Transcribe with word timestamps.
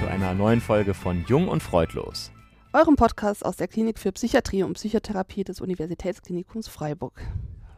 zu 0.00 0.08
einer 0.08 0.32
neuen 0.32 0.62
Folge 0.62 0.94
von 0.94 1.26
Jung 1.28 1.46
und 1.46 1.62
Freudlos. 1.62 2.32
Eurem 2.72 2.96
Podcast 2.96 3.44
aus 3.44 3.56
der 3.56 3.68
Klinik 3.68 3.98
für 3.98 4.12
Psychiatrie 4.12 4.62
und 4.62 4.72
Psychotherapie 4.72 5.44
des 5.44 5.60
Universitätsklinikums 5.60 6.68
Freiburg. 6.68 7.20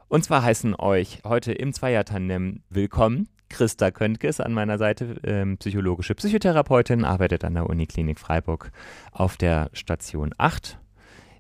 Und 0.07 0.23
zwar 0.23 0.45
heißen 0.45 0.77
euch 0.77 1.19
heute 1.25 1.51
im 1.51 1.73
Zweiertandem 1.73 2.63
willkommen 2.71 3.29
Christa 3.49 3.91
Köntges 3.91 4.39
an 4.39 4.53
meiner 4.53 4.79
Seite, 4.79 5.17
ähm, 5.25 5.59
psychologische 5.59 6.15
Psychotherapeutin, 6.15 7.05
arbeitet 7.05 7.43
an 7.43 7.55
der 7.55 7.69
Uniklinik 7.69 8.21
Freiburg 8.21 8.71
auf 9.11 9.37
der 9.37 9.71
Station 9.73 10.33
8 10.39 10.79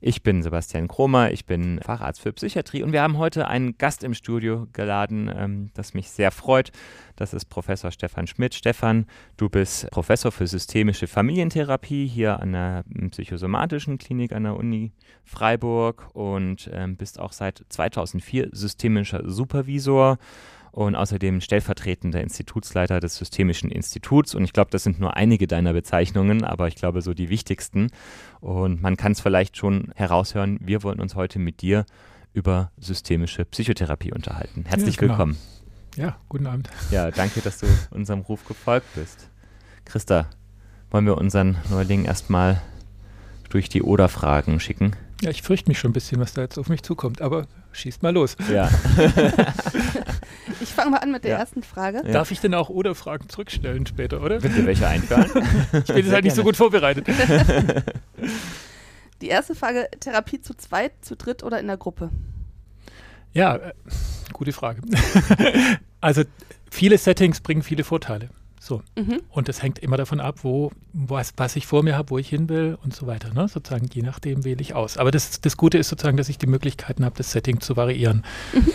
ich 0.02 0.24
bin 0.24 0.42
Sebastian 0.42 0.88
Kromer, 0.88 1.30
ich 1.30 1.46
bin 1.46 1.80
Facharzt 1.80 2.20
für 2.20 2.32
Psychiatrie 2.32 2.82
und 2.82 2.92
wir 2.92 3.02
haben 3.02 3.18
heute 3.18 3.46
einen 3.46 3.78
Gast 3.78 4.02
im 4.02 4.14
Studio 4.14 4.66
geladen, 4.72 5.30
ähm, 5.34 5.70
das 5.74 5.94
mich 5.94 6.10
sehr 6.10 6.32
freut. 6.32 6.72
Das 7.14 7.32
ist 7.32 7.44
Professor 7.44 7.92
Stefan 7.92 8.26
Schmidt. 8.26 8.54
Stefan, 8.54 9.06
du 9.36 9.48
bist 9.48 9.88
Professor 9.92 10.32
für 10.32 10.48
systemische 10.48 11.06
Familientherapie 11.06 12.08
hier 12.08 12.40
an 12.40 12.52
der 12.52 12.84
psychosomatischen 13.10 13.96
Klinik 13.98 14.32
an 14.32 14.42
der 14.42 14.56
Uni 14.56 14.92
Freiburg 15.24 16.08
und 16.14 16.68
ähm, 16.72 16.96
bist 16.96 17.20
auch 17.20 17.32
seit 17.32 17.64
2004 17.68 18.48
systemischer 18.50 19.22
Supervisor 19.24 20.18
und 20.72 20.96
außerdem 20.96 21.42
stellvertretender 21.42 22.20
Institutsleiter 22.20 22.98
des 22.98 23.16
Systemischen 23.16 23.70
Instituts. 23.70 24.34
Und 24.34 24.44
ich 24.44 24.54
glaube, 24.54 24.70
das 24.70 24.82
sind 24.82 24.98
nur 24.98 25.16
einige 25.16 25.46
deiner 25.46 25.74
Bezeichnungen, 25.74 26.44
aber 26.44 26.66
ich 26.66 26.74
glaube 26.74 27.02
so 27.02 27.14
die 27.14 27.28
wichtigsten. 27.28 27.90
Und 28.40 28.82
man 28.82 28.96
kann 28.96 29.12
es 29.12 29.20
vielleicht 29.20 29.56
schon 29.58 29.92
heraushören, 29.94 30.58
wir 30.62 30.82
wollen 30.82 30.98
uns 30.98 31.14
heute 31.14 31.38
mit 31.38 31.60
dir 31.60 31.84
über 32.32 32.72
systemische 32.78 33.44
Psychotherapie 33.44 34.12
unterhalten. 34.12 34.64
Herzlich 34.66 34.96
ja, 34.96 35.00
genau. 35.00 35.12
willkommen. 35.12 35.36
Ja, 35.96 36.16
guten 36.30 36.46
Abend. 36.46 36.70
Ja, 36.90 37.10
danke, 37.10 37.42
dass 37.42 37.58
du 37.58 37.66
unserem 37.90 38.20
Ruf 38.20 38.46
gefolgt 38.46 38.86
bist. 38.94 39.28
Christa, 39.84 40.30
wollen 40.90 41.04
wir 41.04 41.18
unseren 41.18 41.58
Neuling 41.68 42.06
erstmal 42.06 42.62
durch 43.50 43.68
die 43.68 43.82
Oder-Fragen 43.82 44.58
schicken? 44.58 44.96
Ja, 45.20 45.28
ich 45.30 45.42
fürchte 45.42 45.68
mich 45.68 45.78
schon 45.78 45.90
ein 45.90 45.94
bisschen, 45.94 46.18
was 46.18 46.32
da 46.32 46.40
jetzt 46.40 46.58
auf 46.58 46.70
mich 46.70 46.82
zukommt, 46.82 47.20
aber 47.20 47.46
schießt 47.72 48.02
mal 48.02 48.14
los. 48.14 48.36
Ja. 48.50 48.70
ich 50.62 50.70
fange 50.70 50.90
mal 50.90 50.98
an 50.98 51.10
mit 51.10 51.24
der 51.24 51.32
ja. 51.32 51.38
ersten 51.38 51.62
Frage. 51.62 52.02
Ja. 52.04 52.12
Darf 52.12 52.30
ich 52.30 52.40
denn 52.40 52.54
auch 52.54 52.68
Oder-Fragen 52.68 53.28
zurückstellen 53.28 53.86
später, 53.86 54.22
oder? 54.22 54.40
Bitte 54.40 54.64
welche 54.66 54.86
einfallen? 54.86 55.30
ich 55.72 55.84
bin 55.84 55.96
jetzt 55.96 56.12
halt 56.12 56.24
nicht 56.24 56.36
so 56.36 56.42
gut 56.42 56.56
vorbereitet. 56.56 57.06
Die 59.20 59.28
erste 59.28 59.54
Frage: 59.54 59.88
Therapie 60.00 60.40
zu 60.40 60.54
zweit, 60.54 60.92
zu 61.02 61.16
dritt 61.16 61.42
oder 61.42 61.60
in 61.60 61.66
der 61.66 61.76
Gruppe? 61.76 62.10
Ja, 63.32 63.56
äh, 63.56 63.72
gute 64.32 64.52
Frage. 64.52 64.82
also, 66.00 66.22
viele 66.70 66.98
Settings 66.98 67.40
bringen 67.40 67.62
viele 67.62 67.84
Vorteile. 67.84 68.28
So. 68.60 68.82
Mhm. 68.96 69.22
Und 69.30 69.48
das 69.48 69.62
hängt 69.62 69.80
immer 69.80 69.96
davon 69.96 70.20
ab, 70.20 70.40
wo, 70.42 70.70
was, 70.92 71.32
was 71.36 71.56
ich 71.56 71.66
vor 71.66 71.82
mir 71.82 71.96
habe, 71.96 72.10
wo 72.10 72.18
ich 72.18 72.28
hin 72.28 72.48
will 72.48 72.78
und 72.84 72.94
so 72.94 73.08
weiter. 73.08 73.34
Ne? 73.34 73.48
Sozusagen, 73.48 73.88
je 73.92 74.02
nachdem 74.02 74.44
wähle 74.44 74.60
ich 74.60 74.74
aus. 74.74 74.98
Aber 74.98 75.10
das, 75.10 75.40
das 75.40 75.56
Gute 75.56 75.78
ist 75.78 75.88
sozusagen, 75.88 76.16
dass 76.16 76.28
ich 76.28 76.38
die 76.38 76.46
Möglichkeiten 76.46 77.04
habe, 77.04 77.16
das 77.16 77.32
Setting 77.32 77.60
zu 77.60 77.76
variieren. 77.76 78.24
Mhm. 78.52 78.70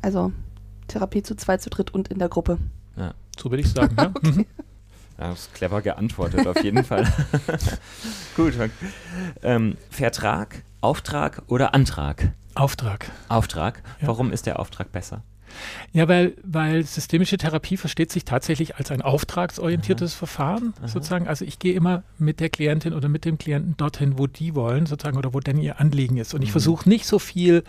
Also 0.00 0.32
Therapie 0.88 1.22
zu 1.22 1.34
zweit, 1.36 1.62
zu 1.62 1.70
dritt 1.70 1.92
und 1.92 2.08
in 2.08 2.18
der 2.18 2.28
Gruppe. 2.28 2.58
Ja. 2.96 3.14
So 3.38 3.50
würde 3.50 3.62
ich 3.62 3.70
sagen. 3.70 3.96
ja. 3.98 4.06
okay. 4.14 4.30
mhm. 4.30 4.46
Ja, 5.18 5.28
das 5.28 5.40
ist 5.42 5.54
clever 5.54 5.80
geantwortet, 5.80 6.46
auf 6.46 6.62
jeden 6.64 6.82
Fall. 6.82 7.06
Gut. 8.36 8.54
Ähm, 9.42 9.76
Vertrag, 9.88 10.64
Auftrag 10.80 11.42
oder 11.46 11.72
Antrag? 11.72 12.32
Auftrag. 12.54 13.10
Auftrag. 13.28 13.82
Ja. 14.00 14.08
Warum 14.08 14.32
ist 14.32 14.46
der 14.46 14.58
Auftrag 14.58 14.90
besser? 14.90 15.22
Ja, 15.92 16.08
weil, 16.08 16.34
weil 16.42 16.84
systemische 16.84 17.36
Therapie 17.36 17.76
versteht 17.76 18.12
sich 18.12 18.24
tatsächlich 18.24 18.76
als 18.76 18.90
ein 18.90 19.02
auftragsorientiertes 19.02 20.12
Aha. 20.12 20.18
Verfahren, 20.18 20.74
Aha. 20.78 20.88
sozusagen. 20.88 21.28
Also 21.28 21.44
ich 21.44 21.58
gehe 21.58 21.74
immer 21.74 22.02
mit 22.18 22.40
der 22.40 22.50
Klientin 22.50 22.92
oder 22.92 23.08
mit 23.08 23.24
dem 23.24 23.38
Klienten 23.38 23.76
dorthin, 23.76 24.18
wo 24.18 24.26
die 24.26 24.54
wollen, 24.54 24.86
sozusagen, 24.86 25.16
oder 25.16 25.34
wo 25.34 25.40
denn 25.40 25.58
ihr 25.58 25.80
Anliegen 25.80 26.16
ist. 26.16 26.34
Und 26.34 26.42
ich 26.42 26.48
mhm. 26.48 26.52
versuche 26.52 26.88
nicht 26.88 27.06
so 27.06 27.18
viel 27.18 27.64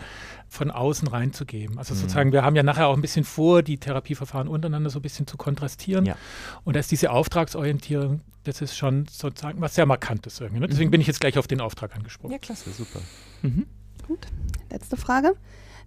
von 0.48 0.70
außen 0.70 1.08
reinzugeben. 1.08 1.78
Also 1.78 1.94
mhm. 1.94 1.98
sozusagen, 1.98 2.32
wir 2.32 2.42
haben 2.42 2.56
ja 2.56 2.62
nachher 2.62 2.88
auch 2.88 2.94
ein 2.94 3.02
bisschen 3.02 3.24
vor, 3.24 3.62
die 3.62 3.78
Therapieverfahren 3.78 4.48
untereinander 4.48 4.90
so 4.90 4.98
ein 4.98 5.02
bisschen 5.02 5.26
zu 5.26 5.36
kontrastieren. 5.36 6.06
Ja. 6.06 6.16
Und 6.64 6.76
dass 6.76 6.88
diese 6.88 7.10
Auftragsorientierung, 7.10 8.20
das 8.44 8.60
ist 8.60 8.76
schon 8.76 9.06
sozusagen 9.10 9.60
was 9.60 9.74
sehr 9.74 9.86
Markantes 9.86 10.40
irgendwie. 10.40 10.60
Ne? 10.60 10.68
Deswegen 10.68 10.88
mhm. 10.88 10.92
bin 10.92 11.00
ich 11.00 11.06
jetzt 11.06 11.20
gleich 11.20 11.38
auf 11.38 11.46
den 11.46 11.60
Auftrag 11.60 11.94
angesprochen. 11.96 12.32
Ja, 12.32 12.38
klasse, 12.38 12.70
super. 12.70 13.00
Mhm. 13.42 13.66
Gut, 14.06 14.26
letzte 14.70 14.96
Frage. 14.96 15.34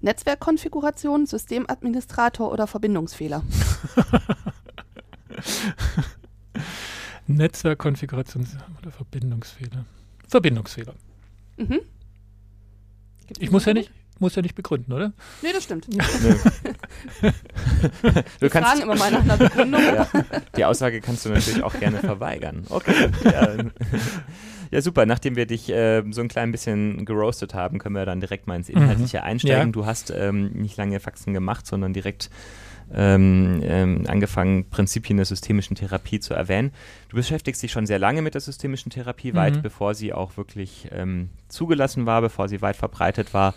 Netzwerkkonfiguration, 0.02 1.26
Systemadministrator 1.26 2.52
oder 2.52 2.68
Verbindungsfehler? 2.68 3.44
Netzwerkkonfiguration 7.28 8.48
oder 8.82 8.92
Verbindungsfehler? 8.92 9.86
Verbindungsfehler. 10.28 10.94
Mhm. 11.58 11.80
Ich 13.38 13.52
muss 13.52 13.66
ja 13.66 13.74
nicht, 13.74 13.92
muss 14.20 14.36
ja 14.36 14.42
nicht 14.42 14.56
begründen, 14.56 14.94
oder? 14.94 15.14
Nee, 15.42 15.54
das 15.54 15.64
stimmt. 15.64 15.88
Nee. 15.90 16.00
Wir 18.40 18.50
fragen 18.50 18.82
immer 18.82 18.96
mal 18.96 19.12
nach 19.12 19.22
einer 19.22 19.38
Begründung. 19.38 19.82
Ja, 19.82 20.08
die 20.58 20.66
Aussage 20.66 21.02
kannst 21.02 21.26
du 21.26 21.30
natürlich 21.30 21.62
auch 21.62 21.78
gerne 21.80 22.00
verweigern. 22.00 22.66
Okay. 22.70 23.12
Ja. 23.24 23.58
Ja, 24.72 24.82
super. 24.82 25.06
Nachdem 25.06 25.36
wir 25.36 25.46
dich 25.46 25.70
äh, 25.70 26.04
so 26.12 26.22
ein 26.22 26.28
klein 26.28 26.52
bisschen 26.52 27.06
geroastet 27.06 27.54
haben, 27.54 27.80
können 27.80 27.96
wir 27.96 28.06
dann 28.06 28.20
direkt 28.20 28.48
mal 28.48 28.56
ins 28.56 28.70
Inhaltliche 28.70 29.18
mhm. 29.18 29.24
einsteigen. 29.24 29.68
Ja. 29.68 29.72
Du 29.72 29.86
hast 29.86 30.12
ähm, 30.16 30.52
nicht 30.52 30.78
lange 30.78 31.00
Faxen 31.00 31.34
gemacht, 31.34 31.66
sondern 31.66 31.94
direkt 31.94 32.30
ähm, 32.94 33.62
ähm, 33.64 34.06
angefangen, 34.08 34.70
Prinzipien 34.70 35.18
der 35.18 35.26
systemischen 35.26 35.76
Therapie 35.76 36.20
zu 36.20 36.34
erwähnen. 36.34 36.72
Du 37.10 37.18
beschäftigst 37.18 37.62
dich 37.62 37.72
schon 37.72 37.86
sehr 37.86 38.00
lange 38.00 38.22
mit 38.22 38.34
der 38.34 38.42
systemischen 38.42 38.92
Therapie, 38.92 39.32
mhm. 39.32 39.38
weit 39.38 39.62
bevor 39.62 39.94
sie 39.94 40.14
auch 40.14 40.38
wirklich 40.38 40.88
ähm, 40.92 41.30
zugelassen 41.48 42.06
war, 42.06 42.22
bevor 42.22 42.48
sie 42.48 42.62
weit 42.62 42.76
verbreitet 42.76 43.34
war. 43.34 43.54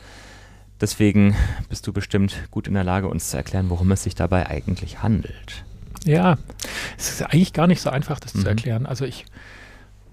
Deswegen 0.80 1.36
bist 1.68 1.86
du 1.86 1.92
bestimmt 1.92 2.48
gut 2.50 2.66
in 2.66 2.74
der 2.74 2.84
Lage, 2.84 3.08
uns 3.08 3.30
zu 3.30 3.36
erklären, 3.36 3.70
worum 3.70 3.90
es 3.92 4.02
sich 4.02 4.14
dabei 4.14 4.48
eigentlich 4.48 5.02
handelt. 5.02 5.64
Ja, 6.04 6.38
es 6.98 7.10
ist 7.10 7.22
eigentlich 7.22 7.52
gar 7.52 7.68
nicht 7.68 7.80
so 7.80 7.90
einfach, 7.90 8.18
das 8.18 8.34
mhm. 8.34 8.40
zu 8.40 8.48
erklären. 8.48 8.86
Also 8.86 9.04
ich 9.04 9.24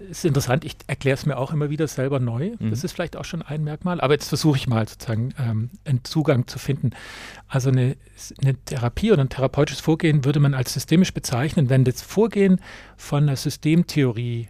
ist 0.08 0.24
interessant, 0.24 0.64
ich 0.64 0.76
erkläre 0.86 1.14
es 1.14 1.26
mir 1.26 1.36
auch 1.36 1.52
immer 1.52 1.70
wieder 1.70 1.86
selber 1.86 2.20
neu. 2.20 2.52
Mhm. 2.58 2.70
Das 2.70 2.84
ist 2.84 2.92
vielleicht 2.92 3.16
auch 3.16 3.24
schon 3.24 3.42
ein 3.42 3.62
Merkmal, 3.62 4.00
aber 4.00 4.14
jetzt 4.14 4.28
versuche 4.28 4.56
ich 4.56 4.66
mal 4.66 4.88
sozusagen 4.88 5.34
ähm, 5.38 5.70
einen 5.84 6.04
Zugang 6.04 6.46
zu 6.46 6.58
finden. 6.58 6.90
Also 7.48 7.70
eine, 7.70 7.96
eine, 8.40 8.54
Therapie 8.64 9.12
oder 9.12 9.22
ein 9.22 9.28
therapeutisches 9.28 9.80
Vorgehen 9.80 10.24
würde 10.24 10.40
man 10.40 10.54
als 10.54 10.72
systemisch 10.72 11.12
bezeichnen, 11.12 11.68
wenn 11.68 11.84
das 11.84 12.02
Vorgehen 12.02 12.60
von 12.96 13.24
einer 13.24 13.36
Systemtheorie 13.36 14.48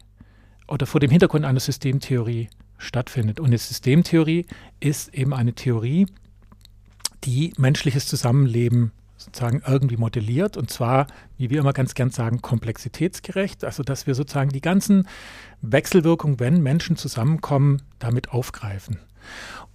oder 0.68 0.86
vor 0.86 1.00
dem 1.00 1.10
Hintergrund 1.10 1.44
einer 1.44 1.60
Systemtheorie 1.60 2.48
stattfindet. 2.78 3.40
Und 3.40 3.46
eine 3.46 3.58
Systemtheorie 3.58 4.46
ist 4.78 5.12
eben 5.14 5.34
eine 5.34 5.54
Theorie, 5.54 6.06
die 7.24 7.52
menschliches 7.58 8.06
Zusammenleben 8.06 8.92
sozusagen 9.20 9.62
irgendwie 9.66 9.96
modelliert 9.96 10.56
und 10.56 10.70
zwar, 10.70 11.06
wie 11.36 11.50
wir 11.50 11.60
immer 11.60 11.72
ganz 11.72 11.94
gern 11.94 12.10
sagen, 12.10 12.40
komplexitätsgerecht, 12.40 13.64
also 13.64 13.82
dass 13.82 14.06
wir 14.06 14.14
sozusagen 14.14 14.50
die 14.50 14.60
ganzen 14.60 15.06
Wechselwirkungen, 15.60 16.40
wenn 16.40 16.62
Menschen 16.62 16.96
zusammenkommen, 16.96 17.82
damit 17.98 18.30
aufgreifen. 18.30 18.98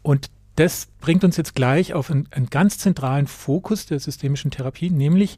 Und 0.02 0.30
das 0.56 0.88
bringt 1.00 1.24
uns 1.24 1.38
jetzt 1.38 1.54
gleich 1.54 1.94
auf 1.94 2.10
einen, 2.10 2.28
einen 2.32 2.50
ganz 2.50 2.80
zentralen 2.80 3.28
Fokus 3.28 3.86
der 3.86 4.00
systemischen 4.00 4.52
Therapie, 4.52 4.90
nämlich 4.90 5.38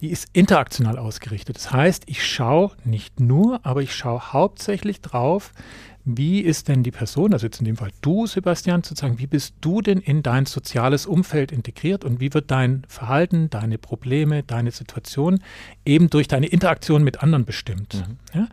die 0.00 0.10
ist 0.10 0.28
interaktional 0.32 0.98
ausgerichtet. 0.98 1.56
Das 1.56 1.72
heißt, 1.72 2.04
ich 2.06 2.26
schaue 2.26 2.72
nicht 2.84 3.20
nur, 3.20 3.64
aber 3.64 3.82
ich 3.82 3.94
schaue 3.94 4.32
hauptsächlich 4.32 5.00
drauf, 5.00 5.52
wie 6.08 6.40
ist 6.40 6.68
denn 6.68 6.84
die 6.84 6.92
Person, 6.92 7.32
also 7.32 7.46
jetzt 7.46 7.58
in 7.58 7.64
dem 7.64 7.76
Fall 7.76 7.90
du, 8.00 8.28
Sebastian, 8.28 8.84
sozusagen, 8.84 9.18
wie 9.18 9.26
bist 9.26 9.54
du 9.60 9.82
denn 9.82 9.98
in 9.98 10.22
dein 10.22 10.46
soziales 10.46 11.04
Umfeld 11.04 11.50
integriert 11.50 12.04
und 12.04 12.20
wie 12.20 12.32
wird 12.32 12.52
dein 12.52 12.84
Verhalten, 12.86 13.50
deine 13.50 13.76
Probleme, 13.76 14.44
deine 14.44 14.70
Situation 14.70 15.40
eben 15.84 16.08
durch 16.08 16.28
deine 16.28 16.46
Interaktion 16.46 17.02
mit 17.02 17.24
anderen 17.24 17.44
bestimmt? 17.44 18.04
Mhm. 18.06 18.40
Ja? 18.40 18.48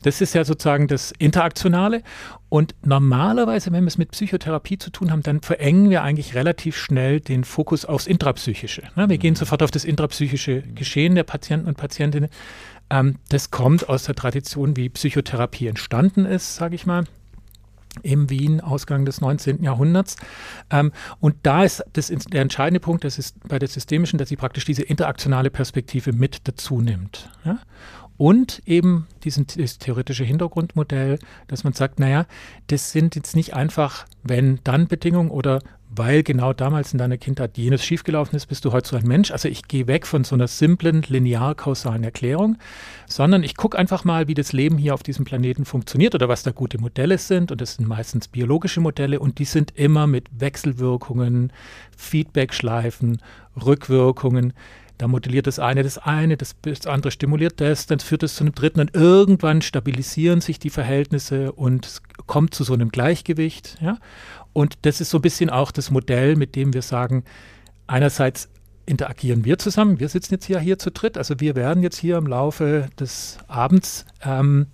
Das 0.00 0.22
ist 0.22 0.34
ja 0.34 0.44
sozusagen 0.44 0.88
das 0.88 1.12
Interaktionale. 1.12 2.02
Und 2.48 2.74
normalerweise, 2.82 3.70
wenn 3.72 3.84
wir 3.84 3.88
es 3.88 3.98
mit 3.98 4.12
Psychotherapie 4.12 4.78
zu 4.78 4.90
tun 4.90 5.10
haben, 5.10 5.22
dann 5.22 5.42
verengen 5.42 5.90
wir 5.90 6.02
eigentlich 6.02 6.34
relativ 6.34 6.76
schnell 6.76 7.20
den 7.20 7.44
Fokus 7.44 7.84
aufs 7.84 8.06
Intrapsychische. 8.06 8.82
Ne? 8.96 9.08
Wir 9.08 9.16
mhm. 9.16 9.20
gehen 9.20 9.34
sofort 9.34 9.62
auf 9.62 9.70
das 9.70 9.84
intrapsychische 9.84 10.62
Geschehen 10.62 11.14
der 11.16 11.24
Patienten 11.24 11.68
und 11.68 11.76
Patientinnen. 11.76 12.30
Ähm, 12.94 13.16
das 13.28 13.50
kommt 13.50 13.88
aus 13.88 14.04
der 14.04 14.14
Tradition, 14.14 14.76
wie 14.76 14.88
Psychotherapie 14.88 15.66
entstanden 15.66 16.24
ist, 16.24 16.54
sage 16.54 16.76
ich 16.76 16.86
mal 16.86 17.04
im 18.02 18.28
Wien, 18.28 18.60
Ausgang 18.60 19.04
des 19.04 19.20
19. 19.20 19.62
Jahrhunderts. 19.62 20.16
Ähm, 20.70 20.92
und 21.20 21.36
da 21.44 21.62
ist 21.62 21.84
das, 21.92 22.08
der 22.08 22.42
entscheidende 22.42 22.80
Punkt, 22.80 23.04
das 23.04 23.18
ist 23.18 23.36
bei 23.46 23.58
der 23.58 23.68
systemischen, 23.68 24.18
dass 24.18 24.28
sie 24.28 24.36
praktisch 24.36 24.64
diese 24.64 24.82
interaktionale 24.82 25.50
Perspektive 25.50 26.12
mit 26.12 26.48
dazu 26.48 26.80
nimmt. 26.80 27.30
Ja? 27.44 27.60
Und 28.16 28.62
eben 28.66 29.06
diesen, 29.22 29.46
dieses 29.46 29.78
theoretische 29.78 30.24
Hintergrundmodell, 30.24 31.18
dass 31.46 31.62
man 31.62 31.72
sagt, 31.72 32.00
naja, 32.00 32.26
das 32.66 32.90
sind 32.90 33.14
jetzt 33.14 33.36
nicht 33.36 33.54
einfach 33.54 34.06
Wenn-Dann-Bedingungen 34.24 35.30
oder 35.30 35.60
weil 35.96 36.22
genau 36.22 36.52
damals 36.52 36.92
in 36.92 36.98
deiner 36.98 37.18
Kindheit 37.18 37.56
jenes 37.56 37.84
schiefgelaufen 37.84 38.36
ist, 38.36 38.46
bist 38.46 38.64
du 38.64 38.72
heute 38.72 38.88
so 38.88 38.96
ein 38.96 39.06
Mensch. 39.06 39.30
Also 39.30 39.48
ich 39.48 39.68
gehe 39.68 39.86
weg 39.86 40.06
von 40.06 40.24
so 40.24 40.34
einer 40.34 40.48
simplen, 40.48 41.02
linear-kausalen 41.02 42.04
Erklärung, 42.04 42.56
sondern 43.06 43.42
ich 43.42 43.56
gucke 43.56 43.78
einfach 43.78 44.04
mal, 44.04 44.28
wie 44.28 44.34
das 44.34 44.52
Leben 44.52 44.78
hier 44.78 44.94
auf 44.94 45.02
diesem 45.02 45.24
Planeten 45.24 45.64
funktioniert 45.64 46.14
oder 46.14 46.28
was 46.28 46.42
da 46.42 46.50
gute 46.50 46.78
Modelle 46.78 47.18
sind. 47.18 47.52
Und 47.52 47.60
das 47.60 47.74
sind 47.74 47.88
meistens 47.88 48.28
biologische 48.28 48.80
Modelle 48.80 49.20
und 49.20 49.38
die 49.38 49.44
sind 49.44 49.72
immer 49.76 50.06
mit 50.06 50.28
Wechselwirkungen, 50.38 51.52
Feedbackschleifen, 51.96 53.20
Rückwirkungen. 53.64 54.52
Da 54.98 55.08
modelliert 55.08 55.48
das 55.48 55.58
eine 55.58 55.82
das 55.82 55.98
eine, 55.98 56.36
das, 56.36 56.54
das 56.62 56.86
andere 56.86 57.10
stimuliert 57.10 57.60
das, 57.60 57.86
dann 57.86 57.98
führt 57.98 58.22
es 58.22 58.36
zu 58.36 58.44
einem 58.44 58.54
dritten 58.54 58.80
und 58.80 58.94
irgendwann 58.94 59.60
stabilisieren 59.60 60.40
sich 60.40 60.60
die 60.60 60.70
Verhältnisse 60.70 61.50
und 61.50 61.84
es 61.84 62.02
kommt 62.26 62.54
zu 62.54 62.62
so 62.62 62.74
einem 62.74 62.90
Gleichgewicht. 62.90 63.76
Ja? 63.80 63.98
Und 64.54 64.78
das 64.82 65.02
ist 65.02 65.10
so 65.10 65.18
ein 65.18 65.22
bisschen 65.22 65.50
auch 65.50 65.70
das 65.70 65.90
Modell, 65.90 66.36
mit 66.36 66.56
dem 66.56 66.72
wir 66.72 66.82
sagen, 66.82 67.24
einerseits 67.86 68.48
interagieren 68.86 69.44
wir 69.44 69.58
zusammen, 69.58 70.00
wir 70.00 70.08
sitzen 70.08 70.34
jetzt 70.34 70.46
hier, 70.46 70.58
hier 70.60 70.78
zu 70.78 70.90
dritt, 70.90 71.18
also 71.18 71.40
wir 71.40 71.56
werden 71.56 71.82
jetzt 71.82 71.98
hier 71.98 72.16
im 72.16 72.26
Laufe 72.26 72.88
des 72.98 73.38
Abends 73.48 74.06
ähm, 74.22 74.66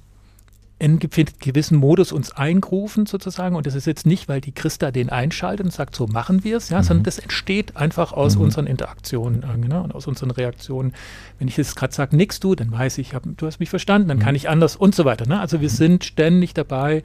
in 0.81 0.99
gewissen 0.99 1.77
Modus 1.77 2.11
uns 2.11 2.33
eingrufen 2.33 3.05
sozusagen. 3.05 3.55
Und 3.55 3.67
das 3.67 3.75
ist 3.75 3.87
jetzt 3.87 4.07
nicht, 4.07 4.29
weil 4.31 4.41
die 4.41 4.53
Christa 4.53 4.91
den 4.91 5.11
einschaltet 5.11 5.67
und 5.67 5.73
sagt, 5.73 5.95
so 5.95 6.07
machen 6.07 6.43
wir 6.43 6.57
es, 6.57 6.71
ja, 6.71 6.79
mhm. 6.79 6.85
sondern 6.85 7.05
das 7.05 7.19
entsteht 7.19 7.77
einfach 7.77 8.15
aus 8.15 8.37
mhm. 8.37 8.43
unseren 8.45 8.67
Interaktionen 8.67 9.41
ne, 9.69 9.83
und 9.83 9.95
aus 9.95 10.07
unseren 10.07 10.31
Reaktionen. 10.31 10.95
Wenn 11.39 11.49
ich 11.49 11.59
jetzt 11.59 11.77
gerade 11.77 11.93
sage, 11.95 12.17
nix 12.17 12.41
du, 12.41 12.55
dann 12.55 12.73
weiß 12.73 12.97
ich, 12.97 13.15
hab, 13.15 13.25
du 13.25 13.47
hast 13.47 13.61
mich 13.61 13.69
verstanden, 13.69 14.09
dann 14.09 14.17
mhm. 14.17 14.23
kann 14.23 14.35
ich 14.35 14.49
anders 14.49 14.75
und 14.75 14.95
so 14.95 15.05
weiter. 15.05 15.27
Ne? 15.27 15.39
Also 15.39 15.61
wir 15.61 15.69
mhm. 15.69 15.75
sind 15.75 16.05
ständig 16.05 16.55
dabei, 16.55 17.03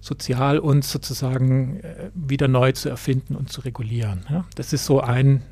sozial 0.00 0.58
uns 0.58 0.90
sozusagen 0.90 1.80
äh, 1.80 2.10
wieder 2.14 2.48
neu 2.48 2.72
zu 2.72 2.88
erfinden 2.88 3.36
und 3.36 3.50
zu 3.50 3.60
regulieren. 3.62 4.24
Ja? 4.30 4.44
Das 4.54 4.72
ist 4.72 4.84
so 4.84 5.00
ein, 5.00 5.42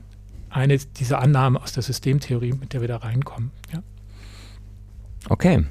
eine 0.51 0.79
dieser 0.79 1.21
Annahmen 1.21 1.61
aus 1.61 1.73
der 1.73 1.83
Systemtheorie, 1.83 2.53
mit 2.53 2.73
der 2.73 2.81
wir 2.81 2.89
da 2.89 2.99
reinkommen. 2.99 3.51
Ja? 3.73 3.83
Okay. 5.29 5.65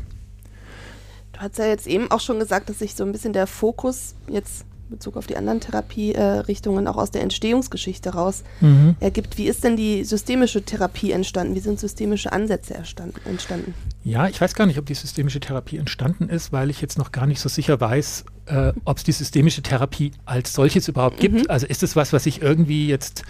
Du 1.34 1.40
hast 1.40 1.58
ja 1.58 1.66
jetzt 1.66 1.88
eben 1.88 2.12
auch 2.12 2.22
schon 2.22 2.40
gesagt, 2.40 2.70
dass 2.70 2.80
sich 2.80 2.96
so 2.96 3.04
ein 3.04 3.12
bisschen 3.12 3.34
der 3.34 3.48
Fokus 3.48 4.16
jetzt 4.30 4.66
in 4.90 4.98
Bezug 4.98 5.18
auf 5.18 5.28
die 5.28 5.36
anderen 5.36 5.60
Therapierichtungen 5.60 6.88
auch 6.88 6.98
aus 6.98 7.12
der 7.12 7.24
Entstehungsgeschichte 7.24 8.14
raus 8.14 8.44
mhm. 8.62 8.96
ergibt. 9.00 9.38
Wie 9.38 9.48
ist 9.48 9.64
denn 9.64 9.76
die 9.76 10.04
systemische 10.04 10.64
Therapie 10.64 11.12
entstanden? 11.12 11.56
Wie 11.56 11.60
sind 11.60 11.80
systemische 11.80 12.32
Ansätze 12.32 12.76
entstanden? 12.76 13.74
Ja, 14.04 14.28
ich 14.28 14.40
weiß 14.40 14.54
gar 14.54 14.68
nicht, 14.68 14.78
ob 14.78 14.86
die 14.86 14.94
systemische 14.94 15.40
Therapie 15.40 15.78
entstanden 15.78 16.30
ist, 16.30 16.54
weil 16.54 16.70
ich 16.70 16.82
jetzt 16.82 16.98
noch 16.98 17.12
gar 17.12 17.26
nicht 17.26 17.42
so 17.42 17.50
sicher 17.50 17.82
weiß, 17.82 18.26
äh, 18.48 18.74
ob 18.86 18.98
es 18.98 19.04
die 19.04 19.12
systemische 19.12 19.62
Therapie 19.62 20.12
als 20.26 20.54
solches 20.54 20.88
überhaupt 20.88 21.20
gibt. 21.20 21.36
Mhm. 21.36 21.46
Also 21.48 21.66
ist 21.68 21.84
es 21.84 21.96
was, 21.96 22.14
was 22.14 22.26
ich 22.26 22.42
irgendwie 22.42 22.88
jetzt 22.88 23.24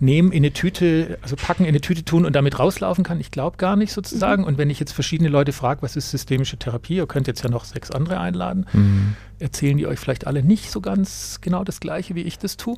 nehmen, 0.00 0.32
in 0.32 0.38
eine 0.38 0.52
Tüte, 0.52 1.18
also 1.22 1.36
packen, 1.36 1.64
in 1.64 1.70
eine 1.70 1.80
Tüte 1.80 2.04
tun 2.04 2.24
und 2.24 2.34
damit 2.34 2.58
rauslaufen 2.58 3.04
kann? 3.04 3.20
Ich 3.20 3.30
glaube 3.30 3.56
gar 3.56 3.76
nicht 3.76 3.92
sozusagen. 3.92 4.42
Mhm. 4.42 4.48
Und 4.48 4.58
wenn 4.58 4.70
ich 4.70 4.80
jetzt 4.80 4.92
verschiedene 4.92 5.28
Leute 5.28 5.52
frage, 5.52 5.82
was 5.82 5.96
ist 5.96 6.10
systemische 6.10 6.56
Therapie, 6.56 6.96
ihr 6.96 7.06
könnt 7.06 7.26
jetzt 7.26 7.42
ja 7.42 7.50
noch 7.50 7.64
sechs 7.64 7.90
andere 7.90 8.18
einladen, 8.18 8.66
mhm. 8.72 9.14
erzählen 9.38 9.76
die 9.76 9.86
euch 9.86 9.98
vielleicht 9.98 10.26
alle 10.26 10.42
nicht 10.42 10.70
so 10.70 10.80
ganz 10.80 11.38
genau 11.40 11.64
das 11.64 11.80
Gleiche, 11.80 12.14
wie 12.14 12.22
ich 12.22 12.38
das 12.38 12.56
tue. 12.56 12.76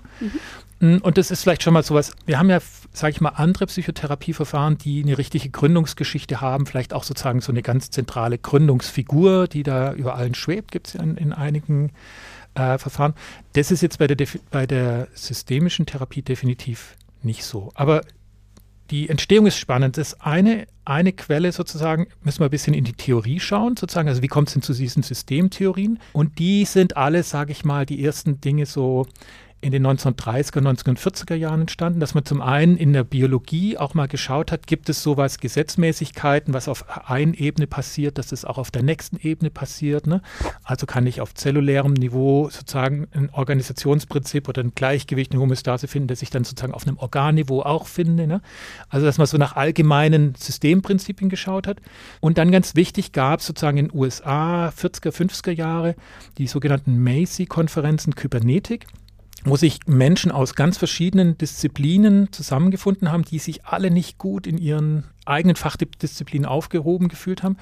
Mm, 0.81 0.97
und 0.99 1.19
das 1.19 1.31
ist 1.31 1.43
vielleicht 1.43 1.63
schon 1.63 1.75
mal 1.75 1.83
sowas, 1.83 2.13
wir 2.27 2.39
haben 2.39 2.51
ja, 2.51 2.61
sage 2.93 3.13
ich 3.13 3.21
mal, 3.21 3.31
andere 3.31 3.67
Psychotherapieverfahren, 3.67 4.79
die 4.79 5.03
eine 5.03 5.19
richtige 5.19 5.51
Gründungsgeschichte 5.51 6.41
haben, 6.41 6.67
vielleicht 6.67 6.93
auch 6.93 7.05
sozusagen 7.05 7.41
so 7.41 7.53
eine 7.53 7.63
ganz 7.63 7.91
zentrale 7.91 8.39
Gründungsfigur, 8.39 9.49
die 9.49 9.63
da 9.63 9.93
über 9.93 10.15
allen 10.17 10.35
schwebt, 10.35 10.73
gibt 10.73 10.89
es 10.89 10.93
ja 10.95 11.03
in, 11.03 11.17
in, 11.17 11.33
einigen 11.33 11.93
äh, 12.55 12.79
Verfahren. 12.79 13.15
Das 13.55 13.71
ist 13.71 13.83
jetzt 13.83 13.99
bei 13.99 14.07
der, 14.07 14.27
bei 14.51 14.67
der 14.67 15.09
systemischen 15.15 15.87
Therapie 15.87 16.23
definitiv 16.23 16.97
nicht 17.23 17.45
so. 17.45 17.73
Aber 17.75 18.03
die 18.91 19.09
Entstehung 19.09 19.47
ist 19.47 19.57
spannend. 19.57 19.97
Das 19.97 20.21
eine, 20.21 20.67
eine 20.85 21.13
Quelle 21.13 21.53
sozusagen, 21.53 22.07
müssen 22.23 22.41
wir 22.41 22.47
ein 22.47 22.51
bisschen 22.51 22.75
in 22.75 22.85
die 22.85 22.93
Theorie 22.93 23.41
schauen, 23.41 23.77
sozusagen. 23.77 24.09
Also 24.09 24.23
wie 24.23 24.29
kommt 24.29 24.49
es 24.49 24.55
denn 24.55 24.63
zu 24.63 24.75
diesen 24.75 25.03
Systemtheorien? 25.03 25.99
Und 26.13 26.39
die 26.39 26.65
sind 26.65 26.97
alle, 26.97 27.23
sage 27.23 27.53
ich 27.53 27.65
mal, 27.65 27.87
die 27.87 28.05
ersten 28.05 28.41
Dinge 28.41 28.67
so 28.67 29.07
in 29.65 29.73
den 29.73 29.87
1930er, 29.87 30.61
1940er 30.61 31.35
Jahren 31.35 31.63
entstanden, 31.63 31.99
dass 31.99 32.13
man 32.13 32.27
zum 32.27 32.43
einen 32.43 32.77
in 32.77 32.93
der 32.93 33.03
Biologie 33.03 33.79
auch 33.79 33.95
mal 33.95 34.09
geschaut 34.09 34.53
hat, 34.53 34.67
gibt 34.67 34.91
es 34.91 35.03
sowas 35.03 35.39
Gesetzmäßigkeiten, 35.39 36.53
was 36.53 36.69
auf 36.69 37.09
einer 37.09 37.35
Ebene 37.39 37.67
passiert, 37.67 38.19
dass 38.19 38.31
es 38.31 38.45
auch 38.45 38.59
auf 38.59 38.71
der 38.71 38.83
nächsten 38.83 39.17
Ebene 39.17 39.51
passiert. 39.51 40.07
Ne? 40.07 40.21
Also 40.65 40.85
kann 40.85 41.07
ich 41.07 41.23
auf 41.23 41.33
zellulärem 41.33 41.95
Niveau 41.95 42.51
sozusagen 42.51 43.09
ein 43.13 43.31
Organisationsprinzip 43.31 44.51
oder 44.51 44.63
ein 44.63 44.73
Gleichgewicht, 44.75 45.33
eine 45.33 45.41
Homöostase 45.41 45.89
finden, 45.89 46.09
das 46.09 46.21
ich 46.21 46.29
dann 46.29 46.45
sozusagen 46.45 46.75
auf 46.75 46.87
einem 46.87 46.99
Organniveau 46.99 47.63
auch 47.63 47.87
finde. 47.87 48.27
Ne? 48.27 48.43
Also 48.91 49.07
dass 49.07 49.17
man 49.17 49.27
so 49.27 49.39
nach 49.39 49.57
allgemeinen 49.57 50.35
Systemprinzipien 50.35 51.31
geschaut 51.31 51.67
hat. 51.67 51.79
Und 52.21 52.37
dann 52.37 52.53
ganz 52.53 52.77
wichtig 52.77 53.13
gab 53.13 53.41
es 53.41 53.47
sozusagen 53.47 53.79
in 53.79 53.89
den 53.89 53.99
USA 53.99 54.69
40er, 54.69 55.11
50er 55.11 55.53
Jahre 55.53 55.95
die 56.37 56.49
sogenannten 56.49 57.03
Macy-Konferenzen 57.03 58.15
Kybernetik 58.15 58.87
wo 59.45 59.57
sich 59.57 59.81
Menschen 59.87 60.33
aus 60.33 60.55
ganz 60.55 60.79
verschiedenen 60.79 61.37
Disziplinen 61.39 62.33
zusammengefunden 62.33 63.13
haben, 63.13 63.25
die 63.25 63.39
sich 63.39 63.67
alle 63.67 63.91
nicht 63.91 64.19
gut 64.19 64.47
in 64.47 64.59
ihren 64.59 65.05
eigenen 65.25 65.57
Fachdisziplinen 65.57 66.47
aufgehoben 66.47 67.09
gefühlt 67.09 67.43
haben. 67.43 67.57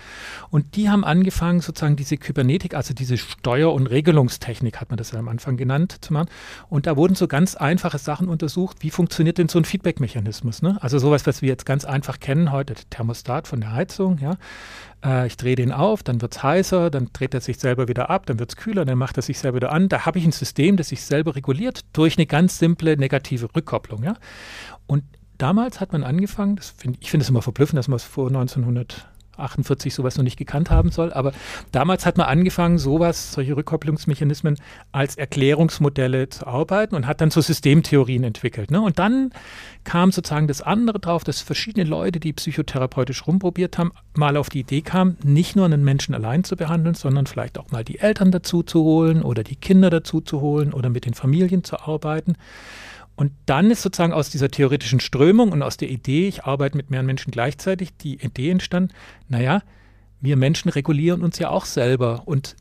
Und 0.51 0.77
die 0.77 0.89
haben 0.89 1.05
angefangen, 1.05 1.61
sozusagen 1.61 1.97
diese 1.97 2.17
Kybernetik, 2.17 2.75
also 2.75 2.95
diese 2.95 3.17
Steuer- 3.19 3.73
und 3.73 3.87
Regelungstechnik, 3.87 4.81
hat 4.81 4.91
man 4.91 4.97
das 4.97 5.13
ja 5.13 5.19
am 5.19 5.29
Anfang 5.29 5.57
genannt, 5.57 5.97
zu 6.01 6.13
machen. 6.13 6.29
Und 6.69 6.87
da 6.87 6.97
wurden 6.97 7.15
so 7.15 7.29
ganz 7.29 7.55
einfache 7.55 7.99
Sachen 7.99 8.29
untersucht. 8.29 8.79
Wie 8.81 8.91
funktioniert 8.91 9.39
denn 9.39 9.49
so 9.49 9.59
ein 9.59 9.65
Feedback-Mechanismus? 9.65 10.63
Ne? 10.63 10.79
Also 10.81 10.99
sowas, 10.99 11.27
was 11.27 11.43
wir 11.43 11.49
jetzt 11.49 11.67
ganz 11.67 11.85
einfach 11.85 12.21
kennen 12.21 12.53
heute, 12.53 12.75
der 12.75 12.85
Thermostat 12.91 13.47
von 13.47 13.61
der 13.61 13.73
Heizung, 13.73 14.19
ja. 14.19 14.37
Äh, 15.05 15.27
ich 15.27 15.37
drehe 15.37 15.57
den 15.57 15.73
auf, 15.73 16.03
dann 16.03 16.21
wird 16.23 16.37
es 16.37 16.43
heißer, 16.43 16.91
dann 16.91 17.11
dreht 17.13 17.35
er 17.35 17.41
sich 17.41 17.59
selber 17.59 17.89
wieder 17.89 18.11
ab, 18.11 18.27
dann 18.27 18.39
wird 18.39 18.51
es 18.51 18.57
kühler, 18.57 18.85
dann 18.85 18.99
macht 18.99 19.17
er 19.17 19.23
sich 19.23 19.39
selber 19.39 19.57
wieder 19.57 19.73
an. 19.73 19.89
Da 19.89 20.07
habe 20.07 20.19
ich 20.19 20.25
ein 20.25 20.33
System, 20.33 20.77
das 20.77 20.89
sich 20.89 21.03
selber 21.03 21.35
reguliert 21.37 21.81
durch 21.93 22.17
eine 22.17 22.27
ganz 22.27 22.59
simple 22.59 22.97
negative 22.97 23.49
Rückkopplung. 23.55 24.03
Ja? 24.03 24.15
Und 24.87 25.05
damals 25.43 25.81
hat 25.81 25.93
man 25.93 26.05
angefangen, 26.05 26.59
find, 26.59 26.99
ich 27.01 27.11
finde 27.11 27.25
es 27.25 27.31
immer 27.31 27.43
verblüffend, 27.43 27.79
dass 27.79 27.89
man 27.89 27.97
es 27.97 28.05
vor 28.05 28.29
1900 28.29 29.09
48 29.37 29.95
sowas 29.95 30.17
noch 30.17 30.25
nicht 30.25 30.37
gekannt 30.37 30.71
haben 30.71 30.91
soll. 30.91 31.13
Aber 31.13 31.33
damals 31.73 32.07
hat 32.07 32.19
man 32.19 32.27
angefangen, 32.27 32.79
sowas, 32.79 33.33
solche 33.33 33.57
Rückkopplungsmechanismen 33.57 34.57
als 34.93 35.17
Erklärungsmodelle 35.17 36.29
zu 36.29 36.47
arbeiten 36.47 36.95
und 36.95 37.07
hat 37.07 37.21
dann 37.21 37.31
so 37.31 37.41
Systemtheorien 37.41 38.25
entwickelt. 38.25 38.71
Ne? 38.71 38.81
Und 38.81 38.99
dann 38.99 39.31
kam 39.85 40.13
sozusagen 40.13 40.49
das 40.49 40.61
andere 40.61 41.01
drauf, 41.01 41.25
dass 41.25 41.41
verschiedene 41.41 41.89
Leute, 41.89 42.21
die 42.21 42.33
psychotherapeutisch 42.33 43.27
rumprobiert 43.27 43.79
haben, 43.79 43.93
mal 44.15 44.37
auf 44.37 44.51
die 44.51 44.61
Idee 44.61 44.83
kamen, 44.83 45.17
nicht 45.25 45.57
nur 45.57 45.65
einen 45.65 45.83
Menschen 45.83 46.15
allein 46.15 46.45
zu 46.45 46.57
behandeln, 46.57 46.95
sondern 46.95 47.27
vielleicht 47.27 47.59
auch 47.59 47.71
mal 47.71 47.85
die 47.85 47.99
Eltern 47.99 48.31
dazu 48.31 48.63
zu 48.63 48.83
holen 48.83 49.23
oder 49.23 49.43
die 49.43 49.57
Kinder 49.57 49.91
dazu 49.91 50.21
zu 50.21 50.41
holen 50.41 50.73
oder 50.73 50.91
mit 50.91 51.07
den 51.07 51.15
Familien 51.15 51.65
zu 51.65 51.81
arbeiten. 51.81 52.37
Und 53.15 53.33
dann 53.47 53.71
ist 53.71 53.83
sozusagen 53.83 54.13
aus 54.13 54.31
dieser 54.31 54.51
theoretischen 54.51 55.01
Strömung 55.01 55.53
und 55.53 55.63
aus 55.63 55.77
der 55.77 55.91
Idee, 55.91 56.29
ich 56.29 56.45
arbeite 56.45 56.77
mit 56.77 56.91
mehreren 56.91 57.07
Menschen 57.07 57.31
gleichzeitig, 57.31 57.91
die 57.97 58.15
Idee 58.25 58.51
entstanden, 58.51 58.93
naja, 59.29 59.63
wir 60.21 60.37
Menschen 60.37 60.71
regulieren 60.71 61.23
uns 61.23 61.39
ja 61.39 61.51
auch 61.51 61.67
selber 61.67 62.23
und, 62.27 62.57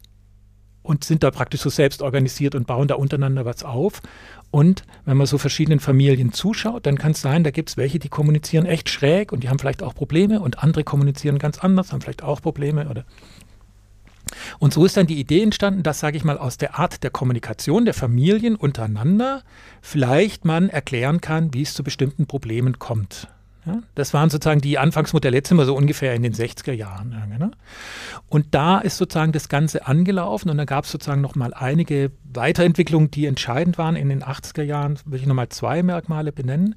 und 0.81 1.03
sind 1.03 1.23
da 1.23 1.31
praktisch 1.31 1.61
so 1.61 1.69
selbst 1.69 2.01
organisiert 2.01 2.55
und 2.55 2.67
bauen 2.67 2.87
da 2.87 2.95
untereinander 2.95 3.45
was 3.45 3.63
auf. 3.63 4.01
Und 4.49 4.83
wenn 5.05 5.15
man 5.15 5.27
so 5.27 5.37
verschiedenen 5.37 5.79
Familien 5.79 6.33
zuschaut, 6.33 6.85
dann 6.85 6.97
kann 6.97 7.11
es 7.11 7.21
sein, 7.21 7.43
da 7.43 7.51
gibt 7.51 7.69
es 7.69 7.77
welche, 7.77 7.99
die 7.99 8.09
kommunizieren 8.09 8.65
echt 8.65 8.89
schräg 8.89 9.31
und 9.31 9.43
die 9.43 9.49
haben 9.49 9.59
vielleicht 9.59 9.83
auch 9.83 9.95
Probleme 9.95 10.41
und 10.41 10.61
andere 10.63 10.83
kommunizieren 10.83 11.39
ganz 11.39 11.59
anders, 11.59 11.93
haben 11.93 12.01
vielleicht 12.01 12.23
auch 12.23 12.41
Probleme 12.41 12.89
oder 12.89 13.05
und 14.59 14.73
so 14.73 14.85
ist 14.85 14.97
dann 14.97 15.07
die 15.07 15.19
Idee 15.19 15.41
entstanden, 15.41 15.83
dass, 15.83 15.99
sage 15.99 16.17
ich 16.17 16.23
mal, 16.23 16.37
aus 16.37 16.57
der 16.57 16.79
Art 16.79 17.03
der 17.03 17.09
Kommunikation 17.09 17.85
der 17.85 17.93
Familien 17.93 18.55
untereinander 18.55 19.43
vielleicht 19.81 20.45
man 20.45 20.69
erklären 20.69 21.21
kann, 21.21 21.53
wie 21.53 21.63
es 21.63 21.73
zu 21.73 21.83
bestimmten 21.83 22.27
Problemen 22.27 22.79
kommt. 22.79 23.27
Ja, 23.65 23.83
das 23.93 24.11
waren 24.13 24.31
sozusagen 24.31 24.61
die 24.61 24.79
Anfangsmodelle, 24.79 25.37
jetzt 25.37 25.49
sind 25.49 25.57
wir 25.57 25.65
so 25.65 25.75
ungefähr 25.75 26.15
in 26.15 26.23
den 26.23 26.33
60er 26.33 26.71
Jahren. 26.71 27.09
Ne? 27.09 27.51
Und 28.27 28.47
da 28.55 28.79
ist 28.79 28.97
sozusagen 28.97 29.33
das 29.33 29.49
Ganze 29.49 29.85
angelaufen 29.85 30.49
und 30.49 30.57
da 30.57 30.65
gab 30.65 30.85
es 30.85 30.91
sozusagen 30.91 31.21
nochmal 31.21 31.53
einige 31.53 32.11
Weiterentwicklungen, 32.23 33.11
die 33.11 33.27
entscheidend 33.27 33.77
waren. 33.77 33.95
In 33.95 34.09
den 34.09 34.23
80er 34.23 34.63
Jahren 34.63 34.97
würde 35.05 35.17
ich 35.17 35.27
nochmal 35.27 35.49
zwei 35.49 35.83
Merkmale 35.83 36.31
benennen. 36.31 36.75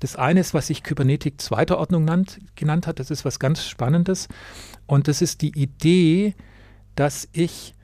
Das 0.00 0.16
eine 0.16 0.40
ist, 0.40 0.54
was 0.54 0.68
sich 0.68 0.82
Kybernetik 0.82 1.40
zweiter 1.40 1.78
Ordnung 1.78 2.04
nannt, 2.04 2.38
genannt 2.54 2.86
hat, 2.86 3.00
das 3.00 3.10
ist 3.10 3.24
was 3.24 3.38
ganz 3.38 3.66
Spannendes. 3.66 4.28
Und 4.86 5.08
das 5.08 5.20
ist 5.20 5.42
die 5.42 5.60
Idee, 5.60 6.34
dass 6.98 7.28
ich 7.32 7.74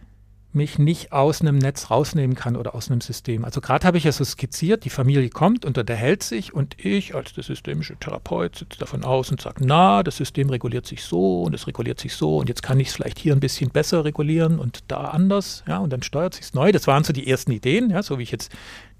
mich 0.52 0.78
nicht 0.78 1.12
aus 1.12 1.40
einem 1.40 1.58
Netz 1.58 1.90
rausnehmen 1.90 2.36
kann 2.36 2.56
oder 2.56 2.74
aus 2.74 2.90
einem 2.90 3.00
System. 3.00 3.44
Also 3.44 3.60
gerade 3.60 3.86
habe 3.86 3.98
ich 3.98 4.04
ja 4.04 4.12
so 4.12 4.24
skizziert, 4.24 4.84
die 4.84 4.90
Familie 4.90 5.28
kommt 5.28 5.64
und 5.64 5.78
unterhält 5.78 6.22
sich 6.22 6.54
und 6.54 6.84
ich 6.84 7.14
als 7.14 7.32
der 7.32 7.42
systemische 7.42 7.96
Therapeut 7.96 8.56
sitze 8.56 8.78
davon 8.78 9.04
aus 9.04 9.30
und 9.30 9.40
sage, 9.40 9.64
na, 9.64 10.02
das 10.02 10.16
System 10.16 10.50
reguliert 10.50 10.86
sich 10.86 11.02
so 11.02 11.42
und 11.42 11.54
es 11.54 11.66
reguliert 11.66 12.00
sich 12.00 12.14
so 12.14 12.38
und 12.38 12.48
jetzt 12.48 12.62
kann 12.62 12.78
ich 12.78 12.88
es 12.88 12.94
vielleicht 12.94 13.18
hier 13.18 13.34
ein 13.34 13.40
bisschen 13.40 13.70
besser 13.70 14.04
regulieren 14.04 14.58
und 14.58 14.84
da 14.88 15.02
anders, 15.06 15.64
ja, 15.66 15.78
und 15.78 15.92
dann 15.92 16.02
steuert 16.02 16.34
sich 16.34 16.44
es 16.44 16.54
neu. 16.54 16.70
Das 16.70 16.86
waren 16.86 17.04
so 17.04 17.12
die 17.12 17.28
ersten 17.28 17.52
Ideen, 17.52 17.90
ja, 17.90 18.02
so 18.02 18.18
wie 18.18 18.24
ich 18.24 18.30
jetzt 18.30 18.52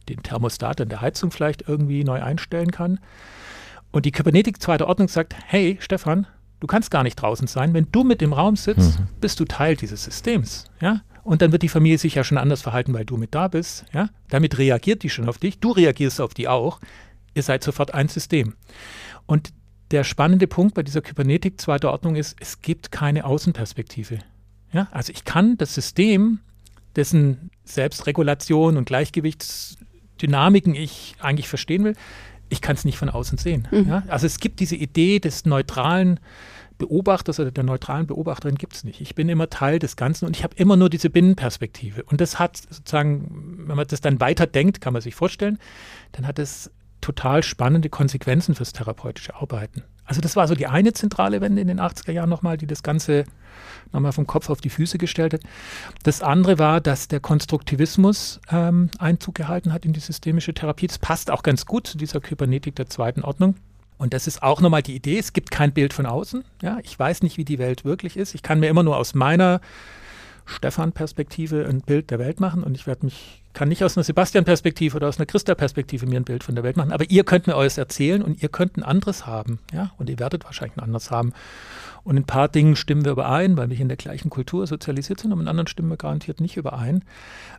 den 0.08 0.22
Thermostat 0.22 0.80
in 0.80 0.88
der 0.88 1.00
Heizung 1.00 1.30
vielleicht 1.30 1.68
irgendwie 1.68 2.04
neu 2.04 2.22
einstellen 2.22 2.70
kann. 2.70 3.00
Und 3.90 4.06
die 4.06 4.12
Kybernetik 4.12 4.60
zweiter 4.60 4.88
Ordnung 4.88 5.08
sagt, 5.08 5.34
hey 5.46 5.78
Stefan, 5.80 6.26
du 6.64 6.66
kannst 6.66 6.90
gar 6.90 7.02
nicht 7.02 7.16
draußen 7.16 7.46
sein. 7.46 7.74
Wenn 7.74 7.88
du 7.92 8.04
mit 8.04 8.22
im 8.22 8.32
Raum 8.32 8.56
sitzt, 8.56 8.98
mhm. 8.98 9.06
bist 9.20 9.38
du 9.38 9.44
Teil 9.44 9.76
dieses 9.76 10.02
Systems. 10.02 10.64
Ja? 10.80 11.02
Und 11.22 11.42
dann 11.42 11.52
wird 11.52 11.62
die 11.62 11.68
Familie 11.68 11.98
sich 11.98 12.14
ja 12.14 12.24
schon 12.24 12.38
anders 12.38 12.62
verhalten, 12.62 12.94
weil 12.94 13.04
du 13.04 13.18
mit 13.18 13.34
da 13.34 13.48
bist. 13.48 13.84
Ja? 13.92 14.08
Damit 14.30 14.56
reagiert 14.56 15.02
die 15.02 15.10
schon 15.10 15.28
auf 15.28 15.36
dich. 15.36 15.58
Du 15.58 15.72
reagierst 15.72 16.22
auf 16.22 16.32
die 16.32 16.48
auch. 16.48 16.80
Ihr 17.34 17.42
seid 17.42 17.62
sofort 17.62 17.92
ein 17.92 18.08
System. 18.08 18.54
Und 19.26 19.52
der 19.90 20.04
spannende 20.04 20.46
Punkt 20.46 20.74
bei 20.74 20.82
dieser 20.82 21.02
Kybernetik 21.02 21.60
zweiter 21.60 21.92
Ordnung 21.92 22.16
ist, 22.16 22.34
es 22.40 22.62
gibt 22.62 22.90
keine 22.90 23.26
Außenperspektive. 23.26 24.20
Ja? 24.72 24.88
Also 24.90 25.12
ich 25.12 25.26
kann 25.26 25.58
das 25.58 25.74
System, 25.74 26.38
dessen 26.96 27.50
Selbstregulation 27.64 28.78
und 28.78 28.86
Gleichgewichtsdynamiken 28.86 30.74
ich 30.74 31.14
eigentlich 31.20 31.48
verstehen 31.48 31.84
will, 31.84 31.94
ich 32.48 32.60
kann 32.60 32.76
es 32.76 32.84
nicht 32.84 32.98
von 32.98 33.10
außen 33.10 33.38
sehen. 33.38 33.68
Mhm. 33.70 33.88
Ja? 33.88 34.02
Also 34.08 34.26
es 34.26 34.38
gibt 34.38 34.60
diese 34.60 34.76
Idee 34.76 35.18
des 35.18 35.44
neutralen 35.44 36.20
Beobachters 36.78 37.38
oder 37.40 37.50
der 37.50 37.64
neutralen 37.64 38.06
Beobachterin 38.06 38.56
gibt 38.56 38.74
es 38.74 38.84
nicht. 38.84 39.00
Ich 39.00 39.14
bin 39.14 39.28
immer 39.28 39.48
Teil 39.48 39.78
des 39.78 39.96
Ganzen 39.96 40.26
und 40.26 40.36
ich 40.36 40.42
habe 40.42 40.56
immer 40.56 40.76
nur 40.76 40.90
diese 40.90 41.10
Binnenperspektive. 41.10 42.02
Und 42.04 42.20
das 42.20 42.38
hat 42.38 42.56
sozusagen, 42.56 43.64
wenn 43.66 43.76
man 43.76 43.86
das 43.86 44.00
dann 44.00 44.20
weiter 44.20 44.46
denkt, 44.46 44.80
kann 44.80 44.92
man 44.92 45.02
sich 45.02 45.14
vorstellen, 45.14 45.58
dann 46.12 46.26
hat 46.26 46.38
es 46.38 46.70
total 47.00 47.42
spannende 47.42 47.90
Konsequenzen 47.90 48.54
fürs 48.54 48.72
therapeutische 48.72 49.34
Arbeiten. 49.34 49.82
Also 50.06 50.20
das 50.20 50.36
war 50.36 50.48
so 50.48 50.54
die 50.54 50.66
eine 50.66 50.92
zentrale 50.92 51.40
Wende 51.40 51.62
in 51.62 51.68
den 51.68 51.80
80er 51.80 52.12
Jahren 52.12 52.28
nochmal, 52.28 52.56
die 52.56 52.66
das 52.66 52.82
Ganze 52.82 53.24
nochmal 53.92 54.12
vom 54.12 54.26
Kopf 54.26 54.50
auf 54.50 54.60
die 54.60 54.70
Füße 54.70 54.98
gestellt 54.98 55.34
hat. 55.34 55.40
Das 56.02 56.22
andere 56.22 56.58
war, 56.58 56.80
dass 56.80 57.08
der 57.08 57.20
Konstruktivismus 57.20 58.40
ähm, 58.50 58.90
Einzug 58.98 59.34
gehalten 59.34 59.72
hat 59.72 59.84
in 59.86 59.92
die 59.92 60.00
systemische 60.00 60.52
Therapie. 60.52 60.86
Das 60.86 60.98
passt 60.98 61.30
auch 61.30 61.42
ganz 61.42 61.64
gut 61.64 61.86
zu 61.86 61.96
dieser 61.96 62.20
Kybernetik 62.20 62.74
der 62.76 62.88
zweiten 62.88 63.22
Ordnung. 63.22 63.54
Und 63.98 64.12
das 64.12 64.26
ist 64.26 64.42
auch 64.42 64.60
nochmal 64.60 64.82
die 64.82 64.94
Idee, 64.96 65.18
es 65.18 65.32
gibt 65.32 65.50
kein 65.50 65.72
Bild 65.72 65.92
von 65.92 66.06
außen. 66.06 66.44
Ja, 66.62 66.78
ich 66.82 66.98
weiß 66.98 67.22
nicht, 67.22 67.36
wie 67.36 67.44
die 67.44 67.58
Welt 67.58 67.84
wirklich 67.84 68.16
ist. 68.16 68.34
Ich 68.34 68.42
kann 68.42 68.60
mir 68.60 68.68
immer 68.68 68.82
nur 68.82 68.96
aus 68.96 69.14
meiner 69.14 69.60
Stefan-Perspektive 70.46 71.66
ein 71.66 71.80
Bild 71.80 72.10
der 72.10 72.18
Welt 72.18 72.40
machen 72.40 72.62
und 72.62 72.74
ich 72.74 72.86
werde 72.86 73.06
mich, 73.06 73.42
kann 73.54 73.68
nicht 73.68 73.82
aus 73.82 73.96
einer 73.96 74.04
Sebastian-Perspektive 74.04 74.96
oder 74.96 75.08
aus 75.08 75.18
einer 75.18 75.26
Christa-Perspektive 75.26 76.06
mir 76.06 76.20
ein 76.20 76.24
Bild 76.24 76.44
von 76.44 76.54
der 76.54 76.64
Welt 76.64 76.76
machen, 76.76 76.92
aber 76.92 77.10
ihr 77.10 77.24
könnt 77.24 77.46
mir 77.46 77.56
euch 77.56 77.78
erzählen 77.78 78.22
und 78.22 78.42
ihr 78.42 78.48
könnt 78.48 78.76
ein 78.76 78.82
anderes 78.82 79.26
haben, 79.26 79.58
ja, 79.72 79.92
und 79.96 80.10
ihr 80.10 80.18
werdet 80.18 80.44
wahrscheinlich 80.44 80.76
ein 80.76 80.84
anderes 80.84 81.10
haben. 81.10 81.32
Und 82.02 82.18
in 82.18 82.24
ein 82.24 82.26
paar 82.26 82.48
Dingen 82.48 82.76
stimmen 82.76 83.06
wir 83.06 83.12
überein, 83.12 83.56
weil 83.56 83.70
wir 83.70 83.80
in 83.80 83.88
der 83.88 83.96
gleichen 83.96 84.28
Kultur 84.28 84.66
sozialisiert 84.66 85.20
sind, 85.20 85.32
und 85.32 85.40
in 85.40 85.48
anderen 85.48 85.68
stimmen 85.68 85.88
wir 85.88 85.96
garantiert 85.96 86.40
nicht 86.40 86.58
überein. 86.58 87.02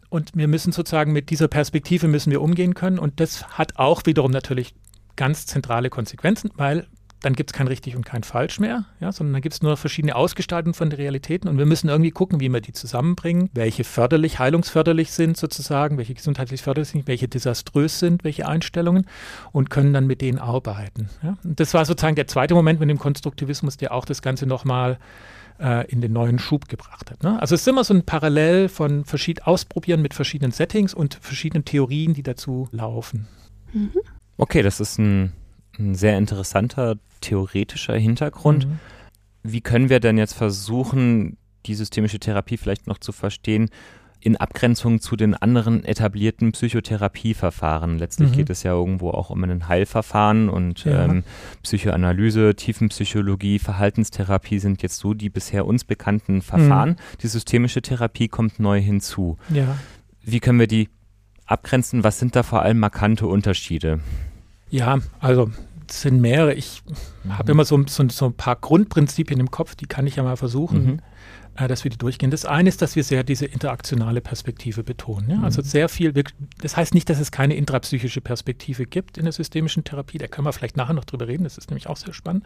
Und 0.09 0.31
wir 0.35 0.47
müssen 0.47 0.71
sozusagen 0.71 1.11
mit 1.13 1.31
dieser 1.31 1.47
Perspektive 1.47 2.07
müssen 2.07 2.29
wir 2.29 2.41
umgehen 2.41 2.75
können 2.75 2.99
und 2.99 3.19
das 3.19 3.47
hat 3.57 3.77
auch 3.77 4.05
wiederum 4.05 4.29
natürlich 4.29 4.75
ganz 5.15 5.45
zentrale 5.45 5.89
Konsequenzen, 5.89 6.51
weil 6.55 6.88
dann 7.25 7.34
gibt 7.34 7.50
es 7.50 7.53
kein 7.53 7.67
richtig 7.67 7.95
und 7.95 8.05
kein 8.05 8.22
falsch 8.24 8.60
mehr, 8.60 8.86
ja, 9.00 9.12
sondern 9.12 9.34
dann 9.34 9.41
gibt 9.41 9.55
es 9.55 9.63
nur 9.63 9.77
verschiedene 9.77 10.15
Ausgestaltungen 10.15 10.75
von 10.75 10.91
den 10.91 10.98
Realitäten 10.98 11.48
und 11.48 11.57
wir 11.57 11.65
müssen 11.65 11.89
irgendwie 11.89 12.12
gucken, 12.12 12.39
wie 12.39 12.50
wir 12.50 12.62
die 12.62 12.74
zusammenbringen, 12.74 13.50
welche 13.53 13.84
förderlich, 13.84 14.38
heilungsförderlich 14.38 15.12
sind 15.12 15.36
sozusagen, 15.36 15.98
welche 15.98 16.13
gesundheitlich 16.13 16.62
förderlich 16.62 16.89
sind, 16.89 17.07
welche 17.07 17.27
desaströs 17.27 17.98
sind, 17.98 18.24
welche 18.24 18.48
Einstellungen 18.48 19.07
und 19.51 19.72
können 19.72 19.91
dann 19.91 20.05
mit 20.05 20.22
denen 20.22 20.38
arbeiten. 20.38 21.10
Ja. 21.24 21.36
Das 21.43 21.74
war 21.74 21.84
sozusagen 21.86 22.15
der 22.15 22.27
zweite 22.27 22.53
Moment 22.53 22.79
mit 22.79 22.89
dem 22.89 23.00
Konstruktivismus, 23.00 23.77
der 23.77 23.93
auch 23.93 24.05
das 24.05 24.22
Ganze 24.22 24.45
nochmal 24.45 25.00
äh, 25.60 25.89
in 25.89 26.01
den 26.01 26.13
neuen 26.13 26.38
Schub 26.38 26.67
gebracht 26.67 27.10
hat. 27.10 27.24
Ne? 27.24 27.39
Also 27.41 27.55
es 27.55 27.62
ist 27.62 27.67
immer 27.67 27.84
so 27.84 27.95
ein 27.95 28.03
Parallel 28.03 28.69
von 28.69 29.03
verschied 29.03 29.48
Ausprobieren 29.48 30.01
mit 30.01 30.13
verschiedenen 30.13 30.51
Settings 30.51 30.93
und 30.93 31.15
verschiedenen 31.15 31.65
Theorien, 31.65 32.13
die 32.13 32.24
dazu 32.24 32.67
laufen. 32.72 33.27
Mhm. 33.74 33.93
Okay, 34.37 34.61
das 34.61 34.79
ist 34.79 34.99
ein, 34.99 35.31
ein 35.77 35.95
sehr 35.95 36.17
interessanter 36.17 36.97
theoretischer 37.21 37.95
Hintergrund. 37.95 38.67
Mhm. 38.67 38.79
Wie 39.43 39.61
können 39.61 39.89
wir 39.89 39.99
denn 39.99 40.17
jetzt 40.17 40.33
versuchen, 40.33 41.37
die 41.65 41.75
systemische 41.75 42.19
Therapie 42.19 42.57
vielleicht 42.57 42.87
noch 42.87 42.97
zu 42.97 43.11
verstehen, 43.11 43.69
in 44.25 44.37
Abgrenzung 44.37 45.01
zu 45.01 45.15
den 45.15 45.35
anderen 45.35 45.85
etablierten 45.85 46.51
Psychotherapieverfahren. 46.51 47.99
Letztlich 47.99 48.31
mhm. 48.31 48.35
geht 48.35 48.49
es 48.49 48.63
ja 48.63 48.71
irgendwo 48.71 49.11
auch 49.11 49.29
um 49.29 49.43
ein 49.43 49.67
Heilverfahren 49.67 50.49
und 50.49 50.83
ja. 50.83 51.05
ähm, 51.05 51.23
Psychoanalyse, 51.61 52.55
Tiefenpsychologie, 52.55 53.59
Verhaltenstherapie 53.59 54.57
sind 54.57 54.81
jetzt 54.81 54.97
so 54.97 55.13
die 55.13 55.29
bisher 55.29 55.67
uns 55.67 55.83
bekannten 55.83 56.41
Verfahren. 56.41 56.89
Mhm. 56.89 57.19
Die 57.21 57.27
systemische 57.27 57.83
Therapie 57.83 58.27
kommt 58.27 58.59
neu 58.59 58.81
hinzu. 58.81 59.37
Ja. 59.49 59.77
Wie 60.23 60.39
können 60.39 60.59
wir 60.59 60.67
die 60.67 60.89
abgrenzen? 61.45 62.03
Was 62.03 62.19
sind 62.19 62.35
da 62.35 62.43
vor 62.43 62.61
allem 62.61 62.79
markante 62.79 63.27
Unterschiede? 63.27 63.99
Ja, 64.69 64.99
also 65.19 65.49
es 65.87 66.01
sind 66.01 66.21
mehrere. 66.21 66.53
Ich 66.53 66.83
mhm. 67.23 67.37
habe 67.37 67.51
immer 67.51 67.65
so, 67.65 67.83
so, 67.87 68.07
so, 68.09 68.25
ein 68.25 68.33
paar 68.33 68.55
Grundprinzipien 68.55 69.39
im 69.39 69.51
Kopf, 69.51 69.75
die 69.75 69.85
kann 69.85 70.07
ich 70.07 70.15
ja 70.15 70.23
mal 70.23 70.37
versuchen. 70.37 71.01
Äh, 71.57 71.69
dass 71.69 71.85
wir 71.85 71.91
die 71.91 71.97
durchgehen. 71.97 72.31
Das 72.31 72.43
eine 72.43 72.67
ist, 72.67 72.81
dass 72.81 72.97
wir 72.97 73.03
sehr 73.05 73.24
diese 73.24 73.45
interaktionale 73.45 74.19
Perspektive 74.19 74.83
betonen. 74.83 75.29
Ja? 75.29 75.41
Also 75.41 75.62
mhm. 75.62 75.65
sehr 75.65 75.88
viel, 75.88 76.13
das 76.62 76.75
heißt 76.75 76.93
nicht, 76.93 77.09
dass 77.09 77.19
es 77.19 77.31
keine 77.31 77.55
intrapsychische 77.55 78.19
Perspektive 78.19 78.85
gibt 78.85 79.17
in 79.17 79.24
der 79.24 79.31
systemischen 79.31 79.85
Therapie. 79.85 80.17
Da 80.17 80.27
können 80.27 80.45
wir 80.45 80.51
vielleicht 80.51 80.75
nachher 80.75 80.93
noch 80.93 81.05
drüber 81.05 81.29
reden, 81.29 81.45
das 81.45 81.57
ist 81.57 81.69
nämlich 81.69 81.88
auch 81.88 81.95
sehr 81.95 82.13
spannend. 82.13 82.43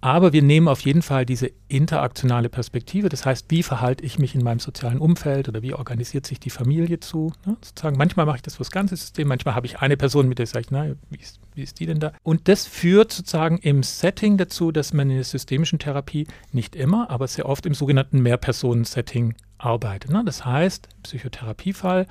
Aber 0.00 0.32
wir 0.32 0.42
nehmen 0.42 0.68
auf 0.68 0.80
jeden 0.82 1.02
Fall 1.02 1.26
diese 1.26 1.50
interaktionale 1.66 2.48
Perspektive. 2.48 3.08
Das 3.08 3.26
heißt, 3.26 3.46
wie 3.48 3.64
verhalte 3.64 4.04
ich 4.04 4.20
mich 4.20 4.36
in 4.36 4.44
meinem 4.44 4.60
sozialen 4.60 4.98
Umfeld 4.98 5.48
oder 5.48 5.62
wie 5.62 5.74
organisiert 5.74 6.24
sich 6.24 6.38
die 6.38 6.50
Familie 6.50 7.00
zu? 7.00 7.32
Ne? 7.44 7.56
Sozusagen, 7.60 7.96
manchmal 7.96 8.24
mache 8.24 8.36
ich 8.36 8.42
das 8.42 8.54
für 8.54 8.62
das 8.62 8.70
ganze 8.70 8.96
System, 8.96 9.26
manchmal 9.26 9.56
habe 9.56 9.66
ich 9.66 9.80
eine 9.80 9.96
Person, 9.96 10.28
mit 10.28 10.38
der 10.38 10.46
sage 10.46 10.60
ich, 10.60 10.70
na, 10.70 10.94
wie 11.10 11.18
ist, 11.18 11.40
wie 11.56 11.62
ist 11.64 11.80
die 11.80 11.86
denn 11.86 11.98
da? 11.98 12.12
Und 12.22 12.46
das 12.46 12.68
führt 12.68 13.12
sozusagen 13.12 13.58
im 13.58 13.82
Setting 13.82 14.36
dazu, 14.36 14.70
dass 14.70 14.92
man 14.92 15.10
in 15.10 15.16
der 15.16 15.24
systemischen 15.24 15.80
Therapie 15.80 16.28
nicht 16.52 16.76
immer, 16.76 17.10
aber 17.10 17.26
sehr 17.26 17.46
oft 17.46 17.66
im 17.66 17.74
sogenannten 17.74 18.27
Mehrpersonen-Setting 18.28 19.34
arbeitet. 19.56 20.10
Ne? 20.10 20.22
Das 20.24 20.44
heißt, 20.44 20.88
Psychotherapiefall, 21.02 22.06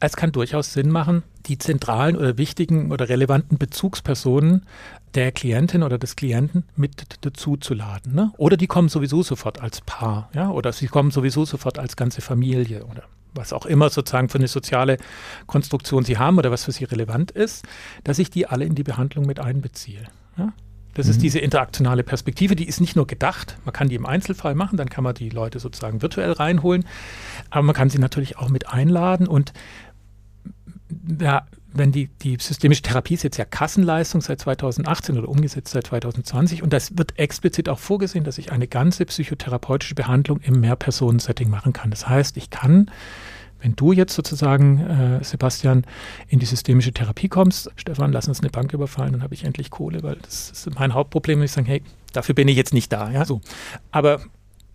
es 0.00 0.16
kann 0.16 0.32
durchaus 0.32 0.72
Sinn 0.72 0.90
machen, 0.90 1.22
die 1.44 1.58
zentralen 1.58 2.16
oder 2.16 2.38
wichtigen 2.38 2.90
oder 2.90 3.10
relevanten 3.10 3.58
Bezugspersonen 3.58 4.64
der 5.14 5.30
Klientin 5.30 5.82
oder 5.82 5.98
des 5.98 6.16
Klienten 6.16 6.64
mit 6.74 7.04
dazu 7.20 7.58
zu 7.58 7.74
laden. 7.74 8.14
Ne? 8.14 8.32
Oder 8.38 8.56
die 8.56 8.66
kommen 8.66 8.88
sowieso 8.88 9.22
sofort 9.22 9.60
als 9.60 9.82
Paar, 9.82 10.30
ja, 10.32 10.50
oder 10.50 10.72
sie 10.72 10.86
kommen 10.86 11.10
sowieso 11.10 11.44
sofort 11.44 11.78
als 11.78 11.96
ganze 11.96 12.22
Familie 12.22 12.84
oder 12.86 13.02
was 13.34 13.52
auch 13.52 13.66
immer 13.66 13.90
sozusagen 13.90 14.28
für 14.28 14.38
eine 14.38 14.48
soziale 14.48 14.96
Konstruktion 15.46 16.04
sie 16.04 16.18
haben 16.18 16.38
oder 16.38 16.50
was 16.50 16.64
für 16.64 16.72
sie 16.72 16.84
relevant 16.84 17.30
ist, 17.30 17.64
dass 18.02 18.18
ich 18.18 18.30
die 18.30 18.46
alle 18.46 18.64
in 18.64 18.74
die 18.74 18.82
Behandlung 18.82 19.26
mit 19.26 19.38
einbeziehe. 19.38 20.04
Ja? 20.36 20.52
Das 20.94 21.06
mhm. 21.06 21.12
ist 21.12 21.22
diese 21.22 21.38
interaktionale 21.38 22.02
Perspektive, 22.02 22.56
die 22.56 22.66
ist 22.66 22.80
nicht 22.80 22.96
nur 22.96 23.06
gedacht, 23.06 23.56
man 23.64 23.72
kann 23.72 23.88
die 23.88 23.94
im 23.94 24.06
Einzelfall 24.06 24.54
machen, 24.54 24.76
dann 24.76 24.88
kann 24.88 25.04
man 25.04 25.14
die 25.14 25.30
Leute 25.30 25.58
sozusagen 25.58 26.02
virtuell 26.02 26.32
reinholen, 26.32 26.84
aber 27.50 27.62
man 27.62 27.74
kann 27.74 27.90
sie 27.90 27.98
natürlich 27.98 28.38
auch 28.38 28.48
mit 28.48 28.68
einladen 28.68 29.26
und 29.26 29.52
ja, 31.20 31.46
wenn 31.72 31.92
die, 31.92 32.08
die 32.08 32.36
systemische 32.40 32.82
Therapie 32.82 33.14
ist 33.14 33.22
jetzt 33.22 33.36
ja 33.36 33.44
Kassenleistung 33.44 34.20
seit 34.20 34.40
2018 34.40 35.18
oder 35.18 35.28
umgesetzt 35.28 35.72
seit 35.72 35.86
2020 35.86 36.62
und 36.62 36.72
das 36.72 36.98
wird 36.98 37.18
explizit 37.18 37.68
auch 37.68 37.78
vorgesehen, 37.78 38.24
dass 38.24 38.38
ich 38.38 38.50
eine 38.50 38.66
ganze 38.66 39.06
psychotherapeutische 39.06 39.94
Behandlung 39.94 40.40
im 40.40 40.60
Mehrpersonen-Setting 40.60 41.48
machen 41.48 41.72
kann. 41.72 41.90
Das 41.90 42.08
heißt, 42.08 42.36
ich 42.36 42.50
kann 42.50 42.90
wenn 43.60 43.76
du 43.76 43.92
jetzt 43.92 44.14
sozusagen, 44.14 44.80
äh, 44.80 45.24
Sebastian, 45.24 45.84
in 46.28 46.38
die 46.38 46.46
systemische 46.46 46.92
Therapie 46.92 47.28
kommst, 47.28 47.70
Stefan, 47.76 48.12
lass 48.12 48.28
uns 48.28 48.40
eine 48.40 48.50
Bank 48.50 48.72
überfallen, 48.72 49.12
dann 49.12 49.22
habe 49.22 49.34
ich 49.34 49.44
endlich 49.44 49.70
Kohle, 49.70 50.02
weil 50.02 50.16
das 50.22 50.50
ist 50.50 50.74
mein 50.78 50.94
Hauptproblem. 50.94 51.42
Ich 51.42 51.52
sage, 51.52 51.68
hey, 51.68 51.82
dafür 52.12 52.34
bin 52.34 52.48
ich 52.48 52.56
jetzt 52.56 52.74
nicht 52.74 52.92
da. 52.92 53.10
Ja, 53.10 53.24
so. 53.24 53.40
Aber 53.90 54.20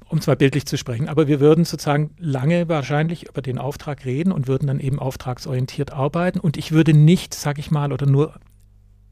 um 0.07 0.21
zwar 0.21 0.35
bildlich 0.35 0.65
zu 0.65 0.77
sprechen, 0.77 1.09
aber 1.09 1.27
wir 1.27 1.39
würden 1.39 1.65
sozusagen 1.65 2.11
lange 2.19 2.69
wahrscheinlich 2.69 3.27
über 3.27 3.41
den 3.41 3.57
Auftrag 3.57 4.05
reden 4.05 4.31
und 4.31 4.47
würden 4.47 4.67
dann 4.67 4.79
eben 4.79 4.99
auftragsorientiert 4.99 5.91
arbeiten. 5.91 6.39
Und 6.39 6.57
ich 6.57 6.71
würde 6.71 6.93
nicht, 6.93 7.33
sage 7.33 7.59
ich 7.59 7.71
mal, 7.71 7.91
oder 7.91 8.05
nur 8.05 8.35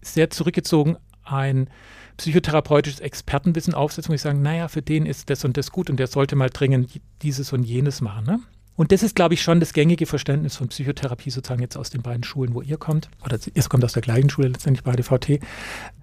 sehr 0.01 0.29
zurückgezogen 0.29 0.97
ein 1.23 1.69
psychotherapeutisches 2.17 2.99
Expertenwissen 2.99 3.73
aufsetzen, 3.73 4.11
wo 4.11 4.13
ich 4.13 4.21
sage, 4.21 4.37
naja, 4.37 4.67
für 4.67 4.81
den 4.81 5.05
ist 5.05 5.29
das 5.29 5.43
und 5.45 5.57
das 5.57 5.71
gut 5.71 5.89
und 5.89 5.97
der 5.97 6.07
sollte 6.07 6.35
mal 6.35 6.49
dringend 6.49 6.99
dieses 7.21 7.53
und 7.53 7.63
jenes 7.63 8.01
machen. 8.01 8.25
Ne? 8.25 8.39
Und 8.75 8.91
das 8.91 9.03
ist, 9.03 9.15
glaube 9.15 9.35
ich, 9.35 9.41
schon 9.41 9.59
das 9.59 9.73
gängige 9.73 10.05
Verständnis 10.05 10.55
von 10.55 10.67
Psychotherapie 10.69 11.29
sozusagen 11.29 11.61
jetzt 11.61 11.77
aus 11.77 11.89
den 11.89 12.01
beiden 12.01 12.23
Schulen, 12.23 12.53
wo 12.53 12.61
ihr 12.61 12.77
kommt, 12.77 13.09
oder 13.23 13.37
ihr 13.53 13.63
kommt 13.63 13.83
aus 13.83 13.93
der 13.93 14.01
gleichen 14.01 14.29
Schule 14.29 14.47
letztendlich 14.47 14.83
bei 14.83 14.93
DVT, 14.93 15.39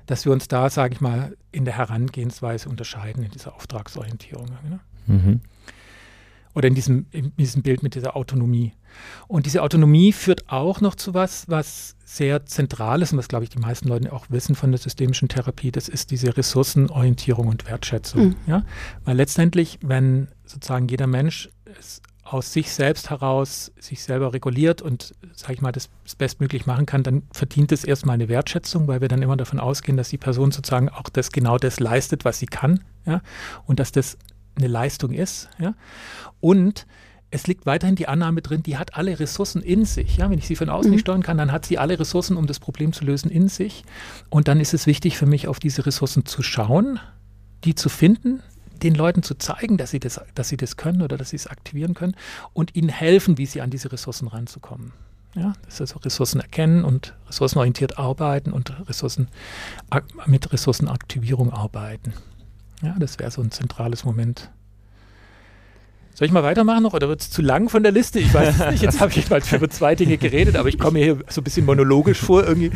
dass 0.06 0.24
wir 0.24 0.32
uns 0.32 0.48
da, 0.48 0.70
sage 0.70 0.94
ich 0.94 1.00
mal, 1.00 1.36
in 1.52 1.64
der 1.64 1.76
Herangehensweise 1.76 2.68
unterscheiden 2.68 3.24
in 3.24 3.30
dieser 3.30 3.54
Auftragsorientierung. 3.54 4.46
Ne? 4.68 4.80
Mhm. 5.06 5.40
Oder 6.54 6.68
in 6.68 6.74
diesem, 6.74 7.06
in 7.10 7.34
diesem 7.36 7.62
Bild 7.62 7.82
mit 7.82 7.94
dieser 7.94 8.16
Autonomie. 8.16 8.72
Und 9.28 9.46
diese 9.46 9.62
Autonomie 9.62 10.12
führt 10.12 10.48
auch 10.48 10.80
noch 10.80 10.96
zu 10.96 11.14
was, 11.14 11.48
was 11.48 11.94
sehr 12.04 12.44
zentral 12.46 13.02
ist 13.02 13.12
und 13.12 13.18
was, 13.18 13.28
glaube 13.28 13.44
ich, 13.44 13.50
die 13.50 13.60
meisten 13.60 13.88
Leute 13.88 14.12
auch 14.12 14.26
wissen 14.30 14.56
von 14.56 14.72
der 14.72 14.78
systemischen 14.78 15.28
Therapie, 15.28 15.70
das 15.70 15.88
ist 15.88 16.10
diese 16.10 16.36
Ressourcenorientierung 16.36 17.46
und 17.46 17.66
Wertschätzung. 17.66 18.20
Mhm. 18.20 18.36
Ja? 18.48 18.64
Weil 19.04 19.16
letztendlich, 19.16 19.78
wenn 19.80 20.26
sozusagen 20.44 20.88
jeder 20.88 21.06
Mensch 21.06 21.48
es 21.78 22.02
aus 22.32 22.52
sich 22.52 22.72
selbst 22.72 23.10
heraus 23.10 23.72
sich 23.78 24.02
selber 24.02 24.32
reguliert 24.32 24.82
und, 24.82 25.14
sage 25.34 25.54
ich 25.54 25.60
mal, 25.60 25.72
das, 25.72 25.90
das 26.04 26.14
bestmöglich 26.14 26.66
machen 26.66 26.86
kann, 26.86 27.02
dann 27.02 27.22
verdient 27.32 27.72
es 27.72 27.84
erstmal 27.84 28.14
eine 28.14 28.28
Wertschätzung, 28.28 28.86
weil 28.86 29.00
wir 29.00 29.08
dann 29.08 29.22
immer 29.22 29.36
davon 29.36 29.58
ausgehen, 29.58 29.96
dass 29.96 30.10
die 30.10 30.18
Person 30.18 30.52
sozusagen 30.52 30.88
auch 30.88 31.08
das 31.08 31.32
genau 31.32 31.58
das 31.58 31.80
leistet, 31.80 32.24
was 32.24 32.38
sie 32.38 32.46
kann, 32.46 32.84
ja, 33.04 33.20
und 33.66 33.80
dass 33.80 33.90
das 33.90 34.16
eine 34.56 34.68
Leistung 34.68 35.12
ist, 35.12 35.48
ja. 35.58 35.74
Und 36.40 36.86
es 37.32 37.46
liegt 37.46 37.66
weiterhin 37.66 37.94
die 37.94 38.08
Annahme 38.08 38.42
drin, 38.42 38.62
die 38.62 38.76
hat 38.76 38.96
alle 38.96 39.20
Ressourcen 39.20 39.62
in 39.62 39.84
sich. 39.84 40.16
Ja? 40.16 40.28
Wenn 40.30 40.38
ich 40.38 40.48
sie 40.48 40.56
von 40.56 40.68
außen 40.68 40.90
mhm. 40.90 40.94
nicht 40.94 41.02
steuern 41.02 41.22
kann, 41.22 41.38
dann 41.38 41.52
hat 41.52 41.64
sie 41.64 41.78
alle 41.78 41.98
Ressourcen, 41.98 42.36
um 42.36 42.46
das 42.46 42.58
Problem 42.58 42.92
zu 42.92 43.04
lösen, 43.04 43.30
in 43.30 43.48
sich. 43.48 43.84
Und 44.30 44.48
dann 44.48 44.58
ist 44.58 44.74
es 44.74 44.86
wichtig 44.86 45.16
für 45.16 45.26
mich, 45.26 45.46
auf 45.46 45.60
diese 45.60 45.86
Ressourcen 45.86 46.26
zu 46.26 46.42
schauen, 46.42 46.98
die 47.62 47.76
zu 47.76 47.88
finden, 47.88 48.42
den 48.82 48.94
Leuten 48.94 49.22
zu 49.22 49.34
zeigen, 49.34 49.76
dass 49.76 49.90
sie 49.90 50.00
das, 50.00 50.20
dass 50.34 50.48
sie 50.48 50.56
das 50.56 50.76
können 50.76 51.02
oder 51.02 51.16
dass 51.16 51.30
sie 51.30 51.36
es 51.36 51.46
aktivieren 51.46 51.94
können 51.94 52.16
und 52.52 52.74
ihnen 52.74 52.88
helfen, 52.88 53.38
wie 53.38 53.46
sie 53.46 53.60
an 53.60 53.70
diese 53.70 53.92
Ressourcen 53.92 54.28
ranzukommen. 54.28 54.92
Ja, 55.34 55.52
das 55.64 55.74
ist 55.74 55.80
also 55.80 55.98
Ressourcen 56.00 56.40
erkennen 56.40 56.84
und 56.84 57.14
ressourcenorientiert 57.28 57.98
arbeiten 57.98 58.50
und 58.50 58.88
Ressourcen, 58.88 59.28
mit 60.26 60.52
Ressourcenaktivierung 60.52 61.52
arbeiten. 61.52 62.14
Ja, 62.82 62.96
das 62.98 63.18
wäre 63.18 63.30
so 63.30 63.40
ein 63.40 63.52
zentrales 63.52 64.04
Moment 64.04 64.50
soll 66.14 66.26
ich 66.26 66.32
mal 66.32 66.42
weitermachen 66.42 66.82
noch 66.82 66.94
oder 66.94 67.08
wird 67.08 67.20
es 67.22 67.30
zu 67.30 67.42
lang 67.42 67.68
von 67.68 67.82
der 67.82 67.92
Liste? 67.92 68.18
Ich 68.18 68.32
weiß 68.32 68.60
es 68.60 68.70
nicht. 68.70 68.82
Jetzt 68.82 69.00
habe 69.00 69.12
ich 69.14 69.28
mal 69.30 69.40
über 69.52 69.70
zwei 69.70 69.94
Dinge 69.94 70.18
geredet, 70.18 70.56
aber 70.56 70.68
ich 70.68 70.78
komme 70.78 70.98
mir 70.98 71.04
hier 71.04 71.24
so 71.28 71.40
ein 71.40 71.44
bisschen 71.44 71.66
monologisch 71.66 72.20
vor 72.20 72.46
irgendwie. 72.46 72.70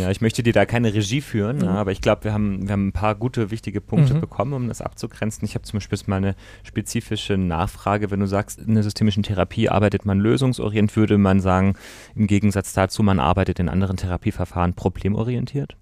Ja, 0.00 0.10
ich 0.10 0.20
möchte 0.20 0.42
dir 0.42 0.52
da 0.52 0.66
keine 0.66 0.92
Regie 0.92 1.20
führen, 1.20 1.58
mhm. 1.58 1.68
aber 1.68 1.92
ich 1.92 2.00
glaube, 2.00 2.24
wir 2.24 2.32
haben, 2.32 2.66
wir 2.66 2.72
haben 2.72 2.88
ein 2.88 2.92
paar 2.92 3.14
gute, 3.14 3.50
wichtige 3.50 3.80
Punkte 3.80 4.14
mhm. 4.14 4.20
bekommen, 4.20 4.52
um 4.52 4.68
das 4.68 4.80
abzugrenzen. 4.80 5.44
Ich 5.44 5.54
habe 5.54 5.64
zum 5.64 5.78
Beispiel 5.78 5.98
mal 6.06 6.16
eine 6.16 6.34
spezifische 6.62 7.36
Nachfrage. 7.36 8.10
Wenn 8.10 8.20
du 8.20 8.26
sagst, 8.26 8.58
in 8.58 8.74
der 8.74 8.82
systemischen 8.82 9.22
Therapie 9.22 9.68
arbeitet 9.68 10.04
man 10.04 10.18
lösungsorientiert, 10.18 10.96
würde 10.96 11.18
man 11.18 11.40
sagen, 11.40 11.74
im 12.14 12.26
Gegensatz 12.26 12.72
dazu, 12.72 13.02
man 13.02 13.20
arbeitet 13.20 13.60
in 13.60 13.68
anderen 13.68 13.96
Therapieverfahren 13.96 14.74
problemorientiert? 14.74 15.76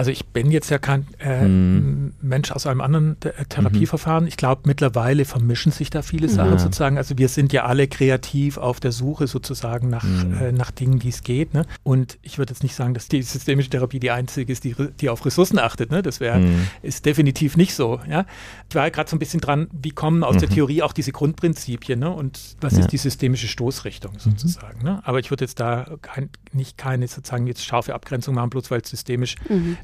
Also 0.00 0.10
ich 0.12 0.24
bin 0.24 0.50
jetzt 0.50 0.70
ja 0.70 0.78
kein 0.78 1.06
äh, 1.18 1.46
mhm. 1.46 2.14
Mensch 2.22 2.52
aus 2.52 2.66
einem 2.66 2.80
anderen 2.80 3.18
äh, 3.22 3.44
Therapieverfahren. 3.44 4.24
Mhm. 4.24 4.28
Ich 4.28 4.38
glaube, 4.38 4.62
mittlerweile 4.64 5.26
vermischen 5.26 5.72
sich 5.72 5.90
da 5.90 6.00
viele 6.00 6.30
Sachen 6.30 6.52
ja. 6.52 6.58
sozusagen. 6.58 6.96
Also 6.96 7.18
wir 7.18 7.28
sind 7.28 7.52
ja 7.52 7.66
alle 7.66 7.86
kreativ 7.86 8.56
auf 8.56 8.80
der 8.80 8.92
Suche 8.92 9.26
sozusagen 9.26 9.90
nach, 9.90 10.02
mhm. 10.02 10.38
äh, 10.40 10.52
nach 10.52 10.70
Dingen, 10.70 11.00
die 11.00 11.10
es 11.10 11.22
geht. 11.22 11.52
Ne? 11.52 11.66
Und 11.82 12.16
ich 12.22 12.38
würde 12.38 12.54
jetzt 12.54 12.62
nicht 12.62 12.74
sagen, 12.74 12.94
dass 12.94 13.08
die 13.08 13.20
systemische 13.20 13.68
Therapie 13.68 14.00
die 14.00 14.10
einzige 14.10 14.50
ist, 14.50 14.64
die, 14.64 14.74
die 14.74 15.10
auf 15.10 15.26
Ressourcen 15.26 15.58
achtet. 15.58 15.90
Ne? 15.90 16.00
Das 16.00 16.18
wäre 16.18 16.38
mhm. 16.38 16.66
ist 16.80 17.04
definitiv 17.04 17.58
nicht 17.58 17.74
so. 17.74 18.00
Ja? 18.08 18.24
Ich 18.70 18.74
war 18.74 18.84
ja 18.84 18.88
gerade 18.88 19.10
so 19.10 19.16
ein 19.16 19.18
bisschen 19.18 19.42
dran, 19.42 19.68
wie 19.70 19.90
kommen 19.90 20.24
aus 20.24 20.38
der 20.38 20.48
mhm. 20.48 20.54
Theorie 20.54 20.82
auch 20.82 20.94
diese 20.94 21.12
Grundprinzipien 21.12 22.00
ne? 22.00 22.08
und 22.08 22.56
was 22.62 22.72
ja. 22.72 22.78
ist 22.78 22.88
die 22.92 22.96
systemische 22.96 23.48
Stoßrichtung 23.48 24.14
mhm. 24.14 24.18
sozusagen. 24.18 24.82
Ne? 24.82 25.02
Aber 25.04 25.18
ich 25.18 25.30
würde 25.30 25.44
jetzt 25.44 25.60
da 25.60 25.98
kein, 26.00 26.30
nicht 26.54 26.78
keine 26.78 27.06
sozusagen 27.06 27.46
jetzt 27.46 27.62
scharfe 27.66 27.92
Abgrenzung 27.92 28.34
machen, 28.34 28.48
bloß 28.48 28.70
weil 28.70 28.80
es 28.80 28.88
systemisch 28.88 29.36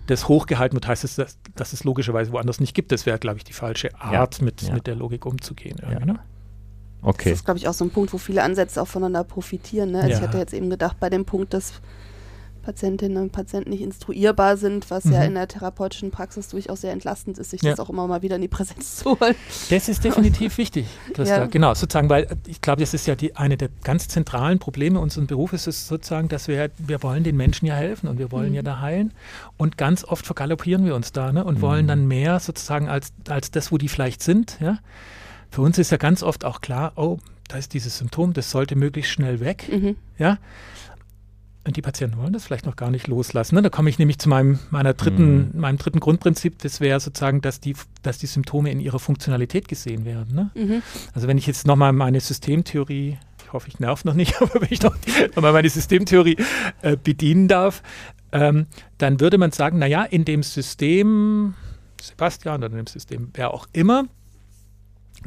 das 0.06 0.28
hochgehalten 0.28 0.76
wird, 0.76 0.86
heißt 0.86 1.04
es, 1.04 1.16
dass, 1.16 1.38
dass 1.54 1.72
es 1.72 1.84
logischerweise 1.84 2.32
woanders 2.32 2.60
nicht 2.60 2.74
gibt. 2.74 2.92
Das 2.92 3.06
wäre, 3.06 3.18
glaube 3.18 3.38
ich, 3.38 3.44
die 3.44 3.52
falsche 3.52 3.94
Art, 4.00 4.38
ja, 4.38 4.44
mit, 4.44 4.62
ja. 4.62 4.74
mit 4.74 4.86
der 4.86 4.94
Logik 4.94 5.26
umzugehen. 5.26 5.76
Ja. 5.82 6.04
Ne? 6.04 6.18
Okay. 7.02 7.30
Das 7.30 7.40
ist, 7.40 7.44
glaube 7.44 7.58
ich, 7.58 7.68
auch 7.68 7.74
so 7.74 7.84
ein 7.84 7.90
Punkt, 7.90 8.12
wo 8.12 8.18
viele 8.18 8.42
Ansätze 8.42 8.80
auch 8.80 8.88
voneinander 8.88 9.24
profitieren. 9.24 9.92
Ne? 9.92 10.02
Also 10.02 10.16
ich 10.16 10.20
hatte 10.20 10.38
jetzt 10.38 10.54
eben 10.54 10.70
gedacht, 10.70 10.98
bei 10.98 11.10
dem 11.10 11.24
Punkt, 11.24 11.54
dass 11.54 11.74
Patientinnen 12.66 13.22
und 13.22 13.30
Patienten 13.30 13.70
nicht 13.70 13.80
instruierbar 13.80 14.56
sind, 14.56 14.90
was 14.90 15.04
mhm. 15.04 15.12
ja 15.12 15.22
in 15.22 15.34
der 15.34 15.46
therapeutischen 15.46 16.10
Praxis 16.10 16.48
durchaus 16.48 16.80
sehr 16.80 16.90
entlastend 16.90 17.38
ist, 17.38 17.50
sich 17.50 17.62
ja. 17.62 17.70
das 17.70 17.78
auch 17.78 17.88
immer 17.88 18.08
mal 18.08 18.22
wieder 18.22 18.34
in 18.34 18.42
die 18.42 18.48
Präsenz 18.48 18.96
zu 18.96 19.18
holen. 19.20 19.36
Das 19.70 19.88
ist 19.88 20.02
definitiv 20.02 20.58
wichtig. 20.58 20.86
Ja. 21.16 21.24
Da, 21.24 21.46
genau, 21.46 21.74
sozusagen, 21.74 22.10
weil 22.10 22.26
ich 22.48 22.60
glaube, 22.60 22.80
das 22.80 22.92
ist 22.92 23.06
ja 23.06 23.14
die, 23.14 23.36
eine 23.36 23.56
der 23.56 23.68
ganz 23.84 24.08
zentralen 24.08 24.58
Probleme 24.58 24.98
unseres 24.98 25.28
Berufes, 25.28 25.68
ist 25.68 25.86
sozusagen, 25.86 26.28
dass 26.28 26.48
wir, 26.48 26.70
wir 26.76 27.04
wollen 27.04 27.22
den 27.22 27.36
Menschen 27.36 27.66
ja 27.66 27.74
helfen 27.74 28.08
und 28.08 28.18
wir 28.18 28.32
wollen 28.32 28.48
mhm. 28.48 28.56
ja 28.56 28.62
da 28.62 28.80
heilen. 28.80 29.12
Und 29.56 29.78
ganz 29.78 30.02
oft 30.02 30.26
vergaloppieren 30.26 30.84
wir 30.84 30.96
uns 30.96 31.12
da 31.12 31.30
ne, 31.30 31.44
und 31.44 31.58
mhm. 31.58 31.62
wollen 31.62 31.86
dann 31.86 32.08
mehr 32.08 32.40
sozusagen 32.40 32.88
als, 32.88 33.12
als 33.28 33.52
das, 33.52 33.70
wo 33.70 33.78
die 33.78 33.88
vielleicht 33.88 34.24
sind. 34.24 34.58
Ja? 34.60 34.78
Für 35.52 35.62
uns 35.62 35.78
ist 35.78 35.92
ja 35.92 35.98
ganz 35.98 36.24
oft 36.24 36.44
auch 36.44 36.60
klar, 36.60 36.94
oh, 36.96 37.18
da 37.46 37.58
ist 37.58 37.74
dieses 37.74 37.98
Symptom, 37.98 38.32
das 38.32 38.50
sollte 38.50 38.74
möglichst 38.74 39.12
schnell 39.12 39.38
weg. 39.38 39.68
Mhm. 39.70 39.94
Ja? 40.18 40.38
Und 41.66 41.76
die 41.76 41.82
Patienten 41.82 42.16
wollen 42.18 42.32
das 42.32 42.44
vielleicht 42.44 42.64
noch 42.64 42.76
gar 42.76 42.92
nicht 42.92 43.08
loslassen. 43.08 43.56
Ne? 43.56 43.62
Da 43.62 43.70
komme 43.70 43.90
ich 43.90 43.98
nämlich 43.98 44.20
zu 44.20 44.28
meinem, 44.28 44.60
meiner 44.70 44.94
dritten, 44.94 45.50
mhm. 45.52 45.60
meinem 45.60 45.78
dritten 45.78 45.98
Grundprinzip. 45.98 46.60
Das 46.60 46.80
wäre 46.80 47.00
sozusagen, 47.00 47.40
dass 47.40 47.58
die, 47.58 47.74
dass 48.02 48.18
die 48.18 48.26
Symptome 48.26 48.70
in 48.70 48.78
ihrer 48.78 49.00
Funktionalität 49.00 49.66
gesehen 49.66 50.04
werden. 50.04 50.34
Ne? 50.34 50.50
Mhm. 50.54 50.82
Also 51.12 51.26
wenn 51.26 51.38
ich 51.38 51.46
jetzt 51.48 51.66
nochmal 51.66 51.92
meine 51.92 52.20
Systemtheorie, 52.20 53.18
ich 53.44 53.52
hoffe, 53.52 53.68
ich 53.68 53.80
nerv 53.80 54.04
noch 54.04 54.14
nicht, 54.14 54.36
aber 54.40 54.60
wenn 54.60 54.68
ich 54.70 54.82
noch, 54.82 54.96
nochmal 55.34 55.52
meine 55.52 55.68
Systemtheorie 55.68 56.36
äh, 56.82 56.96
bedienen 56.96 57.48
darf, 57.48 57.82
ähm, 58.30 58.66
dann 58.98 59.18
würde 59.18 59.36
man 59.36 59.50
sagen, 59.50 59.80
naja, 59.80 60.04
in 60.04 60.24
dem 60.24 60.44
System 60.44 61.54
Sebastian 62.00 62.62
oder 62.62 62.70
in 62.70 62.76
dem 62.76 62.86
System 62.86 63.30
wer 63.34 63.52
auch 63.52 63.66
immer, 63.72 64.04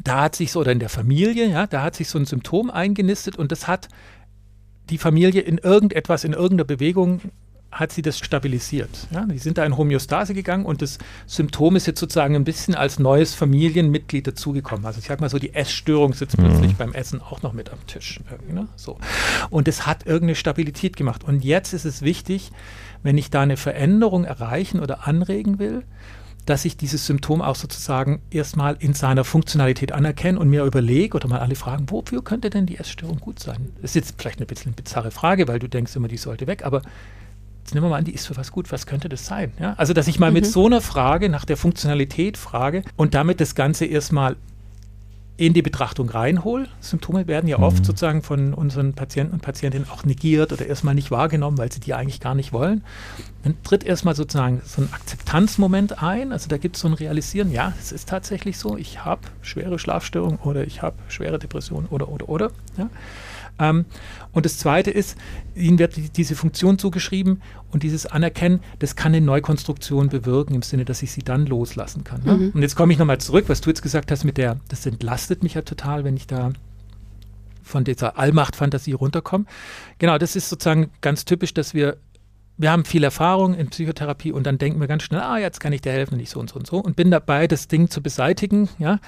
da 0.02 0.22
hat 0.22 0.36
sich 0.36 0.52
so, 0.52 0.60
oder 0.60 0.72
in 0.72 0.78
der 0.78 0.88
Familie, 0.88 1.48
ja, 1.48 1.66
da 1.66 1.82
hat 1.82 1.96
sich 1.96 2.08
so 2.08 2.18
ein 2.18 2.24
Symptom 2.24 2.70
eingenistet 2.70 3.36
und 3.36 3.52
das 3.52 3.68
hat 3.68 3.88
die 4.90 4.98
Familie 4.98 5.40
in 5.42 5.58
irgendetwas, 5.58 6.24
in 6.24 6.32
irgendeiner 6.32 6.64
Bewegung 6.64 7.20
hat 7.72 7.92
sie 7.92 8.02
das 8.02 8.18
stabilisiert. 8.18 8.90
Ja, 9.12 9.24
die 9.26 9.38
sind 9.38 9.56
da 9.56 9.64
in 9.64 9.76
Homöostase 9.76 10.34
gegangen 10.34 10.64
und 10.64 10.82
das 10.82 10.98
Symptom 11.26 11.76
ist 11.76 11.86
jetzt 11.86 12.00
sozusagen 12.00 12.34
ein 12.34 12.44
bisschen 12.44 12.74
als 12.74 12.98
neues 12.98 13.34
Familienmitglied 13.34 14.26
dazugekommen. 14.26 14.84
Also 14.84 14.98
ich 14.98 15.06
sag 15.06 15.20
mal 15.20 15.30
so, 15.30 15.38
die 15.38 15.54
Essstörung 15.54 16.12
sitzt 16.12 16.36
mhm. 16.36 16.44
plötzlich 16.44 16.74
beim 16.76 16.92
Essen 16.92 17.20
auch 17.20 17.42
noch 17.42 17.52
mit 17.52 17.70
am 17.70 17.78
Tisch. 17.86 18.20
Ne? 18.52 18.66
So. 18.74 18.98
Und 19.50 19.68
es 19.68 19.86
hat 19.86 20.04
irgendeine 20.04 20.34
Stabilität 20.34 20.96
gemacht. 20.96 21.22
Und 21.22 21.44
jetzt 21.44 21.72
ist 21.72 21.84
es 21.84 22.02
wichtig, 22.02 22.50
wenn 23.04 23.16
ich 23.16 23.30
da 23.30 23.42
eine 23.42 23.56
Veränderung 23.56 24.24
erreichen 24.24 24.80
oder 24.80 25.06
anregen 25.06 25.60
will, 25.60 25.84
dass 26.50 26.64
ich 26.64 26.76
dieses 26.76 27.06
Symptom 27.06 27.40
auch 27.40 27.54
sozusagen 27.54 28.20
erstmal 28.30 28.76
in 28.80 28.92
seiner 28.92 29.24
Funktionalität 29.24 29.92
anerkenne 29.92 30.38
und 30.38 30.48
mir 30.48 30.64
überlege 30.64 31.16
oder 31.16 31.28
mal 31.28 31.38
alle 31.38 31.54
fragen, 31.54 31.86
wofür 31.88 32.22
könnte 32.22 32.50
denn 32.50 32.66
die 32.66 32.76
Essstörung 32.76 33.20
gut 33.20 33.38
sein? 33.38 33.70
Das 33.80 33.92
ist 33.92 33.94
jetzt 33.94 34.14
vielleicht 34.18 34.38
eine 34.38 34.46
bisschen 34.46 34.72
eine 34.72 34.82
bizarre 34.82 35.10
Frage, 35.10 35.48
weil 35.48 35.58
du 35.58 35.68
denkst 35.68 35.94
immer, 35.96 36.08
die 36.08 36.16
sollte 36.16 36.46
weg, 36.46 36.64
aber 36.64 36.82
jetzt 37.60 37.74
nehmen 37.74 37.86
wir 37.86 37.90
mal 37.90 37.98
an, 37.98 38.04
die 38.04 38.14
ist 38.14 38.26
für 38.26 38.36
was 38.36 38.50
gut, 38.52 38.72
was 38.72 38.86
könnte 38.86 39.08
das 39.08 39.26
sein? 39.26 39.52
Ja? 39.60 39.74
Also, 39.76 39.92
dass 39.92 40.08
ich 40.08 40.18
mal 40.18 40.30
mhm. 40.30 40.34
mit 40.34 40.46
so 40.46 40.66
einer 40.66 40.80
Frage 40.80 41.28
nach 41.28 41.44
der 41.44 41.56
Funktionalität 41.56 42.36
frage 42.36 42.82
und 42.96 43.14
damit 43.14 43.40
das 43.40 43.54
Ganze 43.54 43.86
erstmal 43.86 44.36
in 45.40 45.54
die 45.54 45.62
Betrachtung 45.62 46.10
reinhole. 46.10 46.68
Symptome 46.80 47.26
werden 47.26 47.48
ja 47.48 47.56
mhm. 47.56 47.64
oft 47.64 47.86
sozusagen 47.86 48.22
von 48.22 48.52
unseren 48.52 48.92
Patienten 48.92 49.32
und 49.32 49.40
Patientinnen 49.40 49.88
auch 49.88 50.04
negiert 50.04 50.52
oder 50.52 50.66
erstmal 50.66 50.94
nicht 50.94 51.10
wahrgenommen, 51.10 51.56
weil 51.56 51.72
sie 51.72 51.80
die 51.80 51.94
eigentlich 51.94 52.20
gar 52.20 52.34
nicht 52.34 52.52
wollen. 52.52 52.84
Dann 53.42 53.54
tritt 53.62 53.82
erstmal 53.82 54.14
sozusagen 54.14 54.60
so 54.66 54.82
ein 54.82 54.92
Akzeptanzmoment 54.92 56.02
ein. 56.02 56.32
Also 56.32 56.48
da 56.48 56.58
gibt 56.58 56.76
es 56.76 56.82
so 56.82 56.88
ein 56.88 56.94
Realisieren, 56.94 57.50
ja, 57.50 57.72
es 57.80 57.90
ist 57.90 58.06
tatsächlich 58.06 58.58
so, 58.58 58.76
ich 58.76 59.02
habe 59.06 59.22
schwere 59.40 59.78
Schlafstörungen 59.78 60.38
oder 60.40 60.66
ich 60.66 60.82
habe 60.82 60.96
schwere 61.08 61.38
Depressionen 61.38 61.86
oder, 61.88 62.10
oder, 62.10 62.28
oder. 62.28 62.50
Ja. 62.76 62.90
Ähm, 63.60 63.84
und 64.32 64.46
das 64.46 64.58
Zweite 64.58 64.90
ist, 64.90 65.16
ihnen 65.54 65.78
wird 65.78 65.96
die, 65.96 66.08
diese 66.08 66.34
Funktion 66.34 66.78
zugeschrieben 66.78 67.42
und 67.70 67.82
dieses 67.82 68.06
Anerkennen, 68.06 68.60
das 68.78 68.96
kann 68.96 69.14
eine 69.14 69.24
Neukonstruktion 69.24 70.08
bewirken, 70.08 70.54
im 70.54 70.62
Sinne, 70.62 70.84
dass 70.84 71.02
ich 71.02 71.12
sie 71.12 71.22
dann 71.22 71.46
loslassen 71.46 72.04
kann. 72.04 72.22
Ne? 72.24 72.34
Mhm. 72.34 72.50
Und 72.54 72.62
jetzt 72.62 72.76
komme 72.76 72.92
ich 72.92 72.98
nochmal 72.98 73.18
zurück, 73.18 73.44
was 73.48 73.60
du 73.60 73.70
jetzt 73.70 73.82
gesagt 73.82 74.10
hast 74.10 74.24
mit 74.24 74.38
der, 74.38 74.58
das 74.68 74.86
entlastet 74.86 75.42
mich 75.42 75.54
ja 75.54 75.62
total, 75.62 76.04
wenn 76.04 76.16
ich 76.16 76.26
da 76.26 76.52
von 77.62 77.84
dieser 77.84 78.18
Allmacht-Fantasie 78.18 78.92
runterkomme. 78.92 79.44
Genau, 79.98 80.18
das 80.18 80.34
ist 80.34 80.48
sozusagen 80.48 80.90
ganz 81.00 81.24
typisch, 81.24 81.54
dass 81.54 81.72
wir 81.72 81.98
wir 82.60 82.70
haben 82.70 82.84
viel 82.84 83.04
Erfahrung 83.04 83.54
in 83.54 83.70
Psychotherapie 83.70 84.32
und 84.32 84.44
dann 84.44 84.58
denken 84.58 84.80
wir 84.80 84.86
ganz 84.86 85.04
schnell, 85.04 85.22
ah, 85.22 85.38
jetzt 85.38 85.60
kann 85.60 85.72
ich 85.72 85.80
dir 85.80 85.92
helfen, 85.92 86.18
nicht 86.18 86.28
so 86.28 86.38
und 86.38 86.50
so 86.50 86.56
und 86.56 86.66
so 86.66 86.76
und 86.76 86.94
bin 86.94 87.10
dabei, 87.10 87.46
das 87.46 87.68
Ding 87.68 87.88
zu 87.88 88.02
beseitigen, 88.02 88.68
ja, 88.78 88.98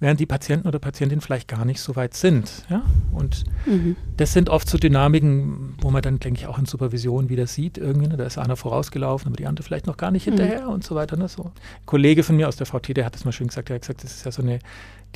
während 0.00 0.18
die 0.18 0.24
Patienten 0.24 0.66
oder 0.66 0.78
Patientinnen 0.78 1.20
vielleicht 1.20 1.46
gar 1.46 1.66
nicht 1.66 1.80
so 1.80 1.94
weit 1.94 2.14
sind, 2.14 2.64
ja. 2.70 2.82
Und 3.12 3.44
mhm. 3.66 3.96
das 4.16 4.32
sind 4.32 4.48
oft 4.48 4.66
so 4.66 4.78
Dynamiken, 4.78 5.74
wo 5.82 5.90
man 5.90 6.00
dann, 6.00 6.20
denke 6.20 6.40
ich, 6.40 6.46
auch 6.46 6.58
in 6.58 6.64
Supervision 6.64 7.28
wieder 7.28 7.46
sieht, 7.46 7.76
irgendwie, 7.76 8.08
ne, 8.08 8.16
da 8.16 8.24
ist 8.24 8.38
einer 8.38 8.56
vorausgelaufen, 8.56 9.28
aber 9.28 9.36
die 9.36 9.46
andere 9.46 9.62
vielleicht 9.62 9.86
noch 9.86 9.98
gar 9.98 10.10
nicht 10.10 10.26
mhm. 10.26 10.36
hinterher 10.38 10.68
und 10.70 10.82
so 10.82 10.94
weiter, 10.94 11.16
ne, 11.18 11.28
so. 11.28 11.44
Ein 11.44 11.52
Kollege 11.84 12.22
von 12.22 12.36
mir 12.36 12.48
aus 12.48 12.56
der 12.56 12.66
VT, 12.66 12.96
der 12.96 13.04
hat 13.04 13.14
das 13.14 13.26
mal 13.26 13.32
schön 13.32 13.48
gesagt, 13.48 13.68
der 13.68 13.74
hat 13.74 13.82
gesagt, 13.82 14.04
das 14.04 14.12
ist 14.14 14.24
ja 14.24 14.32
so 14.32 14.40
eine 14.40 14.58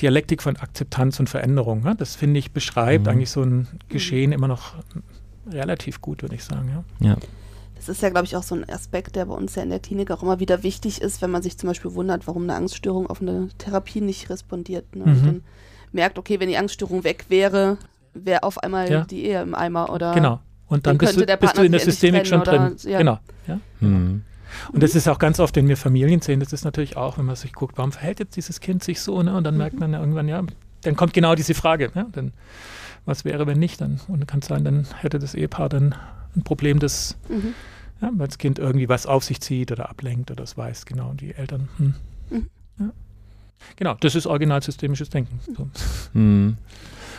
Dialektik 0.03 0.43
von 0.43 0.57
Akzeptanz 0.57 1.19
und 1.19 1.31
Veränderung, 1.31 1.83
ne? 1.83 1.95
das 1.97 2.15
finde 2.15 2.39
ich 2.39 2.53
beschreibt 2.53 3.07
mhm. 3.07 3.13
eigentlich 3.13 3.31
so 3.31 3.43
ein 3.43 3.67
Geschehen 3.89 4.33
immer 4.33 4.49
noch 4.49 4.75
relativ 5.51 6.03
gut, 6.03 6.21
würde 6.21 6.35
ich 6.35 6.45
sagen, 6.45 6.85
ja. 7.01 7.09
Ja. 7.09 7.17
Das 7.77 7.89
ist 7.89 8.03
ja, 8.03 8.09
glaube 8.09 8.27
ich, 8.27 8.35
auch 8.37 8.43
so 8.43 8.55
ein 8.55 8.69
Aspekt, 8.69 9.17
der 9.17 9.27
bei 9.27 9.35
uns 9.35 9.55
ja 9.55 9.63
in 9.63 9.71
der 9.71 9.79
Klinik 9.79 10.11
auch 10.11 10.23
immer 10.23 10.41
wieder 10.41 10.63
wichtig 10.63 11.01
ist, 11.01 11.23
wenn 11.23 11.31
man 11.31 11.43
sich 11.43 11.59
zum 11.59 11.69
Beispiel 11.69 11.95
wundert, 11.95 12.27
warum 12.27 12.45
eine 12.45 12.55
Angststörung 12.55 13.07
auf 13.09 13.21
eine 13.21 13.49
Therapie 13.59 14.01
nicht 14.01 14.31
respondiert. 14.31 14.97
Ne? 14.97 15.05
Mhm. 15.05 15.11
Und 15.13 15.27
dann 15.27 15.43
merkt, 15.93 16.19
okay, 16.19 16.41
wenn 16.41 16.49
die 16.49 16.57
Angststörung 16.57 17.05
weg 17.05 17.27
wäre, 17.29 17.79
wäre 18.15 18.43
auf 18.43 18.59
einmal 18.63 18.91
ja. 18.91 19.05
die 19.05 19.27
Ehe 19.27 19.43
im 19.43 19.55
Eimer 19.55 19.93
oder. 19.93 20.15
Genau. 20.15 20.41
Und 20.69 20.87
dann, 20.87 20.99
dann 20.99 21.07
bist, 21.07 21.21
du, 21.21 21.37
bist 21.37 21.59
du 21.59 21.63
in 21.63 21.73
der 21.73 21.81
Systemik 21.81 22.27
schon 22.27 22.43
drin. 22.43 22.75
Oder, 22.75 22.91
ja. 22.91 22.99
Genau. 22.99 23.19
Ja? 23.47 23.61
Mhm. 23.81 24.23
Und 24.73 24.83
das 24.83 24.95
ist 24.95 25.07
auch 25.09 25.19
ganz 25.19 25.39
oft, 25.39 25.55
wenn 25.57 25.69
wir 25.69 25.77
Familien 25.77 26.23
sehen, 26.23 26.41
das 26.41 26.53
ist 26.53 26.65
natürlich 26.65 26.97
auch, 26.97 27.19
wenn 27.19 27.27
man 27.27 27.37
sich 27.37 27.53
guckt, 27.53 27.77
warum 27.77 27.93
verhält 27.93 28.21
jetzt 28.21 28.37
dieses 28.37 28.61
Kind 28.61 28.83
sich 28.83 29.01
so, 29.01 29.23
ne? 29.23 29.37
Und 29.37 29.45
dann 29.45 29.55
mhm. 29.55 29.59
merkt 29.59 29.79
man 29.79 29.93
ja 29.93 30.01
irgendwann, 30.01 30.29
ja, 30.29 30.43
dann 30.83 30.97
kommt 30.97 31.13
genau 31.13 31.35
diese 31.35 31.55
Frage. 31.55 31.91
Ja? 31.95 32.07
Dann, 32.13 32.33
was 33.05 33.25
wäre, 33.25 33.47
wenn 33.47 33.59
nicht? 33.59 33.81
Dann, 33.81 34.01
und 34.09 34.27
kann 34.27 34.41
es 34.41 34.47
sein, 34.47 34.65
dann 34.65 34.87
hätte 34.97 35.19
das 35.19 35.35
Ehepaar 35.35 35.69
dann 35.69 35.95
ein 36.37 36.43
Problem, 36.43 36.79
das, 36.79 37.17
mhm. 37.29 37.55
ja, 38.01 38.11
weil 38.15 38.29
das 38.29 38.39
Kind 38.39 38.59
irgendwie 38.59 38.89
was 38.89 39.07
auf 39.07 39.25
sich 39.25 39.41
zieht 39.41 39.73
oder 39.73 39.89
ablenkt 39.89 40.31
oder 40.31 40.43
das 40.43 40.57
weiß, 40.57 40.87
genau, 40.87 41.11
und 41.11 41.21
die 41.21 41.35
Eltern. 41.35 41.69
Hm. 41.79 41.95
Mhm. 42.31 42.47
Ja. 42.79 42.93
Genau, 43.77 43.95
das 44.01 44.15
ist 44.15 44.27
originalsystemisches 44.27 45.11
Denken. 45.11 45.41
So. 45.57 45.69
Mhm. 46.13 46.57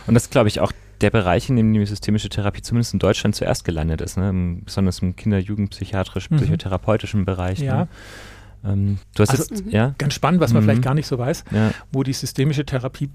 Und 0.06 0.14
das 0.14 0.24
ist, 0.24 0.30
glaube 0.30 0.48
ich, 0.48 0.60
auch 0.60 0.72
der 1.00 1.10
Bereich, 1.10 1.48
in 1.48 1.56
dem 1.56 1.72
die 1.72 1.86
systemische 1.86 2.28
Therapie 2.28 2.62
zumindest 2.62 2.92
in 2.92 2.98
Deutschland 2.98 3.36
zuerst 3.36 3.64
gelandet 3.64 4.00
ist, 4.00 4.16
ne? 4.16 4.30
Im, 4.30 4.64
besonders 4.64 5.00
im 5.00 5.14
Kinder-, 5.16 5.38
Jugendpsychiatrisch, 5.38 6.30
mhm. 6.30 6.36
psychotherapeutischen 6.36 7.24
Bereich. 7.24 7.60
Ja. 7.60 7.82
Ne? 7.82 7.88
Ähm, 8.64 8.98
du 9.14 9.22
hast 9.22 9.30
also, 9.30 9.54
jetzt, 9.54 9.72
ja? 9.72 9.94
Ganz 9.98 10.14
spannend, 10.14 10.40
was 10.40 10.52
man 10.52 10.62
mhm. 10.62 10.66
vielleicht 10.66 10.82
gar 10.82 10.94
nicht 10.94 11.06
so 11.06 11.18
weiß, 11.18 11.44
ja. 11.52 11.72
wo 11.92 12.02
die 12.02 12.12
systemische 12.12 12.64
Therapie 12.64 13.10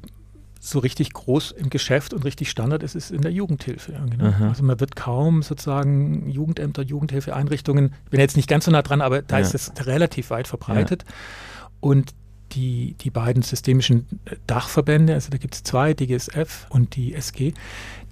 so 0.65 0.79
richtig 0.79 1.11
groß 1.11 1.51
im 1.51 1.69
Geschäft 1.69 2.13
und 2.13 2.23
richtig 2.23 2.49
Standard 2.49 2.83
ist, 2.83 2.95
ist 2.95 3.11
in 3.11 3.21
der 3.21 3.33
Jugendhilfe. 3.33 3.93
Genau. 4.09 4.31
Also 4.47 4.63
man 4.63 4.79
wird 4.79 4.95
kaum 4.95 5.43
sozusagen 5.43 6.29
Jugendämter, 6.29 6.83
Jugendhilfeeinrichtungen, 6.83 7.93
ich 8.05 8.11
bin 8.11 8.21
jetzt 8.21 8.37
nicht 8.37 8.47
ganz 8.47 8.63
so 8.63 8.71
nah 8.71 8.81
dran, 8.81 9.01
aber 9.01 9.21
da 9.21 9.39
ja. 9.39 9.45
ist 9.45 9.53
es 9.53 9.73
relativ 9.85 10.29
weit 10.29 10.47
verbreitet. 10.47 11.03
Ja. 11.05 11.67
Und 11.81 12.13
die, 12.53 12.95
die 13.01 13.09
beiden 13.09 13.43
systemischen 13.43 14.07
äh, 14.23 14.35
Dachverbände, 14.47 15.13
also 15.13 15.29
da 15.31 15.37
gibt 15.37 15.55
es 15.55 15.63
zwei, 15.63 15.93
DGSF 15.93 16.67
und 16.69 16.95
die 16.95 17.13
SG, 17.13 17.53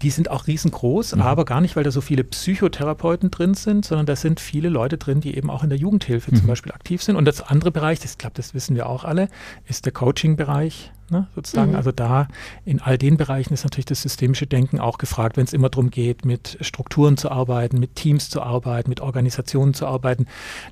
die 0.01 0.09
sind 0.09 0.29
auch 0.29 0.47
riesengroß, 0.47 1.15
mhm. 1.15 1.21
aber 1.21 1.45
gar 1.45 1.61
nicht, 1.61 1.77
weil 1.77 1.85
da 1.85 1.91
so 1.91 2.01
viele 2.01 2.25
Psychotherapeuten 2.25 3.31
drin 3.31 3.53
sind, 3.53 3.85
sondern 3.85 4.07
da 4.07 4.17
sind 4.17 4.41
viele 4.41 4.67
Leute 4.67 4.97
drin, 4.97 5.21
die 5.21 5.37
eben 5.37 5.49
auch 5.49 5.63
in 5.63 5.69
der 5.69 5.77
Jugendhilfe 5.77 6.31
mhm. 6.31 6.37
zum 6.37 6.47
Beispiel 6.47 6.73
aktiv 6.73 7.01
sind. 7.01 7.15
Und 7.15 7.25
das 7.25 7.41
andere 7.41 7.71
Bereich, 7.71 7.99
das 7.99 8.17
glaube, 8.17 8.33
das 8.35 8.53
wissen 8.53 8.75
wir 8.75 8.87
auch 8.87 9.05
alle, 9.05 9.29
ist 9.67 9.85
der 9.85 9.93
Coaching-Bereich. 9.93 10.91
Ne, 11.11 11.27
sozusagen. 11.35 11.71
Mhm. 11.71 11.75
Also 11.75 11.91
da 11.91 12.29
in 12.63 12.79
all 12.79 12.97
den 12.97 13.17
Bereichen 13.17 13.53
ist 13.53 13.65
natürlich 13.65 13.85
das 13.85 14.01
systemische 14.01 14.47
Denken 14.47 14.79
auch 14.79 14.97
gefragt, 14.97 15.35
wenn 15.35 15.43
es 15.43 15.51
immer 15.51 15.67
darum 15.67 15.89
geht, 15.89 16.23
mit 16.23 16.57
Strukturen 16.61 17.17
zu 17.17 17.29
arbeiten, 17.29 17.79
mit 17.81 17.97
Teams 17.97 18.29
zu 18.29 18.41
arbeiten, 18.41 18.89
mit 18.89 19.01
Organisationen 19.01 19.73
zu 19.73 19.87
arbeiten. 19.87 20.27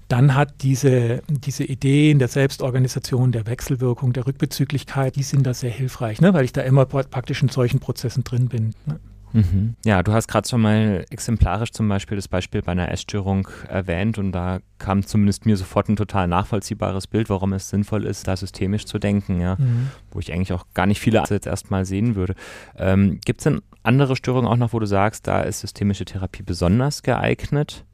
Dann 0.08 0.36
hat 0.36 0.62
diese, 0.62 1.23
diese 1.28 1.65
Ideen 1.65 2.19
der 2.19 2.30
Selbstorganisation, 2.30 3.34
der 3.34 3.47
Wechselwirkung, 3.47 4.13
der 4.13 4.28
Rückbezüglichkeit, 4.28 5.17
die 5.17 5.23
sind 5.23 5.45
da 5.45 5.54
sehr 5.54 5.71
hilfreich, 5.71 6.21
ne, 6.21 6.34
weil 6.34 6.45
ich 6.45 6.54
da 6.54 6.62
immer 6.62 6.86
praktisch 6.86 7.43
in 7.43 7.49
solchen 7.49 7.82
Prozessen 7.82 8.23
drin 8.23 8.47
bin. 8.47 8.73
Ne. 8.86 8.97
Mhm. 9.34 9.76
Ja, 9.86 10.02
du 10.04 10.12
hast 10.12 10.28
gerade 10.28 10.48
schon 10.48 10.62
mal 10.62 11.06
exemplarisch 11.10 11.72
zum 11.72 11.88
Beispiel 11.88 12.15
das 12.15 12.28
Beispiel 12.28 12.62
bei 12.62 12.72
einer 12.72 12.92
Essstörung 12.92 13.48
erwähnt 13.68 14.18
und 14.18 14.32
da 14.32 14.60
kam 14.80 15.06
zumindest 15.06 15.46
mir 15.46 15.58
sofort 15.58 15.89
ein 15.89 15.96
total 15.96 16.28
nachvollziehbares 16.28 17.08
Bild, 17.08 17.30
warum 17.30 17.54
es 17.54 17.70
sinnvoll 17.70 18.06
ist, 18.06 18.28
da 18.28 18.36
systemisch 18.36 18.86
zu 18.86 18.98
denken, 18.98 19.42
ja, 19.42 19.56
mhm. 19.60 19.89
wo 20.12 20.20
ich 20.20 20.34
eigentlich 20.34 20.54
auch 20.54 20.65
gar 20.74 20.86
nicht 20.86 21.00
viele 21.00 21.24
jetzt 21.30 21.48
erstmal 21.48 21.86
sehen 21.86 22.15
würde. 22.15 22.36
Ähm, 22.78 23.20
Gibt 23.26 23.42
es 23.42 23.44
denn 23.44 23.62
andere 23.84 24.15
Störungen 24.15 24.50
auch 24.50 24.58
noch, 24.58 24.74
wo 24.74 24.80
du 24.80 24.86
sagst, 24.86 25.28
da 25.28 25.42
ist 25.42 25.60
systemische 25.60 26.06
Therapie 26.06 26.44
besonders 26.44 27.04
geeignet? 27.04 27.86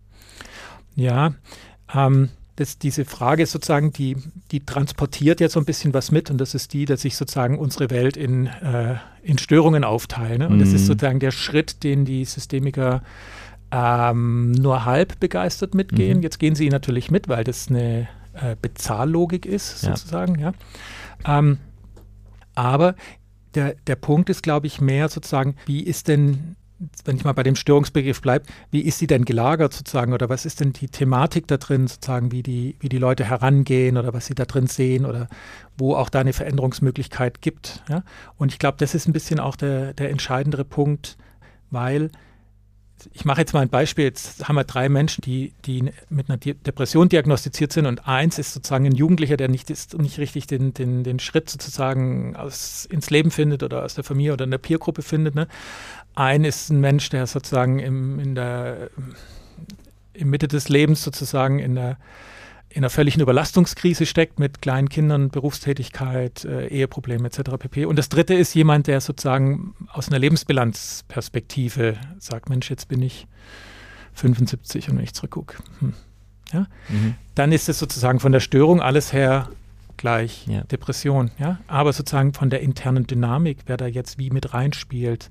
Ja, 0.95 1.33
ähm, 1.93 2.29
das, 2.55 2.77
diese 2.77 3.03
Frage 3.03 3.45
sozusagen, 3.45 3.91
die, 3.91 4.15
die 4.51 4.65
transportiert 4.65 5.41
ja 5.41 5.49
so 5.49 5.59
ein 5.59 5.65
bisschen 5.65 5.93
was 5.93 6.11
mit 6.11 6.29
und 6.29 6.39
das 6.39 6.55
ist 6.55 6.73
die, 6.73 6.85
dass 6.85 7.01
sich 7.01 7.17
sozusagen 7.17 7.59
unsere 7.59 7.89
Welt 7.89 8.15
in, 8.15 8.47
äh, 8.47 8.95
in 9.23 9.37
Störungen 9.37 9.83
aufteilt. 9.83 10.39
Ne? 10.39 10.47
Und 10.47 10.55
mhm. 10.55 10.59
das 10.59 10.69
ist 10.69 10.83
mhm. 10.83 10.85
sozusagen 10.85 11.19
der 11.19 11.31
Schritt, 11.31 11.83
den 11.83 12.05
die 12.05 12.23
Systemiker 12.23 13.03
ähm, 13.71 14.51
nur 14.51 14.85
halb 14.85 15.19
begeistert 15.19 15.73
mitgehen. 15.73 16.19
Mhm. 16.19 16.23
Jetzt 16.23 16.39
gehen 16.39 16.55
sie 16.55 16.69
natürlich 16.69 17.11
mit, 17.11 17.27
weil 17.27 17.43
das 17.43 17.67
eine 17.67 18.07
äh, 18.33 18.55
Bezahllogik 18.61 19.45
ist, 19.45 19.81
sozusagen. 19.81 20.39
Ja. 20.39 20.53
ja. 21.25 21.39
Ähm, 21.39 21.57
aber 22.53 22.95
der, 23.53 23.75
der 23.87 23.95
Punkt 23.95 24.29
ist, 24.29 24.43
glaube 24.43 24.67
ich, 24.67 24.79
mehr 24.79 25.09
sozusagen, 25.09 25.55
wie 25.65 25.81
ist 25.81 26.07
denn 26.07 26.55
wenn 27.05 27.15
ich 27.15 27.23
mal 27.23 27.33
bei 27.33 27.43
dem 27.43 27.55
Störungsbegriff 27.55 28.21
bleibe, 28.21 28.45
wie 28.71 28.81
ist 28.81 28.99
sie 28.99 29.07
denn 29.07 29.25
gelagert 29.25 29.73
sozusagen 29.73 30.13
oder 30.13 30.29
was 30.29 30.45
ist 30.45 30.59
denn 30.59 30.73
die 30.73 30.87
Thematik 30.87 31.47
da 31.47 31.57
drin 31.57 31.87
sozusagen, 31.87 32.31
wie 32.31 32.43
die, 32.43 32.75
wie 32.79 32.89
die 32.89 32.97
Leute 32.97 33.23
herangehen 33.23 33.97
oder 33.97 34.13
was 34.13 34.25
sie 34.25 34.35
da 34.35 34.45
drin 34.45 34.67
sehen 34.67 35.05
oder 35.05 35.27
wo 35.77 35.95
auch 35.95 36.09
da 36.09 36.19
eine 36.19 36.33
Veränderungsmöglichkeit 36.33 37.41
gibt. 37.41 37.83
Ja? 37.89 38.03
Und 38.37 38.51
ich 38.51 38.59
glaube, 38.59 38.77
das 38.79 38.93
ist 38.93 39.07
ein 39.07 39.13
bisschen 39.13 39.39
auch 39.39 39.55
der, 39.55 39.93
der 39.93 40.09
entscheidendere 40.09 40.65
Punkt, 40.65 41.17
weil 41.71 42.11
ich 43.13 43.25
mache 43.25 43.41
jetzt 43.41 43.53
mal 43.53 43.61
ein 43.61 43.69
Beispiel. 43.69 44.05
Jetzt 44.05 44.47
haben 44.47 44.55
wir 44.55 44.63
drei 44.63 44.89
Menschen, 44.89 45.21
die, 45.21 45.53
die 45.65 45.91
mit 46.09 46.29
einer 46.29 46.37
Depression 46.37 47.09
diagnostiziert 47.09 47.71
sind 47.71 47.85
und 47.85 48.07
eins 48.07 48.39
ist 48.39 48.53
sozusagen 48.53 48.85
ein 48.85 48.95
Jugendlicher, 48.95 49.37
der 49.37 49.49
nicht, 49.49 49.69
ist, 49.69 49.97
nicht 49.97 50.17
richtig 50.17 50.47
den, 50.47 50.73
den, 50.73 51.03
den 51.03 51.19
Schritt 51.19 51.49
sozusagen 51.49 52.35
aus, 52.35 52.85
ins 52.85 53.09
Leben 53.09 53.31
findet 53.31 53.63
oder 53.63 53.83
aus 53.83 53.95
der 53.95 54.03
Familie 54.03 54.33
oder 54.33 54.45
in 54.45 54.51
der 54.51 54.57
Peergruppe 54.57 55.01
findet. 55.01 55.35
Ne? 55.35 55.47
Ein 56.15 56.43
ist 56.43 56.69
ein 56.69 56.79
Mensch, 56.79 57.09
der 57.09 57.27
sozusagen 57.27 57.79
im, 57.79 58.19
in 58.19 58.35
der, 58.35 58.89
im 60.13 60.29
Mitte 60.29 60.47
des 60.47 60.69
Lebens 60.69 61.03
sozusagen 61.03 61.59
in 61.59 61.75
der 61.75 61.97
in 62.75 62.83
einer 62.83 62.89
völligen 62.89 63.21
Überlastungskrise 63.21 64.05
steckt 64.05 64.37
mit 64.37 64.61
kleinen 64.61 64.89
Kindern, 64.89 65.29
Berufstätigkeit, 65.29 66.43
äh, 66.43 66.67
Eheprobleme 66.67 67.25
etc. 67.25 67.51
pp. 67.57 67.85
Und 67.85 67.97
das 67.97 68.09
dritte 68.09 68.33
ist 68.33 68.53
jemand, 68.53 68.87
der 68.87 68.99
sozusagen 68.99 69.73
aus 69.87 70.09
einer 70.09 70.19
Lebensbilanzperspektive 70.19 71.95
sagt, 72.19 72.49
Mensch, 72.49 72.69
jetzt 72.69 72.89
bin 72.89 73.01
ich 73.01 73.27
75 74.13 74.89
und 74.89 74.97
wenn 74.97 75.05
ich 75.05 75.13
zurückgucke. 75.13 75.55
Hm. 75.79 75.93
Ja? 76.51 76.67
Mhm. 76.89 77.15
Dann 77.33 77.53
ist 77.53 77.69
es 77.69 77.79
sozusagen 77.79 78.19
von 78.19 78.33
der 78.33 78.41
Störung 78.41 78.81
alles 78.81 79.13
her 79.13 79.47
gleich 79.95 80.45
ja. 80.47 80.63
Depression. 80.63 81.31
Ja? 81.39 81.59
Aber 81.67 81.93
sozusagen 81.93 82.33
von 82.33 82.49
der 82.49 82.59
internen 82.59 83.07
Dynamik, 83.07 83.59
wer 83.67 83.77
da 83.77 83.87
jetzt 83.87 84.17
wie 84.17 84.31
mit 84.31 84.53
reinspielt, 84.53 85.29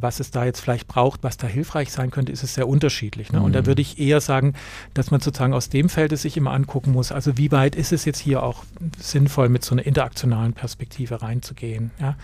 was 0.00 0.20
es 0.20 0.30
da 0.30 0.44
jetzt 0.44 0.60
vielleicht 0.60 0.88
braucht, 0.88 1.22
was 1.22 1.36
da 1.36 1.46
hilfreich 1.46 1.92
sein 1.92 2.10
könnte, 2.10 2.32
ist 2.32 2.42
es 2.42 2.54
sehr 2.54 2.68
unterschiedlich. 2.68 3.32
Ne? 3.32 3.42
Und 3.42 3.54
da 3.54 3.62
mhm. 3.62 3.66
würde 3.66 3.82
ich 3.82 3.98
eher 3.98 4.20
sagen, 4.20 4.54
dass 4.94 5.10
man 5.10 5.20
sozusagen 5.20 5.52
aus 5.52 5.68
dem 5.68 5.88
Feld 5.88 6.12
es 6.12 6.22
sich 6.22 6.36
immer 6.36 6.52
angucken 6.52 6.92
muss. 6.92 7.12
Also 7.12 7.36
wie 7.36 7.52
weit 7.52 7.76
ist 7.76 7.92
es 7.92 8.04
jetzt 8.04 8.18
hier 8.18 8.42
auch 8.42 8.64
sinnvoll, 8.98 9.48
mit 9.48 9.64
so 9.64 9.74
einer 9.74 9.84
interaktionalen 9.84 10.54
Perspektive 10.54 11.20
reinzugehen? 11.20 11.90
Ja? 12.00 12.16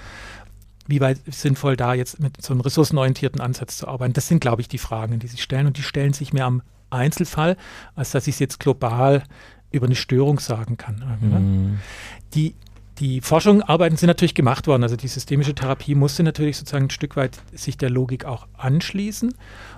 Wie 0.86 1.00
weit 1.00 1.18
ist 1.26 1.42
sinnvoll, 1.42 1.76
da 1.76 1.94
jetzt 1.94 2.18
mit 2.18 2.42
so 2.42 2.52
einem 2.52 2.62
ressourcenorientierten 2.62 3.40
Ansatz 3.40 3.76
zu 3.76 3.86
arbeiten? 3.86 4.14
Das 4.14 4.26
sind, 4.26 4.40
glaube 4.40 4.62
ich, 4.62 4.68
die 4.68 4.78
Fragen, 4.78 5.18
die 5.18 5.28
sich 5.28 5.42
stellen. 5.42 5.66
Und 5.66 5.76
die 5.76 5.82
stellen 5.82 6.14
sich 6.14 6.32
mehr 6.32 6.46
am 6.46 6.62
Einzelfall, 6.88 7.56
als 7.94 8.10
dass 8.10 8.26
ich 8.26 8.36
es 8.36 8.38
jetzt 8.40 8.58
global 8.58 9.22
über 9.70 9.86
eine 9.86 9.94
Störung 9.94 10.40
sagen 10.40 10.76
kann. 10.78 10.96
Ne? 10.96 11.38
Mhm. 11.38 11.78
Die 12.34 12.54
die 13.00 13.22
Forschungsarbeiten 13.22 13.96
sind 13.96 14.08
natürlich 14.08 14.34
gemacht 14.34 14.66
worden. 14.66 14.82
Also 14.82 14.94
die 14.94 15.08
systemische 15.08 15.54
Therapie 15.54 15.94
musste 15.94 16.22
natürlich 16.22 16.58
sozusagen 16.58 16.86
ein 16.86 16.90
Stück 16.90 17.16
weit 17.16 17.38
sich 17.52 17.78
der 17.78 17.88
Logik 17.88 18.26
auch 18.26 18.46
anschließen. 18.58 19.34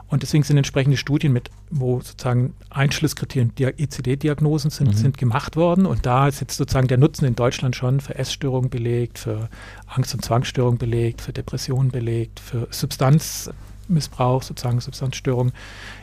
Und 0.09 0.23
deswegen 0.23 0.43
sind 0.43 0.57
entsprechende 0.57 0.97
Studien 0.97 1.33
mit, 1.33 1.49
wo 1.71 2.01
sozusagen 2.01 2.55
Einschlusskriterien, 2.69 3.53
ECD-Diagnosen 3.57 4.71
sind, 4.71 4.89
mhm. 4.89 4.93
sind 4.95 5.19
gemacht 5.19 5.57
worden. 5.57 5.87
Und 5.87 6.05
da 6.05 6.27
ist 6.27 6.41
jetzt 6.41 6.57
sozusagen 6.57 6.89
der 6.89 6.99
Nutzen 6.99 7.25
in 7.25 7.37
Deutschland 7.37 7.77
schon 7.77 8.01
für 8.01 8.17
Essstörungen 8.17 8.69
belegt, 8.69 9.21
für 9.21 9.49
Angst- 9.87 10.13
und 10.15 10.25
Zwangsstörungen 10.25 10.79
belegt, 10.79 11.21
für 11.23 11.33
Depressionen 11.33 11.93
belegt, 11.93 12.41
für 12.41 12.67
Substanzmissbrauch, 12.71 14.43
sozusagen 14.43 14.81
Substanzstörung 14.81 15.53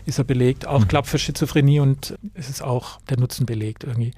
ist 0.06 0.18
er 0.20 0.24
belegt. 0.24 0.66
Auch, 0.66 0.80
mhm. 0.80 0.88
glaube 0.88 1.08
für 1.08 1.20
Schizophrenie 1.20 1.82
und 1.82 2.18
es 2.34 2.50
ist 2.50 2.64
auch 2.64 3.02
der 3.10 3.20
Nutzen 3.20 3.46
belegt 3.46 3.84
irgendwie. 3.84 4.14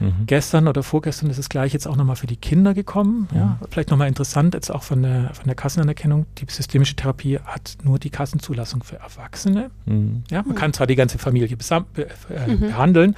Mhm. 0.00 0.26
Gestern 0.26 0.66
oder 0.66 0.82
vorgestern 0.82 1.30
ist 1.30 1.38
es 1.38 1.48
gleich 1.48 1.72
jetzt 1.72 1.86
auch 1.86 1.96
nochmal 1.96 2.16
für 2.16 2.26
die 2.26 2.36
Kinder 2.36 2.74
gekommen. 2.74 3.28
Ja. 3.34 3.58
Mhm. 3.60 3.66
Vielleicht 3.70 3.90
nochmal 3.90 4.08
interessant, 4.08 4.54
jetzt 4.54 4.70
auch 4.70 4.82
von 4.82 5.02
der, 5.02 5.32
von 5.34 5.44
der 5.44 5.54
Kassenanerkennung. 5.54 6.26
Die 6.38 6.46
systemische 6.48 6.96
Therapie 6.96 7.38
hat 7.38 7.78
nur 7.84 7.98
die 7.98 8.10
Kassenzulassung 8.10 8.82
für 8.82 8.96
Erwachsene. 8.96 9.70
Mhm. 9.86 10.24
Ja, 10.30 10.42
man 10.42 10.56
kann 10.56 10.72
zwar 10.72 10.86
die 10.86 10.96
ganze 10.96 11.18
Familie 11.18 11.56
be 11.56 12.08
äh, 12.30 12.46
mhm. 12.46 12.60
behandeln, 12.60 13.16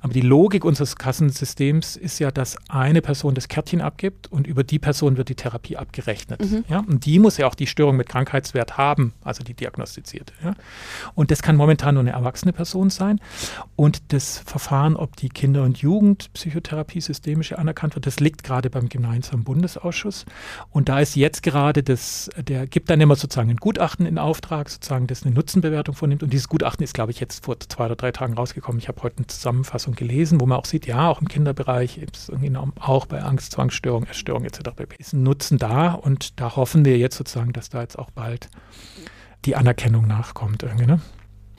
aber 0.00 0.12
die 0.12 0.20
Logik 0.20 0.64
unseres 0.64 0.96
Kassensystems 0.96 1.96
ist 1.96 2.18
ja, 2.18 2.30
dass 2.30 2.56
eine 2.68 3.00
Person 3.00 3.34
das 3.34 3.48
Kärtchen 3.48 3.80
abgibt 3.80 4.30
und 4.30 4.46
über 4.46 4.64
die 4.64 4.78
Person 4.78 5.16
wird 5.16 5.28
die 5.28 5.34
Therapie 5.34 5.76
abgerechnet. 5.76 6.40
Mhm. 6.40 6.64
Ja, 6.68 6.80
und 6.80 7.06
die 7.06 7.18
muss 7.18 7.36
ja 7.36 7.46
auch 7.46 7.54
die 7.54 7.66
Störung 7.66 7.96
mit 7.96 8.08
Krankheitswert 8.08 8.76
haben, 8.76 9.14
also 9.22 9.44
die 9.44 9.54
diagnostizierte. 9.54 10.32
Ja. 10.42 10.54
Und 11.14 11.30
das 11.30 11.42
kann 11.42 11.56
momentan 11.56 11.94
nur 11.94 12.02
eine 12.02 12.12
erwachsene 12.12 12.52
Person 12.52 12.90
sein. 12.90 13.20
Und 13.76 14.12
das 14.12 14.38
Verfahren, 14.38 14.96
ob 14.96 15.16
die 15.16 15.28
Kinder 15.28 15.62
und 15.62 15.78
Jugend 15.78 16.23
Psychotherapie 16.28 17.00
systemische 17.00 17.58
anerkannt 17.58 17.94
wird. 17.94 18.06
Das 18.06 18.20
liegt 18.20 18.44
gerade 18.44 18.70
beim 18.70 18.88
gemeinsamen 18.88 19.44
Bundesausschuss. 19.44 20.24
Und 20.70 20.88
da 20.88 21.00
ist 21.00 21.16
jetzt 21.16 21.42
gerade 21.42 21.82
das, 21.82 22.30
der 22.36 22.66
gibt 22.66 22.90
dann 22.90 23.00
immer 23.00 23.16
sozusagen 23.16 23.50
ein 23.50 23.56
Gutachten 23.56 24.06
in 24.06 24.18
Auftrag, 24.18 24.68
sozusagen, 24.68 25.06
das 25.06 25.24
eine 25.24 25.34
Nutzenbewertung 25.34 25.94
vornimmt. 25.94 26.22
Und 26.22 26.32
dieses 26.32 26.48
Gutachten 26.48 26.84
ist, 26.84 26.94
glaube 26.94 27.12
ich, 27.12 27.20
jetzt 27.20 27.44
vor 27.44 27.58
zwei 27.60 27.86
oder 27.86 27.96
drei 27.96 28.12
Tagen 28.12 28.34
rausgekommen. 28.34 28.78
Ich 28.78 28.88
habe 28.88 29.02
heute 29.02 29.18
eine 29.18 29.26
Zusammenfassung 29.26 29.94
gelesen, 29.94 30.40
wo 30.40 30.46
man 30.46 30.58
auch 30.58 30.66
sieht, 30.66 30.86
ja, 30.86 31.08
auch 31.08 31.20
im 31.20 31.28
Kinderbereich, 31.28 32.00
auch 32.80 33.06
bei 33.06 33.22
Angst, 33.22 33.52
Zwangsstörung, 33.52 34.04
Essstörung 34.04 34.44
etc. 34.44 34.60
ist 34.98 35.12
ein 35.12 35.22
Nutzen 35.22 35.58
da. 35.58 35.92
Und 35.92 36.40
da 36.40 36.56
hoffen 36.56 36.84
wir 36.84 36.98
jetzt 36.98 37.16
sozusagen, 37.16 37.52
dass 37.52 37.68
da 37.68 37.80
jetzt 37.82 37.98
auch 37.98 38.10
bald 38.10 38.48
die 39.44 39.56
Anerkennung 39.56 40.06
nachkommt. 40.06 40.62
Irgendwie, 40.62 40.86
ne? 40.86 41.00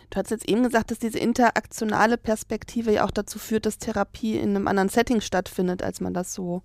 Du 0.09 0.17
hast 0.17 0.31
jetzt 0.31 0.47
eben 0.47 0.63
gesagt, 0.63 0.91
dass 0.91 0.99
diese 0.99 1.19
interaktionale 1.19 2.17
Perspektive 2.17 2.91
ja 2.91 3.05
auch 3.05 3.11
dazu 3.11 3.39
führt, 3.39 3.65
dass 3.65 3.77
Therapie 3.77 4.37
in 4.37 4.51
einem 4.51 4.67
anderen 4.67 4.89
Setting 4.89 5.21
stattfindet, 5.21 5.83
als 5.83 6.01
man 6.01 6.13
das 6.13 6.33
so 6.33 6.63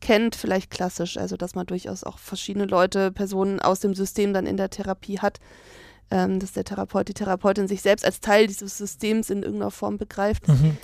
kennt, 0.00 0.34
vielleicht 0.34 0.70
klassisch, 0.70 1.16
also 1.16 1.36
dass 1.36 1.54
man 1.54 1.66
durchaus 1.66 2.04
auch 2.04 2.18
verschiedene 2.18 2.64
Leute, 2.64 3.12
Personen 3.12 3.60
aus 3.60 3.80
dem 3.80 3.94
System 3.94 4.32
dann 4.32 4.46
in 4.46 4.56
der 4.56 4.70
Therapie 4.70 5.18
hat, 5.18 5.40
ähm, 6.10 6.40
dass 6.40 6.52
der 6.52 6.64
Therapeut, 6.64 7.08
die 7.08 7.14
Therapeutin 7.14 7.68
sich 7.68 7.82
selbst 7.82 8.04
als 8.04 8.20
Teil 8.20 8.46
dieses 8.46 8.78
Systems 8.78 9.30
in 9.30 9.42
irgendeiner 9.42 9.70
Form 9.70 9.98
begreift. 9.98 10.48
Mhm. 10.48 10.76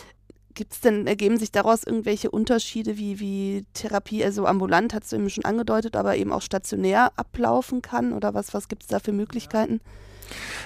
Gibt 0.55 0.72
es 0.72 0.81
denn, 0.81 1.07
ergeben 1.07 1.38
sich 1.38 1.53
daraus 1.53 1.85
irgendwelche 1.85 2.31
Unterschiede, 2.31 2.96
wie, 2.96 3.20
wie 3.20 3.66
Therapie, 3.75 4.25
also 4.25 4.46
ambulant, 4.46 4.94
hast 4.94 5.12
du 5.12 5.16
eben 5.16 5.29
schon 5.29 5.44
angedeutet, 5.44 5.96
aber 5.96 6.16
eben 6.16 6.33
auch 6.33 6.40
stationär 6.40 7.12
ablaufen 7.16 7.83
kann? 7.83 8.12
Oder 8.12 8.33
was, 8.33 8.55
was 8.55 8.68
gibt 8.68 8.83
es 8.83 8.88
da 8.88 8.99
für 8.99 9.12
Möglichkeiten? 9.12 9.81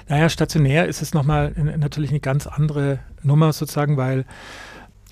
Naja, 0.08 0.28
stationär 0.28 0.86
ist 0.86 1.02
es 1.02 1.14
nochmal 1.14 1.52
natürlich 1.78 2.10
eine 2.10 2.20
ganz 2.20 2.46
andere 2.46 3.00
Nummer 3.22 3.52
sozusagen, 3.52 3.96
weil 3.96 4.24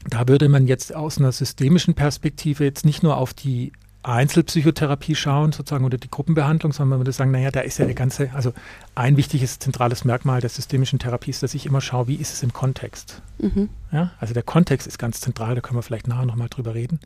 da 0.08 0.28
würde 0.28 0.48
man 0.48 0.66
jetzt 0.66 0.94
aus 0.94 1.18
einer 1.18 1.32
systemischen 1.32 1.94
Perspektive 1.94 2.64
jetzt 2.64 2.84
nicht 2.84 3.02
nur 3.02 3.16
auf 3.16 3.34
die 3.34 3.72
Einzelpsychotherapie 4.02 5.14
schauen, 5.14 5.52
sozusagen, 5.52 5.84
oder 5.84 5.98
die 5.98 6.10
Gruppenbehandlung, 6.10 6.72
sondern 6.72 6.90
man 6.90 6.98
würde 7.00 7.12
sagen, 7.12 7.30
naja, 7.30 7.50
da 7.50 7.60
ist 7.60 7.78
ja 7.78 7.84
der 7.84 7.94
ganze, 7.94 8.30
also 8.32 8.54
ein 8.94 9.16
wichtiges 9.16 9.58
zentrales 9.58 10.04
Merkmal 10.04 10.40
der 10.40 10.50
systemischen 10.50 10.98
Therapie 10.98 11.30
ist, 11.30 11.42
dass 11.42 11.52
ich 11.54 11.66
immer 11.66 11.80
schaue, 11.80 12.06
wie 12.06 12.14
ist 12.14 12.32
es 12.32 12.42
im 12.42 12.52
Kontext. 12.52 13.20
Mhm. 13.38 13.68
Ja, 13.90 14.12
also 14.18 14.34
der 14.34 14.44
Kontext 14.44 14.86
ist 14.86 14.98
ganz 14.98 15.20
zentral, 15.20 15.56
da 15.56 15.60
können 15.60 15.78
wir 15.78 15.82
vielleicht 15.82 16.06
nachher 16.06 16.26
nochmal 16.26 16.48
drüber 16.48 16.74
reden. 16.74 17.00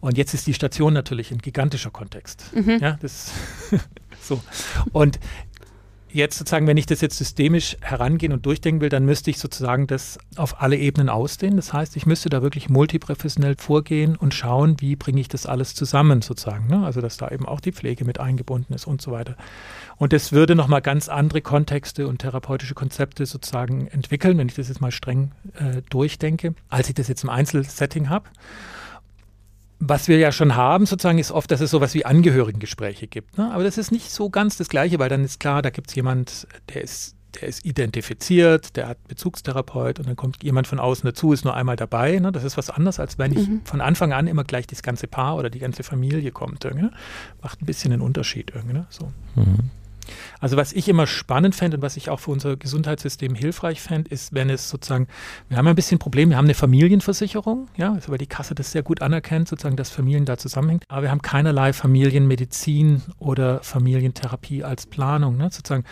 Und 0.00 0.18
jetzt 0.18 0.34
ist 0.34 0.48
die 0.48 0.54
Station 0.54 0.92
natürlich 0.92 1.30
ein 1.30 1.38
gigantischer 1.38 1.90
Kontext. 1.90 2.50
Mhm. 2.52 2.78
Ja, 2.80 2.98
das 3.00 3.30
so. 4.20 4.42
Und 4.90 5.20
jetzt 6.12 6.38
sozusagen, 6.38 6.66
wenn 6.66 6.76
ich 6.76 6.86
das 6.86 7.00
jetzt 7.00 7.18
systemisch 7.18 7.76
herangehen 7.80 8.32
und 8.32 8.46
durchdenken 8.46 8.80
will, 8.80 8.88
dann 8.88 9.04
müsste 9.04 9.30
ich 9.30 9.38
sozusagen 9.38 9.86
das 9.86 10.18
auf 10.36 10.60
alle 10.60 10.76
Ebenen 10.76 11.08
ausdehnen. 11.08 11.56
Das 11.56 11.72
heißt, 11.72 11.96
ich 11.96 12.06
müsste 12.06 12.28
da 12.28 12.42
wirklich 12.42 12.68
multiprofessionell 12.68 13.56
vorgehen 13.58 14.16
und 14.16 14.34
schauen, 14.34 14.80
wie 14.80 14.96
bringe 14.96 15.20
ich 15.20 15.28
das 15.28 15.46
alles 15.46 15.74
zusammen 15.74 16.22
sozusagen. 16.22 16.68
Ne? 16.68 16.84
Also, 16.84 17.00
dass 17.00 17.16
da 17.16 17.30
eben 17.30 17.46
auch 17.46 17.60
die 17.60 17.72
Pflege 17.72 18.04
mit 18.04 18.20
eingebunden 18.20 18.74
ist 18.74 18.86
und 18.86 19.00
so 19.00 19.12
weiter. 19.12 19.36
Und 19.96 20.12
das 20.12 20.32
würde 20.32 20.54
nochmal 20.54 20.82
ganz 20.82 21.08
andere 21.08 21.40
Kontexte 21.40 22.06
und 22.06 22.18
therapeutische 22.18 22.74
Konzepte 22.74 23.26
sozusagen 23.26 23.86
entwickeln, 23.88 24.38
wenn 24.38 24.48
ich 24.48 24.54
das 24.54 24.68
jetzt 24.68 24.80
mal 24.80 24.92
streng 24.92 25.32
äh, 25.54 25.82
durchdenke, 25.90 26.54
als 26.68 26.88
ich 26.88 26.94
das 26.94 27.08
jetzt 27.08 27.24
im 27.24 27.30
Einzelsetting 27.30 28.08
habe 28.08 28.28
was 29.84 30.06
wir 30.06 30.16
ja 30.18 30.30
schon 30.30 30.54
haben, 30.54 30.86
sozusagen, 30.86 31.18
ist 31.18 31.32
oft, 31.32 31.50
dass 31.50 31.60
es 31.60 31.72
sowas 31.72 31.92
wie 31.94 32.04
Angehörigengespräche 32.04 33.08
gibt. 33.08 33.36
Ne? 33.36 33.52
Aber 33.52 33.64
das 33.64 33.78
ist 33.78 33.90
nicht 33.90 34.12
so 34.12 34.30
ganz 34.30 34.56
das 34.56 34.68
Gleiche, 34.68 35.00
weil 35.00 35.08
dann 35.08 35.24
ist 35.24 35.40
klar, 35.40 35.60
da 35.60 35.70
gibt 35.70 35.88
es 35.88 35.96
jemand, 35.96 36.46
der 36.72 36.82
ist, 36.82 37.16
der 37.34 37.48
ist 37.48 37.64
identifiziert, 37.64 38.76
der 38.76 38.86
hat 38.86 39.08
Bezugstherapeut 39.08 39.98
und 39.98 40.06
dann 40.06 40.14
kommt 40.14 40.44
jemand 40.44 40.68
von 40.68 40.78
außen 40.78 41.04
dazu, 41.04 41.32
ist 41.32 41.44
nur 41.44 41.56
einmal 41.56 41.74
dabei. 41.74 42.16
Ne? 42.20 42.30
Das 42.30 42.44
ist 42.44 42.56
was 42.56 42.70
anderes, 42.70 43.00
als 43.00 43.18
wenn 43.18 43.32
ich 43.32 43.48
mhm. 43.48 43.62
von 43.64 43.80
Anfang 43.80 44.12
an 44.12 44.28
immer 44.28 44.44
gleich 44.44 44.68
das 44.68 44.84
ganze 44.84 45.08
Paar 45.08 45.34
oder 45.36 45.50
die 45.50 45.58
ganze 45.58 45.82
Familie 45.82 46.30
kommt. 46.30 46.64
Ne? 46.64 46.92
Macht 47.42 47.60
ein 47.60 47.66
bisschen 47.66 47.92
einen 47.92 48.02
Unterschied 48.02 48.52
irgendwie. 48.54 48.74
Ne? 48.74 48.86
So. 48.88 49.10
Mhm. 49.34 49.70
Also 50.40 50.56
was 50.56 50.72
ich 50.72 50.88
immer 50.88 51.06
spannend 51.06 51.54
fände 51.54 51.76
und 51.76 51.82
was 51.82 51.96
ich 51.96 52.10
auch 52.10 52.20
für 52.20 52.30
unser 52.30 52.56
Gesundheitssystem 52.56 53.34
hilfreich 53.34 53.80
fände, 53.80 54.10
ist, 54.10 54.34
wenn 54.34 54.50
es 54.50 54.68
sozusagen, 54.68 55.06
wir 55.48 55.56
haben 55.56 55.66
ein 55.66 55.74
bisschen 55.74 55.98
Problem, 55.98 56.30
wir 56.30 56.36
haben 56.36 56.46
eine 56.46 56.54
Familienversicherung, 56.54 57.68
ja, 57.76 57.92
also 57.92 58.10
weil 58.10 58.18
die 58.18 58.26
Kasse 58.26 58.54
das 58.54 58.72
sehr 58.72 58.82
gut 58.82 59.02
anerkennt, 59.02 59.48
sozusagen, 59.48 59.76
dass 59.76 59.90
Familien 59.90 60.24
da 60.24 60.36
zusammenhängen, 60.36 60.80
aber 60.88 61.02
wir 61.02 61.10
haben 61.10 61.22
keinerlei 61.22 61.72
Familienmedizin 61.72 63.02
oder 63.18 63.62
Familientherapie 63.62 64.64
als 64.64 64.86
Planung, 64.86 65.36
ne, 65.36 65.50
sozusagen, 65.50 65.84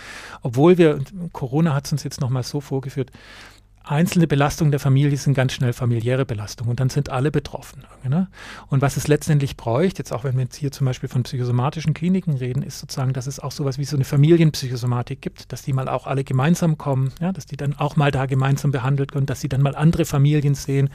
obwohl 0.43 0.79
wir, 0.79 1.01
Corona 1.33 1.75
hat 1.75 1.87
es 1.87 1.93
uns 1.93 2.05
jetzt 2.05 2.21
nochmal 2.21 2.43
so 2.43 2.61
vorgeführt, 2.61 3.11
einzelne 3.83 4.27
Belastungen 4.27 4.71
der 4.71 4.81
Familie 4.81 5.17
sind 5.17 5.35
ganz 5.35 5.53
schnell 5.53 5.73
familiäre 5.73 6.27
Belastungen 6.27 6.71
und 6.71 6.81
dann 6.81 6.91
sind 6.91 7.09
alle 7.09 7.31
betroffen. 7.31 7.85
Ne? 8.07 8.29
Und 8.69 8.83
was 8.83 8.97
es 8.97 9.09
letztendlich 9.09 9.57
bräuchte, 9.57 10.01
jetzt 10.01 10.13
auch 10.13 10.23
wenn 10.23 10.35
wir 10.35 10.43
jetzt 10.43 10.57
hier 10.57 10.71
zum 10.71 10.85
Beispiel 10.85 11.09
von 11.09 11.23
psychosomatischen 11.23 11.95
Kliniken 11.95 12.35
reden, 12.35 12.63
ist 12.63 12.79
sozusagen, 12.79 13.13
dass 13.13 13.27
es 13.27 13.41
auch 13.41 13.53
sowas 13.53 13.79
wie 13.79 13.85
so 13.85 13.97
eine 13.97 14.05
Familienpsychosomatik 14.05 15.23
gibt, 15.23 15.53
dass 15.53 15.63
die 15.63 15.73
mal 15.73 15.89
auch 15.89 16.07
alle 16.07 16.25
gemeinsam 16.25 16.77
kommen, 16.77 17.13
ja, 17.21 17.33
dass 17.33 17.47
die 17.47 17.57
dann 17.57 17.75
auch 17.75 17.97
mal 17.97 18.11
da 18.11 18.27
gemeinsam 18.27 18.71
behandelt 18.71 19.15
werden, 19.15 19.27
dass 19.27 19.41
sie 19.41 19.49
dann 19.49 19.63
mal 19.63 19.75
andere 19.75 20.05
Familien 20.05 20.55
sehen. 20.55 20.91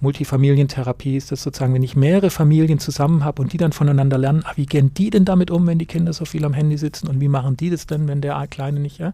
Multifamilientherapie 0.00 1.16
ist 1.16 1.32
das 1.32 1.42
sozusagen, 1.42 1.74
wenn 1.74 1.82
ich 1.82 1.96
mehrere 1.96 2.30
Familien 2.30 2.78
zusammen 2.78 3.24
habe 3.24 3.42
und 3.42 3.52
die 3.52 3.58
dann 3.58 3.72
voneinander 3.72 4.18
lernen, 4.18 4.44
ah, 4.44 4.52
wie 4.54 4.66
gehen 4.66 4.94
die 4.94 5.10
denn 5.10 5.24
damit 5.24 5.50
um, 5.50 5.66
wenn 5.66 5.78
die 5.78 5.86
Kinder 5.86 6.12
so 6.12 6.24
viel 6.24 6.44
am 6.44 6.54
Handy 6.54 6.78
sitzen 6.78 7.08
und 7.08 7.20
wie 7.20 7.28
machen 7.28 7.56
die 7.56 7.70
das 7.70 7.86
denn, 7.86 8.08
wenn 8.08 8.20
der 8.20 8.46
Kleine 8.48 8.80
nicht, 8.80 8.98
ja? 8.98 9.12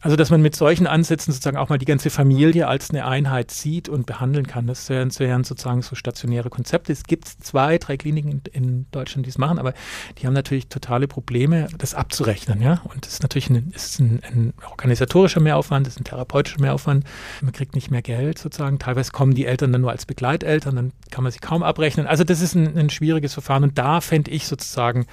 Also, 0.00 0.16
dass 0.16 0.30
man 0.30 0.40
mit 0.40 0.54
solchen 0.54 0.86
Ansätzen 0.86 1.32
sozusagen 1.32 1.56
auch 1.56 1.68
mal 1.68 1.78
die 1.78 1.84
ganze 1.84 2.10
Familie 2.10 2.68
als 2.68 2.90
eine 2.90 3.04
Einheit 3.04 3.50
sieht 3.50 3.88
und 3.88 4.06
behandeln 4.06 4.46
kann, 4.46 4.66
das 4.66 4.88
wären, 4.88 5.10
sozusagen 5.44 5.82
so 5.82 5.96
stationäre 5.96 6.50
Konzepte. 6.50 6.92
Es 6.92 7.04
gibt 7.04 7.26
zwei, 7.26 7.78
drei 7.78 7.96
Kliniken 7.96 8.30
in, 8.30 8.42
in 8.52 8.86
Deutschland, 8.92 9.26
die 9.26 9.30
es 9.30 9.38
machen, 9.38 9.58
aber 9.58 9.74
die 10.18 10.26
haben 10.26 10.34
natürlich 10.34 10.68
totale 10.68 11.08
Probleme, 11.08 11.68
das 11.78 11.94
abzurechnen. 11.94 12.62
Ja? 12.62 12.80
Und 12.84 13.06
das 13.06 13.14
ist 13.14 13.22
natürlich 13.22 13.50
ein, 13.50 13.72
ist 13.74 13.98
ein, 13.98 14.20
ein 14.22 14.52
organisatorischer 14.70 15.40
Mehraufwand, 15.40 15.86
das 15.86 15.94
ist 15.94 16.00
ein 16.00 16.04
therapeutischer 16.04 16.60
Mehraufwand. 16.60 17.04
Man 17.40 17.52
kriegt 17.52 17.74
nicht 17.74 17.90
mehr 17.90 18.02
Geld 18.02 18.38
sozusagen. 18.38 18.78
Teilweise 18.78 19.10
kommen 19.10 19.34
die 19.34 19.46
Eltern 19.46 19.72
dann 19.72 19.80
nur 19.80 19.90
als 19.90 20.06
Begleiteltern, 20.06 20.76
dann 20.76 20.92
kann 21.10 21.24
man 21.24 21.32
sie 21.32 21.40
kaum 21.40 21.62
abrechnen. 21.62 22.06
Also, 22.06 22.22
das 22.22 22.40
ist 22.40 22.54
ein, 22.54 22.76
ein 22.78 22.90
schwieriges 22.90 23.32
Verfahren 23.32 23.64
und 23.64 23.78
da 23.78 24.00
fände 24.00 24.30
ich 24.30 24.46
sozusagen, 24.46 25.06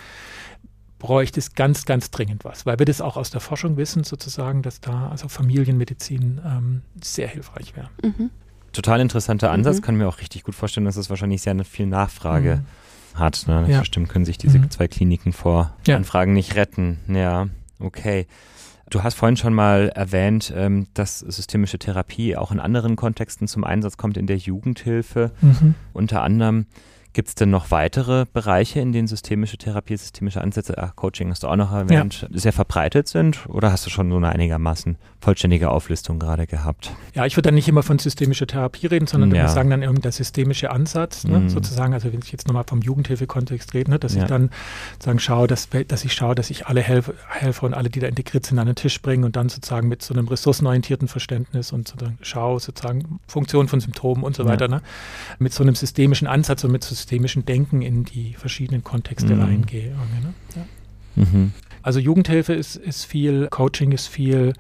bräuchte 1.00 1.40
es 1.40 1.54
ganz, 1.54 1.86
ganz 1.86 2.12
dringend 2.12 2.46
was, 2.46 2.66
weil 2.66 2.80
wir 2.80 2.86
das 2.86 3.02
auch 3.02 3.18
aus 3.18 3.30
der 3.30 3.42
Forschung 3.42 3.78
wissen, 3.78 4.04
sozusagen, 4.04 4.62
dass 4.62 4.80
da 4.82 5.10
also 5.10 5.28
Familienmedizin 5.28 6.42
ähm, 6.46 6.82
sehr 7.02 7.28
hilfreich 7.28 7.76
wäre. 7.76 7.90
Mhm. 8.04 8.32
Total 8.72 9.00
interessanter 9.00 9.52
Ansatz, 9.52 9.78
mhm. 9.78 9.82
kann 9.82 9.96
mir 9.96 10.08
auch 10.08 10.20
richtig 10.20 10.44
gut 10.44 10.56
vorstellen, 10.56 10.86
dass 10.86 10.98
es 10.98 11.10
wahrscheinlich 11.10 11.42
sehr 11.42 11.56
viel 11.64 11.86
Nachfrage 11.86 12.64
mhm. 13.14 13.20
hat. 13.20 13.46
Ne? 13.48 13.66
Ja. 13.70 13.80
Bestimmt 13.80 14.10
können 14.10 14.26
sich 14.26 14.38
diese 14.38 14.60
mhm. 14.60 14.70
zwei 14.72 14.88
Kliniken 14.88 15.34
vor 15.34 15.74
ja. 15.88 15.96
Anfragen 15.96 16.34
nicht 16.34 16.56
retten. 16.56 17.00
Ja, 17.08 17.48
okay. 17.80 18.28
Du 18.90 19.02
hast 19.02 19.16
vorhin 19.16 19.36
schon 19.36 19.54
mal 19.54 19.90
erwähnt, 19.90 20.54
ähm, 20.56 20.88
dass 20.94 21.20
systemische 21.20 21.80
Therapie 21.80 22.38
auch 22.38 22.52
in 22.52 22.60
anderen 22.60 22.96
Kontexten 22.96 23.48
zum 23.48 23.64
Einsatz 23.64 23.98
kommt, 23.98 24.16
in 24.16 24.28
der 24.28 24.38
Jugendhilfe 24.38 25.32
mhm. 25.42 25.76
unter 25.94 26.22
anderem. 26.22 26.68
Gibt 27.16 27.30
es 27.30 27.36
denn 27.36 27.50
noch 27.50 27.72
weitere 27.72 28.26
Bereiche, 28.34 28.82
in 28.82 28.92
denen 28.92 29.08
systemische 29.08 29.58
Therapie, 29.58 29.96
systemische 29.96 30.42
Ansätze, 30.42 30.78
ach, 30.78 30.98
Coaching 30.98 31.30
hast 31.30 31.44
du 31.44 31.48
auch 31.48 31.56
noch 31.56 31.72
erwähnt, 31.72 32.28
ja. 32.30 32.38
sehr 32.38 32.52
verbreitet 32.52 33.08
sind? 33.08 33.48
Oder 33.48 33.72
hast 33.72 33.86
du 33.86 33.90
schon 33.90 34.10
so 34.12 34.18
eine 34.18 34.28
einigermaßen 34.28 34.98
vollständige 35.22 35.70
Auflistung 35.70 36.20
gerade 36.20 36.46
gehabt? 36.46 36.92
Ja, 37.14 37.26
ich 37.26 37.38
würde 37.38 37.48
dann 37.48 37.56
nicht 37.56 37.70
immer 37.70 37.84
von 37.84 38.00
systemischer 38.00 38.48
Therapie 38.48 38.88
reden, 38.88 39.08
sondern 39.08 39.34
ja. 39.34 39.44
wir 39.44 39.48
sagen 39.48 39.70
dann 39.70 39.82
irgendein 39.82 40.12
systemischer 40.12 40.74
Ansatz, 40.74 41.24
ne, 41.24 41.40
mhm. 41.40 41.50
sozusagen. 41.50 41.94
Also 41.94 42.12
wenn 42.12 42.20
ich 42.20 42.34
jetzt 42.34 42.48
nochmal 42.48 42.66
vom 42.68 42.82
Jugendhilfekontext 42.82 43.74
rede, 43.74 43.92
ne, 43.92 43.98
dass 43.98 44.16
ja. 44.16 44.24
ich 44.24 44.28
dann 44.28 44.50
sagen 45.02 45.20
schaue, 45.20 45.48
dass, 45.48 45.70
dass 45.88 46.04
ich 46.04 46.14
schaue, 46.14 46.36
dass 46.36 46.50
ich 46.50 46.68
alle 46.68 46.82
Helfer, 46.82 47.14
Helfer 47.30 47.66
und 47.66 47.74
alle, 47.76 47.90
die 47.90 48.02
da 48.02 48.08
integriert 48.08 48.46
sind, 48.46 48.60
an 48.60 48.66
den 48.66 48.76
Tisch 48.76 49.02
bringe 49.02 49.26
und 49.26 49.38
dann 49.38 49.48
sozusagen 49.48 49.88
mit 49.88 50.02
so 50.02 50.14
einem 50.14 50.28
ressourcenorientierten 50.28 51.08
Verständnis 51.08 51.72
und 51.72 51.88
sozusagen 51.88 52.18
schaue, 52.20 52.60
sozusagen 52.60 53.22
Funktion 53.26 53.70
von 53.70 53.80
Symptomen 53.80 54.22
und 54.22 54.36
so 54.36 54.44
weiter, 54.44 54.68
ne, 54.68 54.82
mit 55.40 55.54
so 55.54 55.64
einem 55.64 55.76
systemischen 55.76 56.28
Ansatz 56.28 56.66
und 56.66 56.74
mit 56.74 56.84
so 56.84 57.05
systemischen 57.06 57.46
Denken 57.46 57.84
in 57.84 58.04
die 58.04 58.34
verschiedenen 58.34 58.84
Kontexte 58.84 59.36
mhm. 59.36 59.42
reingehe. 59.42 59.92
Ne? 59.92 60.34
Ja. 60.56 61.24
Mhm. 61.24 61.52
Also 61.84 62.00
Jugendhilfe 62.00 62.54
ist, 62.54 62.76
ist 62.76 63.06
viel, 63.06 63.48
Coaching 63.52 63.92
ist 63.92 64.08
viel, 64.08 64.54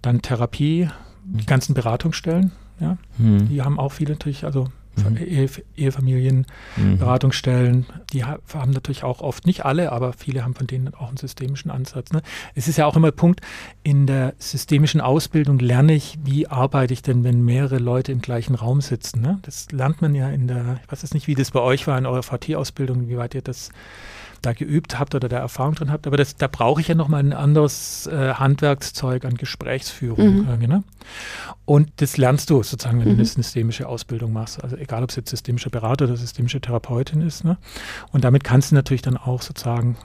dann 0.00 0.22
Therapie, 0.22 0.88
die 1.24 1.46
ganzen 1.46 1.74
Beratungsstellen, 1.74 2.52
ja, 2.78 2.96
mhm. 3.18 3.48
die 3.48 3.60
haben 3.62 3.80
auch 3.80 3.90
viele 3.90 4.12
natürlich, 4.12 4.44
also 4.44 4.68
mhm. 4.96 5.16
Ehe, 5.16 5.48
Ehefamilien, 5.76 6.46
mhm. 6.76 6.98
Die 8.12 8.24
haben 8.24 8.70
natürlich 8.70 9.04
auch 9.04 9.20
oft, 9.20 9.46
nicht 9.46 9.64
alle, 9.64 9.92
aber 9.92 10.12
viele 10.12 10.44
haben 10.44 10.54
von 10.54 10.66
denen 10.66 10.94
auch 10.94 11.08
einen 11.08 11.16
systemischen 11.16 11.70
Ansatz. 11.70 12.12
Ne? 12.12 12.22
Es 12.54 12.68
ist 12.68 12.76
ja 12.76 12.86
auch 12.86 12.96
immer 12.96 13.10
Punkt, 13.12 13.40
in 13.82 14.06
der 14.06 14.34
systemischen 14.38 15.00
Ausbildung 15.00 15.58
lerne 15.58 15.94
ich, 15.94 16.18
wie 16.24 16.46
arbeite 16.46 16.92
ich 16.92 17.02
denn, 17.02 17.24
wenn 17.24 17.44
mehrere 17.44 17.78
Leute 17.78 18.12
im 18.12 18.20
gleichen 18.20 18.54
Raum 18.54 18.80
sitzen. 18.80 19.20
Ne? 19.20 19.38
Das 19.42 19.70
lernt 19.72 20.02
man 20.02 20.14
ja 20.14 20.28
in 20.30 20.46
der, 20.46 20.80
ich 20.84 20.92
weiß 20.92 21.02
jetzt 21.02 21.14
nicht, 21.14 21.26
wie 21.26 21.34
das 21.34 21.50
bei 21.50 21.60
euch 21.60 21.86
war 21.86 21.98
in 21.98 22.06
eurer 22.06 22.22
VT-Ausbildung, 22.22 23.08
wie 23.08 23.16
weit 23.16 23.34
ihr 23.34 23.42
das 23.42 23.70
da 24.44 24.52
geübt 24.52 24.98
habt 24.98 25.14
oder 25.14 25.28
da 25.28 25.38
Erfahrung 25.38 25.74
drin 25.74 25.90
habt, 25.92 26.06
aber 26.06 26.16
das, 26.16 26.36
da 26.36 26.46
brauche 26.46 26.80
ich 26.80 26.88
ja 26.88 26.94
nochmal 26.94 27.20
ein 27.20 27.32
anderes 27.32 28.06
äh, 28.06 28.34
Handwerkszeug 28.34 29.24
an 29.24 29.34
Gesprächsführung. 29.34 30.46
Mhm. 30.46 30.66
ne? 30.66 30.84
Und 31.64 31.90
das 31.96 32.16
lernst 32.16 32.50
du 32.50 32.62
sozusagen, 32.62 33.00
wenn 33.00 33.08
mhm. 33.08 33.12
du 33.12 33.16
eine 33.18 33.24
systemische 33.24 33.88
Ausbildung 33.88 34.32
machst. 34.32 34.62
Also 34.62 34.76
egal, 34.76 35.02
ob 35.02 35.10
es 35.10 35.16
jetzt 35.16 35.30
systemischer 35.30 35.70
Berater 35.70 36.04
oder 36.04 36.16
systemische 36.16 36.60
Therapeutin 36.60 37.20
ist. 37.20 37.44
Ne? 37.44 37.56
Und 38.12 38.24
damit 38.24 38.44
kannst 38.44 38.70
du 38.70 38.74
natürlich 38.74 39.02
dann 39.02 39.16
auch 39.16 39.42
sozusagen 39.42 39.96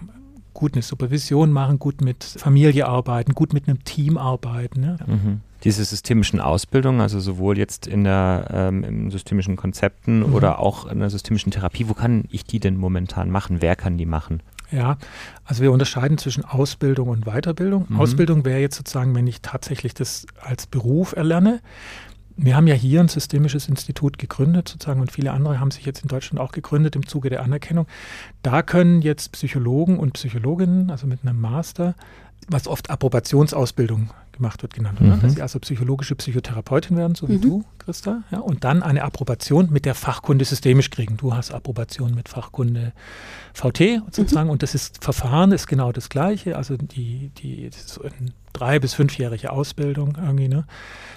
gut 0.53 0.73
eine 0.73 0.81
Supervision 0.81 1.51
machen, 1.51 1.79
gut 1.79 2.01
mit 2.01 2.23
Familie 2.23 2.87
arbeiten, 2.87 3.33
gut 3.33 3.53
mit 3.53 3.67
einem 3.67 3.83
Team 3.83 4.17
arbeiten. 4.17 4.81
Ne? 4.81 4.97
Mhm 5.05 5.41
diese 5.63 5.83
systemischen 5.83 6.39
Ausbildungen, 6.39 7.01
also 7.01 7.19
sowohl 7.19 7.57
jetzt 7.57 7.87
in 7.87 8.03
der 8.03 8.47
ähm, 8.51 8.83
in 8.83 9.11
systemischen 9.11 9.55
Konzepten 9.55 10.19
mhm. 10.19 10.33
oder 10.33 10.59
auch 10.59 10.85
in 10.85 10.99
der 10.99 11.09
systemischen 11.09 11.51
Therapie, 11.51 11.89
wo 11.89 11.93
kann 11.93 12.25
ich 12.29 12.45
die 12.45 12.59
denn 12.59 12.77
momentan 12.77 13.29
machen? 13.29 13.61
Wer 13.61 13.75
kann 13.75 13.97
die 13.97 14.05
machen? 14.05 14.41
Ja, 14.71 14.97
also 15.45 15.63
wir 15.63 15.71
unterscheiden 15.71 16.17
zwischen 16.17 16.45
Ausbildung 16.45 17.09
und 17.09 17.25
Weiterbildung. 17.25 17.87
Mhm. 17.89 17.99
Ausbildung 17.99 18.45
wäre 18.45 18.59
jetzt 18.59 18.77
sozusagen, 18.77 19.15
wenn 19.15 19.27
ich 19.27 19.41
tatsächlich 19.41 19.93
das 19.93 20.27
als 20.41 20.67
Beruf 20.67 21.13
erlerne, 21.13 21.61
wir 22.41 22.55
haben 22.55 22.67
ja 22.67 22.75
hier 22.75 23.01
ein 23.01 23.09
systemisches 23.09 23.67
Institut 23.67 24.17
gegründet 24.17 24.69
sozusagen 24.69 25.01
und 25.01 25.11
viele 25.11 25.33
andere 25.33 25.59
haben 25.59 25.71
sich 25.71 25.85
jetzt 25.85 26.03
in 26.03 26.07
Deutschland 26.07 26.39
auch 26.39 26.53
gegründet 26.53 26.95
im 26.95 27.05
Zuge 27.05 27.29
der 27.29 27.43
Anerkennung. 27.43 27.85
Da 28.43 28.61
können 28.61 29.01
jetzt 29.01 29.33
Psychologen 29.33 29.99
und 29.99 30.13
Psychologinnen, 30.13 30.89
also 30.89 31.05
mit 31.05 31.19
einem 31.23 31.41
Master, 31.41 31.95
was 32.47 32.67
oft 32.67 32.89
Approbationsausbildung 32.89 34.11
gemacht 34.39 34.61
wird, 34.61 34.73
genannt, 34.73 34.99
mhm. 34.99 35.21
dass 35.21 35.33
sie 35.33 35.41
also 35.41 35.59
psychologische 35.59 36.15
Psychotherapeutin 36.15 36.97
werden, 36.97 37.15
so 37.15 37.29
wie 37.29 37.37
mhm. 37.37 37.41
du, 37.41 37.65
Christa, 37.77 38.23
ja, 38.31 38.39
und 38.39 38.63
dann 38.63 38.81
eine 38.81 39.03
Approbation 39.03 39.69
mit 39.69 39.85
der 39.85 39.95
Fachkunde 39.95 40.45
systemisch 40.45 40.89
kriegen. 40.89 41.17
Du 41.17 41.35
hast 41.35 41.51
Approbation 41.51 42.15
mit 42.15 42.29
Fachkunde 42.29 42.93
VT 43.53 44.01
sozusagen 44.11 44.47
mhm. 44.47 44.53
und 44.53 44.63
das 44.63 44.75
ist 44.75 45.03
Verfahren 45.03 45.51
ist 45.51 45.67
genau 45.67 45.91
das 45.91 46.09
gleiche, 46.09 46.57
also 46.57 46.77
die, 46.77 47.31
die 47.37 47.69
so 47.71 48.01
eine 48.01 48.33
drei- 48.53 48.79
bis 48.79 48.93
fünfjährige 48.93 49.51
Ausbildung 49.51 50.17
irgendwie, 50.19 50.47
ne? 50.47 50.65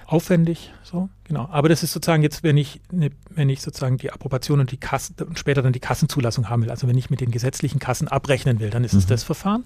Aufwendig, 0.07 0.73
so, 0.83 1.09
genau. 1.25 1.49
Aber 1.51 1.69
das 1.69 1.83
ist 1.83 1.93
sozusagen 1.93 2.23
jetzt, 2.23 2.43
wenn 2.43 2.57
ich, 2.57 2.81
ne, 2.91 3.11
wenn 3.31 3.49
ich 3.49 3.63
sozusagen 3.63 3.97
die 3.97 4.13
Approbation 4.13 4.61
und 4.61 4.71
die 4.71 4.77
Kassen 4.77 5.15
und 5.27 5.39
später 5.39 5.63
dann 5.63 5.73
die 5.73 5.81
Kassenzulassung 5.81 6.51
haben 6.51 6.63
will, 6.63 6.71
also 6.71 6.87
wenn 6.87 6.99
ich 6.99 7.09
mit 7.09 7.21
den 7.21 7.31
gesetzlichen 7.31 7.79
Kassen 7.79 8.09
abrechnen 8.09 8.61
will, 8.61 8.71
dann 8.71 8.85
ist 8.85 8.93
es 8.93 9.05
mhm. 9.07 9.09
das 9.09 9.23
Verfahren. 9.23 9.65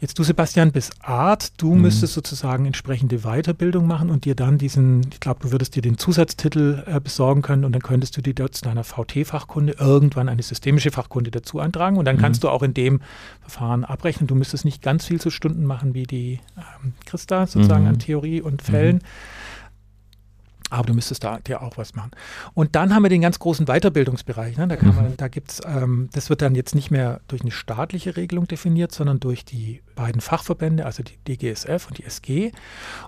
Jetzt 0.00 0.16
du, 0.16 0.22
Sebastian, 0.22 0.70
bist 0.70 0.92
Art. 1.02 1.60
Du 1.60 1.74
mhm. 1.74 1.82
müsstest 1.82 2.14
sozusagen 2.14 2.66
entsprechende 2.66 3.18
Weiterbildung 3.20 3.86
machen 3.86 4.10
und 4.10 4.24
dir 4.24 4.36
dann 4.36 4.56
diesen, 4.56 5.08
ich 5.12 5.18
glaube, 5.18 5.40
du 5.42 5.50
würdest 5.50 5.74
dir 5.74 5.82
den 5.82 5.98
Zusatztitel 5.98 6.84
äh, 6.86 7.00
besorgen 7.00 7.42
können 7.42 7.64
und 7.64 7.72
dann 7.72 7.82
könntest 7.82 8.16
du 8.16 8.22
dir 8.22 8.32
dort 8.32 8.54
zu 8.54 8.62
deiner 8.62 8.84
VT-Fachkunde 8.84 9.74
irgendwann 9.78 10.28
eine 10.28 10.42
systemische 10.42 10.92
Fachkunde 10.92 11.32
dazu 11.32 11.58
eintragen 11.58 11.96
und 11.96 12.04
dann 12.04 12.16
mhm. 12.16 12.20
kannst 12.20 12.44
du 12.44 12.48
auch 12.48 12.62
in 12.62 12.74
dem 12.74 13.00
Verfahren 13.40 13.84
abrechnen. 13.84 14.28
Du 14.28 14.36
müsstest 14.36 14.64
nicht 14.64 14.82
ganz 14.82 15.04
viel 15.04 15.20
zu 15.20 15.30
Stunden 15.30 15.64
machen 15.64 15.94
wie 15.94 16.04
die 16.04 16.38
ähm, 16.56 16.92
Christa 17.04 17.48
sozusagen 17.48 17.82
mhm. 17.82 17.88
an 17.88 17.98
Theorie 17.98 18.40
und 18.40 18.62
Fällen. 18.62 19.00
Aber 20.70 20.86
du 20.86 20.94
müsstest 20.94 21.24
da 21.24 21.38
dir 21.38 21.62
auch 21.62 21.78
was 21.78 21.94
machen. 21.94 22.10
Und 22.54 22.74
dann 22.74 22.94
haben 22.94 23.02
wir 23.02 23.08
den 23.08 23.22
ganz 23.22 23.38
großen 23.38 23.66
Weiterbildungsbereich. 23.66 24.56
Ne? 24.56 24.68
Da, 24.68 24.76
kann 24.76 24.94
man, 24.94 25.10
mhm. 25.10 25.16
da 25.16 25.28
gibt's, 25.28 25.60
ähm, 25.64 26.08
das 26.12 26.30
wird 26.30 26.42
dann 26.42 26.54
jetzt 26.54 26.74
nicht 26.74 26.90
mehr 26.90 27.20
durch 27.28 27.42
eine 27.42 27.50
staatliche 27.50 28.16
Regelung 28.16 28.46
definiert, 28.46 28.92
sondern 28.92 29.20
durch 29.20 29.44
die 29.44 29.82
beiden 29.98 30.20
Fachverbände, 30.20 30.86
also 30.86 31.02
die 31.02 31.16
DGSF 31.26 31.88
und 31.88 31.98
die 31.98 32.04
SG. 32.04 32.52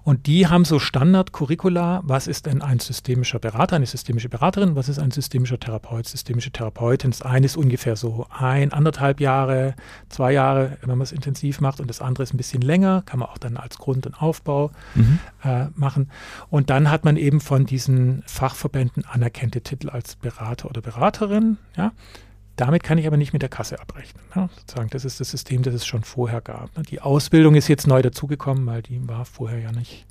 Und 0.03 0.27
die 0.27 0.49
haben 0.49 0.65
so 0.65 0.79
Standardcurricula, 0.79 2.01
was 2.03 2.27
ist 2.27 2.47
denn 2.47 2.63
ein 2.63 2.81
systemischer 2.81 3.39
Berater, 3.39 3.77
eine 3.77 3.87
systemische 3.87 4.29
Beraterin, 4.29 4.75
was 4.75 4.89
ist 4.89 4.99
ein 4.99 5.13
systemischer 5.13 5.61
Therapeut, 5.61 6.09
systemische 6.09 6.51
Therapeutin. 6.51 7.13
Das 7.13 7.23
eine 7.23 7.47
ist 7.47 7.57
ungefähr 7.57 7.95
so 7.95 8.27
ein, 8.31 8.73
anderthalb 8.73 9.21
Jahre, 9.21 9.75
zwei 10.09 10.33
Jahre, 10.33 10.79
wenn 10.81 10.99
man 10.99 11.03
es 11.03 11.13
intensiv 11.13 11.61
macht 11.61 11.81
und 11.81 11.89
das 11.89 12.01
andere 12.01 12.25
ist 12.25 12.35
ein 12.35 12.39
bisschen 12.39 12.63
länger, 12.63 13.03
kann 13.07 13.21
man 13.21 13.29
auch 13.29 13.39
dann 13.39 13.57
als 13.57 13.79
Grund- 13.79 14.07
und 14.07 14.21
Aufbau 14.21 14.73
mhm. 14.97 15.21
äh, 15.45 15.67
machen. 15.77 16.11
Und 16.49 16.71
dann 16.71 16.91
hat 16.91 17.05
man 17.05 17.17
eben 17.17 17.41
von 17.51 17.67
diesen 17.67 18.23
Fachverbänden 18.29 19.05
anerkannte 19.05 19.61
Titel 19.61 19.91
als 19.91 20.15
Berater 20.15 20.71
oder 20.71 20.81
Beraterin, 20.81 21.59
ja. 21.77 21.91
Damit 22.55 22.85
kann 22.85 22.97
ich 22.97 23.09
aber 23.09 23.17
nicht 23.17 23.33
mit 23.33 23.43
der 23.43 23.49
Kasse 23.49 23.81
abrechnen. 23.81 24.23
Ne? 24.37 24.49
Sozusagen, 24.57 24.89
das 24.91 25.05
ist 25.05 25.19
das 25.19 25.33
System, 25.33 25.65
das 25.65 25.75
es 25.75 25.85
schon 25.85 26.05
vorher 26.05 26.41
gab. 26.43 26.77
Ne? 26.77 26.85
Die 26.85 27.01
Ausbildung 27.01 27.57
ist 27.57 27.67
jetzt 27.67 27.89
neu 27.89 28.03
dazugekommen, 28.03 28.65
weil 28.67 28.83
die 28.83 29.09
war 29.09 29.25
vorher 29.25 29.59
ja 29.59 29.73
nicht 29.73 30.07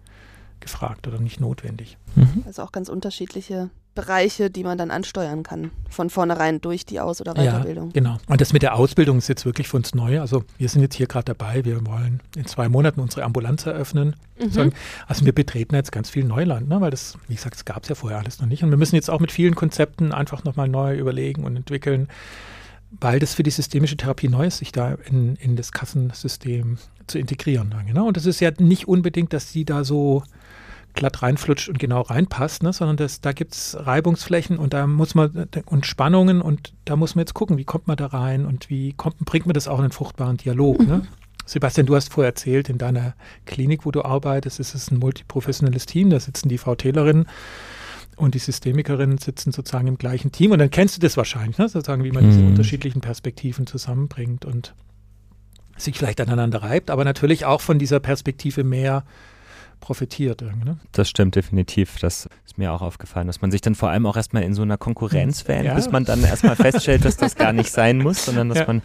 gefragt 0.60 1.08
oder 1.08 1.22
nicht 1.22 1.40
notwendig. 1.40 1.98
Mhm. 2.16 2.44
Also 2.46 2.62
auch 2.62 2.74
ganz 2.74 2.90
unterschiedliche 2.90 3.70
Bereiche, 4.00 4.50
die 4.50 4.64
man 4.64 4.78
dann 4.78 4.92
ansteuern 4.92 5.44
kann, 5.44 5.72
von 5.90 6.10
vornherein 6.10 6.62
durch 6.62 6.86
die 6.86 7.02
Aus- 7.02 7.20
oder 7.20 7.34
Weiterbildung. 7.34 7.88
Ja, 7.88 7.94
genau. 7.94 8.18
Und 8.28 8.40
das 8.40 8.54
mit 8.54 8.62
der 8.62 8.76
Ausbildung 8.76 9.18
ist 9.18 9.28
jetzt 9.28 9.46
wirklich 9.46 9.68
für 9.68 9.76
uns 9.76 9.94
neu. 9.94 10.22
Also 10.22 10.46
wir 10.58 10.70
sind 10.70 10.82
jetzt 10.82 10.96
hier 10.96 11.08
gerade 11.08 11.26
dabei, 11.26 11.66
wir 11.66 11.86
wollen 11.86 12.22
in 12.38 12.46
zwei 12.46 12.70
Monaten 12.70 13.02
unsere 13.02 13.24
Ambulanz 13.24 13.66
eröffnen. 13.66 14.16
Mhm. 14.40 14.72
Also 15.08 15.26
wir 15.26 15.34
betreten 15.34 15.76
jetzt 15.76 15.92
ganz 15.92 16.10
viel 16.10 16.24
Neuland, 16.24 16.70
ne? 16.70 16.80
weil 16.80 16.92
das, 16.92 17.18
wie 17.28 17.36
gesagt, 17.36 17.56
es 17.56 17.66
gab 17.66 17.84
es 17.84 17.90
ja 17.90 17.96
vorher 17.96 18.20
alles 18.20 18.40
noch 18.40 18.48
nicht. 18.48 18.64
Und 18.64 18.70
wir 18.70 18.78
müssen 18.78 18.96
jetzt 18.96 19.10
auch 19.10 19.20
mit 19.20 19.34
vielen 19.34 19.56
Konzepten 19.56 20.14
einfach 20.14 20.46
nochmal 20.46 20.70
neu 20.70 20.98
überlegen 20.98 21.44
und 21.44 21.58
entwickeln, 21.58 22.08
weil 23.02 23.20
das 23.20 23.34
für 23.34 23.44
die 23.44 23.52
systemische 23.52 23.98
Therapie 23.98 24.30
neu 24.30 24.48
ist, 24.48 24.60
sich 24.60 24.72
da 24.72 24.94
in, 24.94 25.36
in 25.36 25.58
das 25.58 25.74
Kassensystem 25.74 26.78
zu 27.08 27.20
integrieren. 27.20 27.76
Genau. 27.86 28.08
Und 28.08 28.16
das 28.16 28.26
ist 28.26 28.40
ja 28.40 28.52
nicht 28.60 28.88
unbedingt, 28.88 29.34
dass 29.34 29.52
die 29.52 29.66
da 29.66 29.84
so 29.84 30.24
glatt 30.94 31.22
reinflutscht 31.22 31.70
und 31.70 31.80
genau 31.80 32.02
reinpasst, 32.02 32.64
ne? 32.64 32.74
sondern 32.74 32.98
das, 32.98 33.22
da 33.22 33.32
gibt 33.32 33.54
es 33.54 33.78
Reibungsflächen 33.80 34.58
und 34.58 34.74
da 34.74 34.88
muss 34.88 35.16
man 35.16 35.48
und 35.66 35.86
Spannungen 35.86 36.42
und 36.42 36.74
da 36.86 36.96
muss 36.96 37.16
man 37.16 37.22
jetzt 37.22 37.34
gucken, 37.34 37.58
wie 37.58 37.66
kommt 37.66 37.88
man 37.88 37.98
da 37.98 38.08
rein 38.08 38.46
und 38.46 38.70
wie 38.70 38.94
kommt, 38.94 39.18
bringt 39.20 39.46
man 39.46 39.54
das 39.54 39.68
auch 39.68 39.78
in 39.78 39.86
einen 39.86 39.92
fruchtbaren 39.92 40.38
Dialog. 40.38 40.80
Ne? 40.80 40.98
Mhm. 40.98 41.08
Sebastian, 41.46 41.88
du 41.88 41.96
hast 41.96 42.14
vorher 42.14 42.30
erzählt, 42.30 42.70
in 42.70 42.78
deiner 42.78 43.16
Klinik, 43.46 43.86
wo 43.86 43.92
du 43.92 44.04
arbeitest, 44.04 44.60
ist 44.60 44.76
es 44.76 44.92
ein 44.92 45.00
multiprofessionelles 45.00 45.86
Team, 45.86 46.10
da 46.10 46.20
sitzen 46.20 46.50
die 46.50 46.58
VTlerinnen 46.58 47.28
und 48.18 48.36
die 48.36 48.40
Systemikerinnen 48.40 49.18
sitzen 49.18 49.52
sozusagen 49.52 49.88
im 49.88 49.98
gleichen 49.98 50.32
Team 50.32 50.52
und 50.52 50.60
dann 50.60 50.70
kennst 50.70 50.98
du 50.98 51.02
das 51.02 51.18
wahrscheinlich, 51.18 51.58
ne? 51.58 51.70
sozusagen, 51.70 52.04
wie 52.04 52.12
man 52.12 52.26
mhm. 52.26 52.32
diese 52.32 52.46
unterschiedlichen 52.46 53.02
Perspektiven 53.02 53.66
zusammenbringt 53.66 54.46
und 54.46 54.76
sich 55.78 55.98
vielleicht 55.98 56.20
aneinander 56.20 56.62
reibt, 56.62 56.92
aber 56.92 57.06
natürlich 57.06 57.46
auch 57.46 57.62
von 57.62 57.80
dieser 57.80 58.00
Perspektive 58.00 58.64
mehr 58.64 59.06
profitiert. 59.80 60.42
Ne? 60.42 60.78
Das 60.92 61.10
stimmt 61.10 61.36
definitiv. 61.36 61.98
Das 62.00 62.30
ist 62.46 62.58
mir 62.58 62.72
auch 62.72 62.82
aufgefallen, 62.82 63.28
dass 63.28 63.42
man 63.42 63.52
sich 63.52 63.62
dann 63.62 63.76
vor 63.76 63.90
allem 63.90 64.06
auch 64.06 64.16
erstmal 64.18 64.44
in 64.44 64.54
so 64.54 64.62
einer 64.62 64.78
Konkurrenz 64.78 65.48
wähnt, 65.48 65.66
ja. 65.66 65.74
bis 65.74 65.92
man 65.92 66.06
dann 66.06 66.24
erstmal 66.24 66.56
feststellt, 66.56 67.06
dass 67.06 67.18
das 67.18 67.36
gar 67.36 67.54
nicht 67.54 67.72
sein 67.72 68.00
muss, 68.00 68.26
sondern 68.26 68.50
dass 68.50 68.60
ja. 68.60 68.68
man 68.68 68.82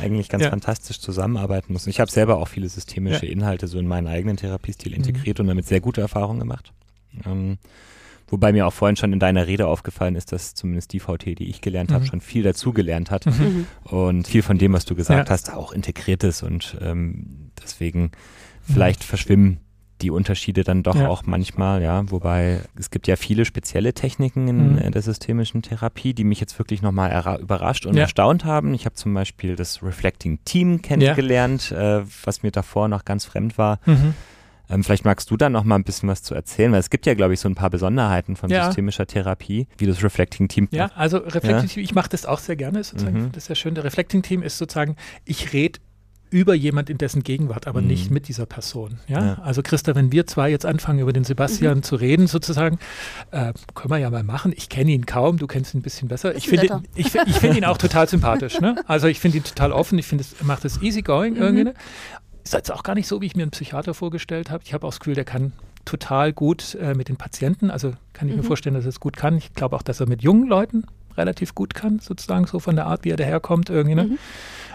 eigentlich 0.00 0.28
ganz 0.28 0.44
ja. 0.44 0.50
fantastisch 0.50 1.00
zusammenarbeiten 1.00 1.72
muss. 1.72 1.86
Ich 1.86 2.00
habe 2.00 2.10
selber 2.10 2.38
auch 2.38 2.48
viele 2.48 2.68
systemische 2.68 3.26
Inhalte 3.26 3.68
so 3.68 3.78
in 3.78 3.86
meinen 3.86 4.06
eigenen 4.06 4.36
Therapiestil 4.36 4.94
integriert 4.94 5.38
mhm. 5.38 5.42
und 5.42 5.48
damit 5.48 5.66
sehr 5.66 5.80
gute 5.80 6.00
Erfahrungen 6.00 6.40
gemacht. 6.40 6.72
Ähm, 7.26 7.58
Wobei 8.30 8.52
mir 8.52 8.66
auch 8.66 8.72
vorhin 8.72 8.96
schon 8.96 9.12
in 9.12 9.18
deiner 9.18 9.48
Rede 9.48 9.66
aufgefallen 9.66 10.14
ist, 10.14 10.30
dass 10.30 10.54
zumindest 10.54 10.92
die 10.92 11.00
VT, 11.00 11.38
die 11.38 11.50
ich 11.50 11.60
gelernt 11.60 11.90
mhm. 11.90 11.94
habe, 11.94 12.06
schon 12.06 12.20
viel 12.20 12.44
dazugelernt 12.44 13.10
hat 13.10 13.26
mhm. 13.26 13.66
und 13.84 14.28
viel 14.28 14.42
von 14.42 14.56
dem, 14.56 14.72
was 14.72 14.84
du 14.84 14.94
gesagt 14.94 15.28
ja. 15.28 15.32
hast, 15.32 15.52
auch 15.52 15.72
integriert 15.72 16.22
ist 16.22 16.44
und 16.44 16.76
ähm, 16.80 17.50
deswegen 17.60 18.12
vielleicht 18.62 19.02
verschwimmen 19.02 19.58
die 20.02 20.10
Unterschiede 20.10 20.64
dann 20.64 20.82
doch 20.82 20.96
ja. 20.96 21.08
auch 21.08 21.24
manchmal, 21.24 21.82
ja, 21.82 22.10
wobei 22.10 22.60
es 22.78 22.90
gibt 22.90 23.06
ja 23.06 23.16
viele 23.16 23.44
spezielle 23.44 23.92
Techniken 23.94 24.48
in 24.48 24.74
mhm. 24.74 24.90
der 24.90 25.02
systemischen 25.02 25.62
Therapie, 25.62 26.14
die 26.14 26.24
mich 26.24 26.40
jetzt 26.40 26.58
wirklich 26.58 26.82
nochmal 26.82 27.10
überrascht 27.40 27.86
und 27.86 27.94
ja. 27.94 28.02
erstaunt 28.02 28.44
haben. 28.44 28.74
Ich 28.74 28.84
habe 28.86 28.94
zum 28.94 29.14
Beispiel 29.14 29.56
das 29.56 29.82
Reflecting 29.82 30.38
Team 30.44 30.82
kennengelernt, 30.82 31.70
ja. 31.70 31.98
äh, 31.98 32.04
was 32.24 32.42
mir 32.42 32.50
davor 32.50 32.88
noch 32.88 33.04
ganz 33.04 33.24
fremd 33.24 33.58
war. 33.58 33.78
Mhm. 33.86 34.14
Ähm, 34.70 34.84
vielleicht 34.84 35.04
magst 35.04 35.30
du 35.30 35.36
da 35.36 35.50
noch 35.50 35.64
mal 35.64 35.74
ein 35.74 35.84
bisschen 35.84 36.08
was 36.08 36.22
zu 36.22 36.34
erzählen, 36.34 36.70
weil 36.70 36.78
es 36.78 36.90
gibt 36.90 37.04
ja, 37.04 37.14
glaube 37.14 37.34
ich, 37.34 37.40
so 37.40 37.48
ein 37.48 37.56
paar 37.56 37.70
Besonderheiten 37.70 38.36
von 38.36 38.50
ja. 38.50 38.66
systemischer 38.66 39.06
Therapie, 39.06 39.66
wie 39.78 39.86
das 39.86 40.02
Reflecting 40.02 40.46
Team. 40.46 40.68
Ja, 40.70 40.90
also 40.94 41.18
Reflecting 41.18 41.68
Team, 41.68 41.82
ich 41.82 41.94
mache 41.94 42.08
das 42.08 42.24
auch 42.24 42.38
sehr 42.38 42.56
gerne. 42.56 42.84
Sozusagen. 42.84 43.24
Mhm. 43.24 43.32
Das 43.32 43.44
ist 43.44 43.48
ja 43.48 43.56
schön. 43.56 43.74
Der 43.74 43.82
Reflecting 43.82 44.22
Team 44.22 44.42
ist 44.42 44.58
sozusagen, 44.58 44.96
ich 45.24 45.52
rede 45.52 45.80
über 46.30 46.54
jemand 46.54 46.88
in 46.88 46.98
dessen 46.98 47.22
Gegenwart, 47.22 47.66
aber 47.66 47.80
mhm. 47.80 47.88
nicht 47.88 48.10
mit 48.10 48.28
dieser 48.28 48.46
Person. 48.46 48.98
Ja? 49.08 49.24
ja? 49.24 49.34
Also 49.42 49.62
Christa, 49.62 49.94
wenn 49.94 50.12
wir 50.12 50.26
zwei 50.26 50.50
jetzt 50.50 50.64
anfangen, 50.64 51.00
über 51.00 51.12
den 51.12 51.24
Sebastian 51.24 51.78
mhm. 51.78 51.82
zu 51.82 51.96
reden, 51.96 52.26
sozusagen, 52.26 52.78
äh, 53.32 53.52
können 53.74 53.90
wir 53.90 53.98
ja 53.98 54.10
mal 54.10 54.22
machen. 54.22 54.52
Ich 54.56 54.68
kenne 54.68 54.92
ihn 54.92 55.06
kaum, 55.06 55.38
du 55.38 55.46
kennst 55.46 55.74
ihn 55.74 55.80
ein 55.80 55.82
bisschen 55.82 56.08
besser. 56.08 56.34
Ich 56.36 56.48
finde 56.48 56.82
ich, 56.94 57.14
ich 57.14 57.36
find 57.36 57.56
ihn 57.56 57.64
auch 57.64 57.78
total 57.78 58.08
sympathisch. 58.08 58.60
Ne? 58.60 58.76
Also 58.86 59.08
ich 59.08 59.18
finde 59.20 59.38
ihn 59.38 59.44
total 59.44 59.72
offen, 59.72 59.98
ich 59.98 60.06
finde, 60.06 60.24
er 60.38 60.46
macht 60.46 60.64
es 60.64 60.80
easygoing 60.80 61.34
mhm. 61.34 61.42
irgendwie. 61.42 61.64
Ne? 61.64 61.74
Ist 62.44 62.54
jetzt 62.54 62.72
auch 62.72 62.82
gar 62.82 62.94
nicht 62.94 63.08
so, 63.08 63.20
wie 63.20 63.26
ich 63.26 63.36
mir 63.36 63.42
einen 63.42 63.50
Psychiater 63.50 63.92
vorgestellt 63.92 64.50
habe. 64.50 64.62
Ich 64.64 64.72
habe 64.72 64.86
auch 64.86 64.90
das 64.90 65.00
Gefühl, 65.00 65.14
der 65.14 65.24
kann 65.24 65.52
total 65.84 66.32
gut 66.32 66.76
äh, 66.80 66.94
mit 66.94 67.08
den 67.08 67.16
Patienten, 67.16 67.70
also 67.70 67.92
kann 68.12 68.28
ich 68.28 68.36
mir 68.36 68.42
mhm. 68.42 68.46
vorstellen, 68.46 68.74
dass 68.74 68.84
er 68.84 68.90
es 68.90 69.00
gut 69.00 69.16
kann. 69.16 69.36
Ich 69.36 69.54
glaube 69.54 69.74
auch, 69.76 69.82
dass 69.82 70.00
er 70.00 70.08
mit 70.08 70.22
jungen 70.22 70.46
Leuten 70.46 70.84
relativ 71.16 71.54
gut 71.54 71.74
kann, 71.74 71.98
sozusagen 71.98 72.46
so 72.46 72.58
von 72.60 72.76
der 72.76 72.86
Art, 72.86 73.04
wie 73.04 73.10
er 73.10 73.16
daherkommt 73.16 73.70
irgendwie. 73.70 73.94
Ne? 73.94 74.18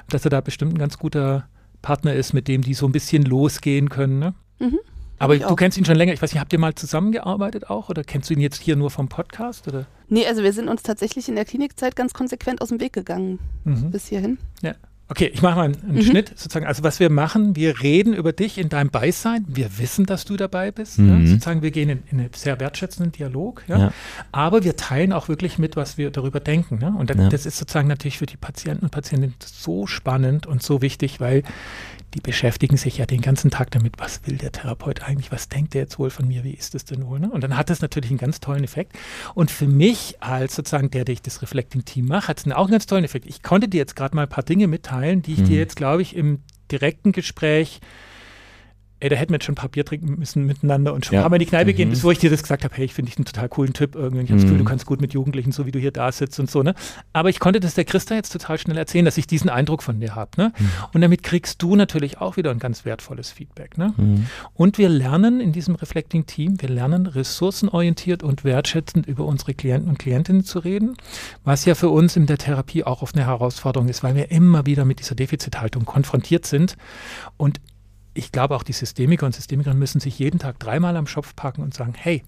Dass 0.10 0.26
er 0.26 0.30
da 0.30 0.41
bestimmt 0.41 0.74
ein 0.74 0.78
ganz 0.78 0.98
guter 0.98 1.48
Partner 1.82 2.13
ist, 2.13 2.34
mit 2.34 2.48
dem 2.48 2.62
die 2.62 2.74
so 2.74 2.86
ein 2.88 2.91
bisschen 2.91 3.24
losgehen 3.24 3.89
können. 3.89 4.20
Ne? 4.20 4.34
Mhm. 4.60 4.80
Aber 5.18 5.38
du 5.38 5.47
auch. 5.47 5.56
kennst 5.56 5.78
ihn 5.78 5.86
schon 5.86 5.95
länger. 5.95 6.14
Ich 6.14 6.22
weiß 6.22 6.34
nicht, 6.34 6.41
habt 6.41 6.51
ihr 6.51 6.60
mal 6.60 6.76
zusammengearbeitet 6.76 7.70
auch 7.70 7.89
oder 7.89 8.03
kennst 8.03 8.30
du 8.30 8.34
ihn 8.34 8.41
jetzt 8.41 8.62
hier 8.62 8.76
nur 8.76 8.91
vom 8.91 9.08
Podcast? 9.08 9.68
Oder? 9.68 9.86
Nee, 10.10 10.26
also 10.28 10.43
wir 10.43 10.51
sind 10.51 10.68
uns 10.68 10.84
tatsächlich 10.84 11.30
in 11.30 11.36
der 11.36 11.45
Klinikzeit 11.45 11.95
ganz 11.95 12.14
konsequent 12.14 12.62
aus 12.62 12.70
dem 12.70 12.80
Weg 12.80 12.93
gegangen 12.93 13.39
mhm. 13.64 13.91
bis 13.91 14.08
hierhin. 14.08 14.38
Ja. 14.62 14.74
Okay, 15.08 15.30
ich 15.32 15.43
mache 15.43 15.56
mal 15.56 15.64
einen, 15.66 15.78
einen 15.84 15.95
mhm. 15.95 16.01
Schnitt 16.01 16.30
sozusagen. 16.30 16.66
Also 16.66 16.84
was 16.84 16.99
wir 16.99 17.12
machen, 17.12 17.56
wir 17.56 17.82
reden 17.82 18.14
über 18.14 18.34
dich 18.34 18.58
in 18.58 18.70
deinem 18.70 18.89
Beisein. 18.89 19.45
Wir 19.47 19.78
wissen, 19.78 20.08
dass 20.08 20.26
du 20.26 20.36
dabei 20.36 20.72
bist. 20.72 20.97
Mhm. 20.97 21.10
Ja? 21.10 21.28
Sozusagen, 21.28 21.62
wir 21.62 21.70
gehen 21.70 21.89
in, 21.89 22.03
in, 22.10 22.20
einen 22.20 22.30
sehr 22.34 22.60
wertschätzenden 22.60 23.12
Dialog. 23.12 23.64
Ja? 23.68 23.78
ja? 23.78 23.93
Aber 24.32 24.64
wir 24.64 24.76
teilen 24.76 25.14
auch 25.14 25.28
wirklich 25.28 25.60
mit, 25.60 25.76
was 25.76 25.99
wir 25.99 26.10
darüber 26.10 26.39
denken. 26.39 26.80
Ja? 26.82 26.89
Und 26.89 27.14
ja. 27.14 27.30
das 27.30 27.45
ist 27.45 27.58
sozusagen 27.58 27.88
natürlich 27.88 28.18
für 28.18 28.26
die 28.26 28.38
Patienten 28.38 28.86
und 28.86 28.91
Patientinnen 28.91 29.36
so 29.39 29.86
spannend 29.86 30.47
und 30.47 30.64
so 30.64 30.82
wichtig, 30.82 31.20
weil 31.20 31.43
die 32.14 32.22
beschäftigen 32.22 32.78
sich 32.78 32.97
ja 32.97 33.06
den 33.06 33.22
ganzen 33.22 33.51
Tag 33.51 33.72
damit, 33.72 33.93
was 33.97 34.26
will 34.26 34.38
der 34.38 34.51
Therapeut 34.51 35.03
eigentlich, 35.03 35.32
was 35.32 35.49
denkt 35.49 35.74
der 35.74 35.82
jetzt 35.82 35.99
wohl 35.99 36.10
von 36.10 36.28
mir, 36.28 36.43
wie 36.43 36.53
ist 36.53 36.76
es 36.76 36.86
denn 36.86 37.06
wohl? 37.06 37.20
Ne? 37.20 37.30
Und 37.30 37.43
dann 37.43 37.58
hat 37.58 37.70
das 37.70 37.82
natürlich 37.82 38.10
einen 38.10 38.20
ganz 38.20 38.39
tollen 38.39 38.64
Effekt. 38.64 38.93
Und 39.34 39.51
für 39.51 39.68
mich 39.68 40.22
als 40.22 40.56
sozusagen 40.56 40.91
der, 40.91 41.06
der 41.06 41.14
ich 41.14 41.22
das 41.22 41.41
Reflecting-Team 41.41 42.08
mache, 42.08 42.30
hat 42.30 42.39
es 42.39 42.51
auch 42.51 42.64
einen 42.64 42.72
ganz 42.72 42.86
tollen 42.86 43.03
Effekt. 43.03 43.26
Ich 43.26 43.43
konnte 43.43 43.68
dir 43.68 43.78
jetzt 43.78 43.95
gerade 43.95 44.16
mal 44.16 44.24
ein 44.24 44.30
paar 44.30 44.43
Dinge 44.43 44.68
mitteilen, 44.68 45.22
die 45.22 45.34
ich 45.34 45.39
mhm. 45.39 45.45
dir 45.45 45.58
jetzt, 45.58 45.76
glaube 45.76 46.01
ich, 46.01 46.16
im 46.16 46.39
direkten 46.72 47.12
Gespräch 47.12 47.82
ey, 49.00 49.10
da 49.10 49.16
hätten 49.16 49.32
wir 49.32 49.36
jetzt 49.36 49.46
schon 49.46 49.54
ein 49.54 49.58
paar 49.58 49.70
Bier 49.70 49.84
trinken 49.84 50.18
müssen 50.18 50.46
miteinander 50.46 50.93
und 50.93 51.06
schon 51.06 51.16
ja. 51.16 51.28
mal 51.28 51.36
in 51.36 51.39
die 51.39 51.46
Kneipe 51.46 51.72
mhm. 51.72 51.76
gehen, 51.76 51.89
bevor 51.89 52.12
ich 52.12 52.20
dir 52.20 52.30
das 52.30 52.41
gesagt 52.41 52.64
habe, 52.64 52.74
hey, 52.76 52.86
ich 52.86 52.93
finde 52.93 53.12
dich 53.12 53.18
einen 53.18 53.26
total 53.26 53.50
coolen 53.50 53.74
Typ 53.74 53.96
irgendwie. 53.96 54.24
Ich 54.24 54.30
habe 54.30 54.34
mhm. 54.34 54.38
das 54.38 54.43
Gefühl, 54.43 54.58
du 54.58 54.64
mhm. 54.64 54.68
kannst 54.68 54.86
gut 54.86 55.02
mit 55.02 55.14
Jugendlichen, 55.14 55.52
so 55.52 55.66
wie 55.66 55.72
du 55.72 55.80
hier 55.80 55.91
da 55.91 56.12
sitzt 56.12 56.39
und 56.39 56.50
so, 56.50 56.64
ne? 56.64 56.76
Aber 57.12 57.30
ich 57.30 57.39
konnte 57.39 57.60
das 57.60 57.74
der 57.76 57.84
Christa 57.84 58.16
jetzt 58.16 58.32
total 58.32 58.58
schnell 58.58 58.78
erzählen, 58.78 59.04
dass 59.04 59.18
ich 59.18 59.28
diesen 59.28 59.50
Eindruck 59.50 59.84
von 59.84 60.00
dir 60.00 60.16
habe, 60.16 60.32
ne? 60.38 60.54
Mhm. 60.58 60.70
Und 60.93 61.02
damit 61.02 61.24
kriegst 61.24 61.62
du 61.62 61.76
natürlich 61.76 62.20
auch 62.20 62.38
wieder 62.38 62.52
ein 62.52 62.60
ganz 62.60 62.86
wertvolles 62.86 63.32
Feedback, 63.32 63.78
ne? 63.78 63.93
Mhm. 63.98 64.28
Und 64.54 64.78
wir 64.78 64.88
lernen 64.88 65.41
in 65.41 65.52
diesem 65.52 65.76
Reflecting 65.76 66.26
Team, 66.26 66.62
wir 66.62 66.70
lernen 66.70 67.06
ressourcenorientiert 67.06 68.24
und 68.24 68.43
wertschätzend 68.43 69.08
über 69.08 69.26
unsere 69.26 69.54
Klienten 69.54 69.89
und 69.89 70.00
Klientinnen 70.00 70.46
zu 70.46 70.60
reden, 70.60 70.96
was 71.43 71.66
ja 71.66 71.76
für 71.76 71.89
uns 71.89 72.16
in 72.16 72.28
der 72.28 72.38
Therapie 72.38 72.84
auch 72.86 73.02
oft 73.02 73.16
eine 73.16 73.26
Herausforderung 73.26 73.89
ist, 73.89 74.04
weil 74.04 74.16
wir 74.16 74.32
immer 74.32 74.66
wieder 74.66 74.86
mit 74.86 75.00
dieser 75.00 75.16
Defizithaltung 75.16 75.86
konfrontiert 75.86 76.46
sind 76.46 76.78
und 77.38 77.60
ich 78.16 78.32
glaube 78.32 78.55
auch 78.55 78.63
die 78.63 78.74
Systemiker 78.74 79.26
und 79.26 79.36
Systemikerinnen 79.36 79.78
müssen 79.78 79.99
sich 79.99 80.18
jeden 80.18 80.39
Tag 80.39 80.57
dreimal 80.57 80.97
am 80.97 81.05
Schopf 81.05 81.36
packen 81.36 81.61
und 81.61 81.74
sagen, 81.74 81.93
hey, 81.95 82.24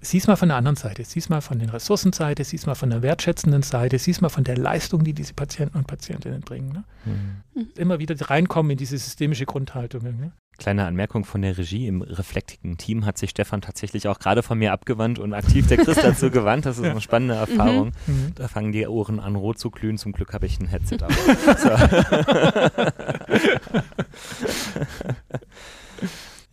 sieh's 0.00 0.26
mal 0.26 0.36
von 0.36 0.48
der 0.48 0.58
anderen 0.58 0.76
Seite, 0.76 1.04
sieh's 1.04 1.28
mal 1.28 1.40
von 1.40 1.58
der 1.58 1.72
Ressourcenseite, 1.72 2.44
sieh's 2.44 2.66
mal 2.66 2.74
von 2.74 2.90
der 2.90 3.02
wertschätzenden 3.02 3.62
Seite, 3.62 3.98
sieh's 3.98 4.20
mal 4.20 4.28
von 4.28 4.44
der 4.44 4.56
Leistung, 4.56 5.02
die 5.04 5.14
diese 5.14 5.34
Patienten 5.34 5.78
und 5.78 5.86
Patientinnen 5.86 6.42
bringen. 6.42 6.68
Ne? 6.72 6.84
Mhm. 7.06 7.68
Immer 7.76 7.98
wieder 7.98 8.14
reinkommen 8.30 8.70
in 8.70 8.78
diese 8.78 8.98
systemische 8.98 9.46
Grundhaltung. 9.46 10.02
Ne? 10.02 10.32
Kleine 10.62 10.86
Anmerkung 10.86 11.24
von 11.24 11.42
der 11.42 11.58
Regie. 11.58 11.88
Im 11.88 12.02
reflektigen 12.02 12.76
Team 12.76 13.04
hat 13.04 13.18
sich 13.18 13.30
Stefan 13.30 13.62
tatsächlich 13.62 14.06
auch 14.06 14.20
gerade 14.20 14.44
von 14.44 14.56
mir 14.56 14.72
abgewandt 14.72 15.18
und 15.18 15.34
aktiv 15.34 15.66
der 15.66 15.78
Chris 15.78 15.96
dazu 16.02 16.30
gewandt. 16.30 16.66
Das 16.66 16.78
ist 16.78 16.84
eine 16.84 17.00
spannende 17.00 17.34
Erfahrung. 17.34 17.90
Mhm. 18.06 18.14
mhm. 18.14 18.32
Da 18.36 18.46
fangen 18.46 18.70
die 18.70 18.86
Ohren 18.86 19.18
an, 19.18 19.34
rot 19.34 19.58
zu 19.58 19.72
glühen. 19.72 19.98
Zum 19.98 20.12
Glück 20.12 20.32
habe 20.32 20.46
ich 20.46 20.60
ein 20.60 20.68
Headset 20.68 20.98
auf. 21.02 21.10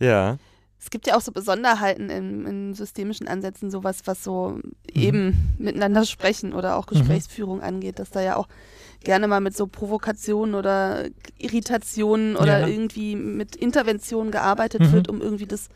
ja. 0.00 0.38
Es 0.80 0.90
gibt 0.90 1.06
ja 1.06 1.16
auch 1.16 1.20
so 1.20 1.30
Besonderheiten 1.30 2.10
in, 2.10 2.46
in 2.46 2.74
systemischen 2.74 3.28
Ansätzen, 3.28 3.70
sowas, 3.70 4.00
was 4.06 4.24
so 4.24 4.58
mhm. 4.60 4.72
eben 4.92 5.54
miteinander 5.56 6.04
sprechen 6.04 6.52
oder 6.52 6.74
auch 6.74 6.86
mhm. 6.86 6.96
Gesprächsführung 6.96 7.58
mhm. 7.58 7.64
angeht, 7.64 8.00
dass 8.00 8.10
da 8.10 8.20
ja 8.20 8.34
auch 8.34 8.48
gerne 9.04 9.28
mal 9.28 9.40
mit 9.40 9.56
so 9.56 9.66
Provokationen 9.66 10.54
oder 10.54 11.04
Irritationen 11.38 12.36
oder 12.36 12.60
ja. 12.60 12.66
irgendwie 12.66 13.16
mit 13.16 13.56
Interventionen 13.56 14.30
gearbeitet 14.30 14.82
mhm. 14.82 14.92
wird, 14.92 15.08
um 15.08 15.20
irgendwie 15.20 15.46
das, 15.46 15.68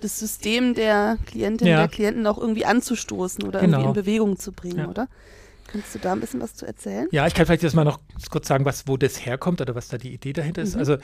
das 0.00 0.18
System 0.18 0.74
der 0.74 1.18
Klientin, 1.26 1.68
ja. 1.68 1.78
der 1.78 1.88
Klienten 1.88 2.26
auch 2.26 2.38
irgendwie 2.38 2.64
anzustoßen 2.64 3.44
oder 3.44 3.60
genau. 3.60 3.78
irgendwie 3.78 3.88
in 3.88 4.04
Bewegung 4.04 4.38
zu 4.38 4.52
bringen, 4.52 4.78
ja. 4.78 4.88
oder? 4.88 5.08
Kannst 5.68 5.94
du 5.94 5.98
da 5.98 6.12
ein 6.12 6.20
bisschen 6.20 6.40
was 6.40 6.54
zu 6.54 6.66
erzählen? 6.66 7.08
Ja, 7.12 7.26
ich 7.26 7.34
kann 7.34 7.46
vielleicht 7.46 7.62
jetzt 7.62 7.74
mal 7.74 7.84
noch 7.84 8.00
kurz 8.30 8.48
sagen, 8.48 8.64
was, 8.64 8.86
wo 8.86 8.96
das 8.96 9.24
herkommt 9.24 9.60
oder 9.60 9.74
was 9.74 9.88
da 9.88 9.96
die 9.96 10.12
Idee 10.12 10.32
dahinter 10.32 10.62
ist. 10.62 10.74
Mhm. 10.74 10.80
Also 10.80 10.96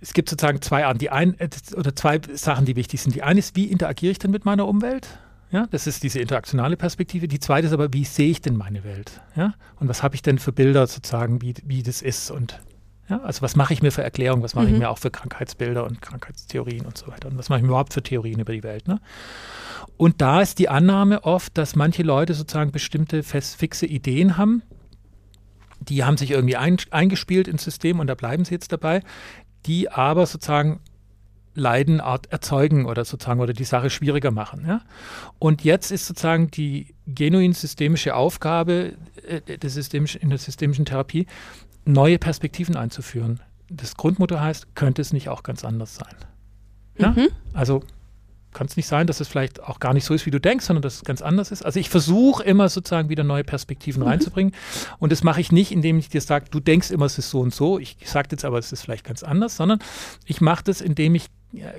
es 0.00 0.14
gibt 0.14 0.28
sozusagen 0.28 0.60
zwei 0.62 0.86
Arten, 0.86 0.98
die 0.98 1.10
ein, 1.10 1.38
äh, 1.38 1.48
oder 1.76 1.94
zwei 1.94 2.20
Sachen, 2.32 2.64
die 2.64 2.76
wichtig 2.76 3.02
sind. 3.02 3.14
Die 3.14 3.22
eine 3.22 3.38
ist, 3.38 3.54
wie 3.56 3.66
interagiere 3.66 4.12
ich 4.12 4.18
denn 4.18 4.30
mit 4.30 4.44
meiner 4.44 4.66
Umwelt? 4.66 5.08
Ja, 5.50 5.66
das 5.70 5.86
ist 5.86 6.02
diese 6.02 6.20
interaktionale 6.20 6.76
Perspektive. 6.76 7.26
Die 7.26 7.40
zweite 7.40 7.66
ist 7.66 7.72
aber, 7.72 7.92
wie 7.92 8.04
sehe 8.04 8.30
ich 8.30 8.40
denn 8.40 8.56
meine 8.56 8.84
Welt? 8.84 9.20
Ja, 9.34 9.54
und 9.80 9.88
was 9.88 10.02
habe 10.02 10.14
ich 10.14 10.22
denn 10.22 10.38
für 10.38 10.52
Bilder 10.52 10.86
sozusagen, 10.86 11.42
wie, 11.42 11.54
wie 11.64 11.82
das 11.82 12.02
ist 12.02 12.30
und 12.30 12.60
ja, 13.08 13.20
also 13.22 13.42
was 13.42 13.56
mache 13.56 13.72
ich 13.72 13.82
mir 13.82 13.90
für 13.90 14.04
Erklärungen, 14.04 14.44
was 14.44 14.54
mache 14.54 14.68
mhm. 14.68 14.74
ich 14.74 14.78
mir 14.78 14.88
auch 14.88 14.98
für 14.98 15.10
Krankheitsbilder 15.10 15.84
und 15.84 16.00
Krankheitstheorien 16.00 16.86
und 16.86 16.96
so 16.96 17.08
weiter 17.08 17.28
und 17.28 17.36
was 17.36 17.48
mache 17.48 17.58
ich 17.58 17.62
mir 17.64 17.70
überhaupt 17.70 17.92
für 17.92 18.02
Theorien 18.02 18.38
über 18.38 18.52
die 18.52 18.62
Welt? 18.62 18.86
Ne? 18.86 19.00
Und 19.96 20.20
da 20.20 20.40
ist 20.40 20.60
die 20.60 20.68
Annahme 20.68 21.24
oft, 21.24 21.58
dass 21.58 21.74
manche 21.74 22.04
Leute 22.04 22.34
sozusagen 22.34 22.70
bestimmte 22.70 23.24
fest 23.24 23.56
fixe 23.56 23.86
Ideen 23.86 24.36
haben, 24.36 24.62
die 25.80 26.04
haben 26.04 26.16
sich 26.16 26.30
irgendwie 26.30 26.56
ein, 26.56 26.76
eingespielt 26.90 27.48
ins 27.48 27.64
System 27.64 27.98
und 27.98 28.06
da 28.06 28.14
bleiben 28.14 28.44
sie 28.44 28.54
jetzt 28.54 28.70
dabei, 28.70 29.02
die 29.66 29.90
aber 29.90 30.26
sozusagen 30.26 30.80
Leiden 31.54 32.00
erzeugen 32.00 32.86
oder 32.86 33.04
sozusagen 33.04 33.40
oder 33.40 33.52
die 33.52 33.64
Sache 33.64 33.90
schwieriger 33.90 34.30
machen. 34.30 34.64
Ja? 34.66 34.82
Und 35.38 35.64
jetzt 35.64 35.90
ist 35.90 36.06
sozusagen 36.06 36.50
die 36.50 36.94
genuin 37.06 37.52
systemische 37.52 38.14
Aufgabe 38.14 38.94
äh, 39.26 39.58
der 39.58 39.70
systemisch, 39.70 40.16
in 40.16 40.30
der 40.30 40.38
systemischen 40.38 40.84
Therapie, 40.84 41.26
neue 41.84 42.18
Perspektiven 42.18 42.76
einzuführen. 42.76 43.40
Das 43.68 43.96
Grundmotto 43.96 44.38
heißt, 44.38 44.74
könnte 44.74 45.02
es 45.02 45.12
nicht 45.12 45.28
auch 45.28 45.42
ganz 45.42 45.64
anders 45.64 45.96
sein? 45.96 46.14
Ja? 46.98 47.10
Mhm. 47.10 47.28
Also 47.52 47.82
kann 48.52 48.66
es 48.66 48.76
nicht 48.76 48.86
sein, 48.86 49.06
dass 49.06 49.20
es 49.20 49.28
vielleicht 49.28 49.62
auch 49.62 49.78
gar 49.78 49.94
nicht 49.94 50.04
so 50.04 50.12
ist, 50.12 50.26
wie 50.26 50.30
du 50.30 50.40
denkst, 50.40 50.64
sondern 50.64 50.82
dass 50.82 50.96
es 50.96 51.04
ganz 51.04 51.22
anders 51.22 51.52
ist. 51.52 51.64
Also 51.64 51.78
ich 51.78 51.88
versuche 51.88 52.42
immer 52.42 52.68
sozusagen 52.68 53.08
wieder 53.08 53.22
neue 53.22 53.44
Perspektiven 53.44 54.02
mhm. 54.02 54.08
reinzubringen. 54.08 54.54
Und 54.98 55.12
das 55.12 55.22
mache 55.22 55.40
ich 55.40 55.52
nicht, 55.52 55.72
indem 55.72 55.98
ich 55.98 56.08
dir 56.08 56.20
sage, 56.20 56.46
du 56.50 56.58
denkst 56.58 56.90
immer, 56.90 57.06
es 57.06 57.18
ist 57.18 57.30
so 57.30 57.40
und 57.40 57.54
so. 57.54 57.78
Ich 57.78 57.96
sage 58.04 58.28
jetzt 58.32 58.44
aber, 58.44 58.58
es 58.58 58.72
ist 58.72 58.82
vielleicht 58.82 59.04
ganz 59.04 59.22
anders, 59.22 59.56
sondern 59.56 59.78
ich 60.26 60.40
mache 60.40 60.64
das, 60.64 60.80
indem 60.80 61.14
ich 61.14 61.26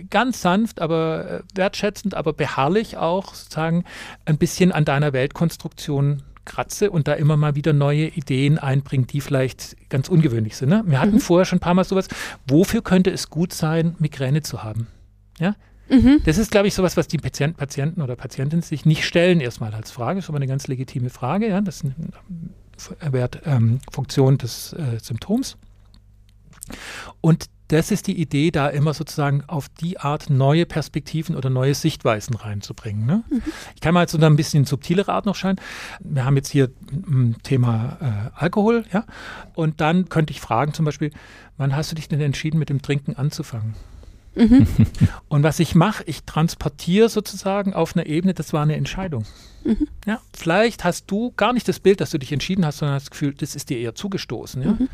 ganz 0.09 0.41
sanft, 0.41 0.81
aber 0.81 1.29
äh, 1.29 1.41
wertschätzend, 1.55 2.13
aber 2.13 2.33
beharrlich 2.33 2.97
auch 2.97 3.33
sozusagen 3.33 3.85
ein 4.25 4.37
bisschen 4.37 4.71
an 4.71 4.85
deiner 4.85 5.13
Weltkonstruktion 5.13 6.23
kratze 6.45 6.89
und 6.91 7.07
da 7.07 7.13
immer 7.13 7.37
mal 7.37 7.55
wieder 7.55 7.71
neue 7.71 8.07
Ideen 8.07 8.57
einbringe, 8.57 9.05
die 9.05 9.21
vielleicht 9.21 9.77
ganz 9.89 10.09
ungewöhnlich 10.09 10.57
sind. 10.57 10.69
Ne? 10.69 10.83
Wir 10.85 10.99
hatten 10.99 11.15
mhm. 11.15 11.19
vorher 11.19 11.45
schon 11.45 11.57
ein 11.57 11.61
paar 11.61 11.73
Mal 11.73 11.83
sowas, 11.83 12.07
wofür 12.47 12.81
könnte 12.81 13.11
es 13.11 13.29
gut 13.29 13.53
sein, 13.53 13.95
Migräne 13.99 14.41
zu 14.41 14.63
haben? 14.63 14.87
Ja? 15.39 15.55
Mhm. 15.89 16.21
Das 16.25 16.37
ist, 16.37 16.51
glaube 16.51 16.67
ich, 16.67 16.73
sowas, 16.73 16.97
was 16.97 17.07
die 17.07 17.17
Patient, 17.17 17.57
Patienten 17.57 18.01
oder 18.01 18.15
Patientinnen 18.15 18.63
sich 18.63 18.85
nicht 18.85 19.05
stellen 19.05 19.39
erstmal 19.39 19.73
als 19.73 19.91
Frage. 19.91 20.17
Das 20.17 20.25
ist 20.25 20.29
aber 20.29 20.37
eine 20.37 20.47
ganz 20.47 20.67
legitime 20.67 21.09
Frage. 21.09 21.47
Ja? 21.47 21.61
Das 21.61 21.81
ist 21.81 21.93
eine 22.99 23.13
Wert, 23.13 23.41
ähm, 23.45 23.79
Funktion 23.91 24.37
des 24.37 24.73
äh, 24.73 24.99
Symptoms. 25.01 25.57
Und 27.21 27.45
das 27.71 27.89
ist 27.89 28.07
die 28.07 28.19
Idee, 28.19 28.51
da 28.51 28.67
immer 28.67 28.93
sozusagen 28.93 29.43
auf 29.47 29.69
die 29.69 29.97
Art 29.97 30.29
neue 30.29 30.65
Perspektiven 30.65 31.37
oder 31.37 31.49
neue 31.49 31.73
Sichtweisen 31.73 32.35
reinzubringen. 32.35 33.05
Ne? 33.05 33.23
Mhm. 33.29 33.41
Ich 33.75 33.81
kann 33.81 33.93
mal 33.93 34.07
so 34.09 34.17
ein 34.17 34.35
bisschen 34.35 34.65
subtilere 34.65 35.11
Art 35.11 35.25
noch 35.25 35.35
scheinen. 35.35 35.59
Wir 36.01 36.25
haben 36.25 36.35
jetzt 36.35 36.49
hier 36.49 36.69
ein 36.91 37.37
Thema 37.43 38.31
äh, 38.35 38.39
Alkohol, 38.39 38.83
ja, 38.91 39.05
und 39.53 39.79
dann 39.79 40.09
könnte 40.09 40.31
ich 40.31 40.41
fragen 40.41 40.73
zum 40.73 40.83
Beispiel, 40.83 41.11
wann 41.57 41.73
hast 41.75 41.91
du 41.91 41.95
dich 41.95 42.09
denn 42.09 42.19
entschieden, 42.19 42.59
mit 42.59 42.69
dem 42.69 42.81
Trinken 42.81 43.15
anzufangen? 43.15 43.75
Mhm. 44.35 44.67
Und 45.27 45.43
was 45.43 45.59
ich 45.59 45.75
mache, 45.75 46.03
ich 46.05 46.23
transportiere 46.23 47.09
sozusagen 47.09 47.73
auf 47.73 47.95
einer 47.95 48.05
Ebene, 48.05 48.33
das 48.33 48.53
war 48.53 48.63
eine 48.63 48.77
Entscheidung. 48.77 49.25
Mhm. 49.65 49.87
Ja, 50.05 50.21
vielleicht 50.33 50.83
hast 50.83 51.11
du 51.11 51.33
gar 51.35 51.51
nicht 51.51 51.67
das 51.67 51.79
Bild, 51.79 51.99
dass 51.99 52.11
du 52.11 52.17
dich 52.17 52.31
entschieden 52.31 52.65
hast, 52.65 52.77
sondern 52.77 52.95
hast 52.95 53.07
das 53.07 53.11
Gefühl, 53.11 53.33
das 53.33 53.55
ist 53.55 53.69
dir 53.69 53.77
eher 53.77 53.93
zugestoßen. 53.93 54.61
Ja? 54.61 54.71
Mhm. 54.71 54.89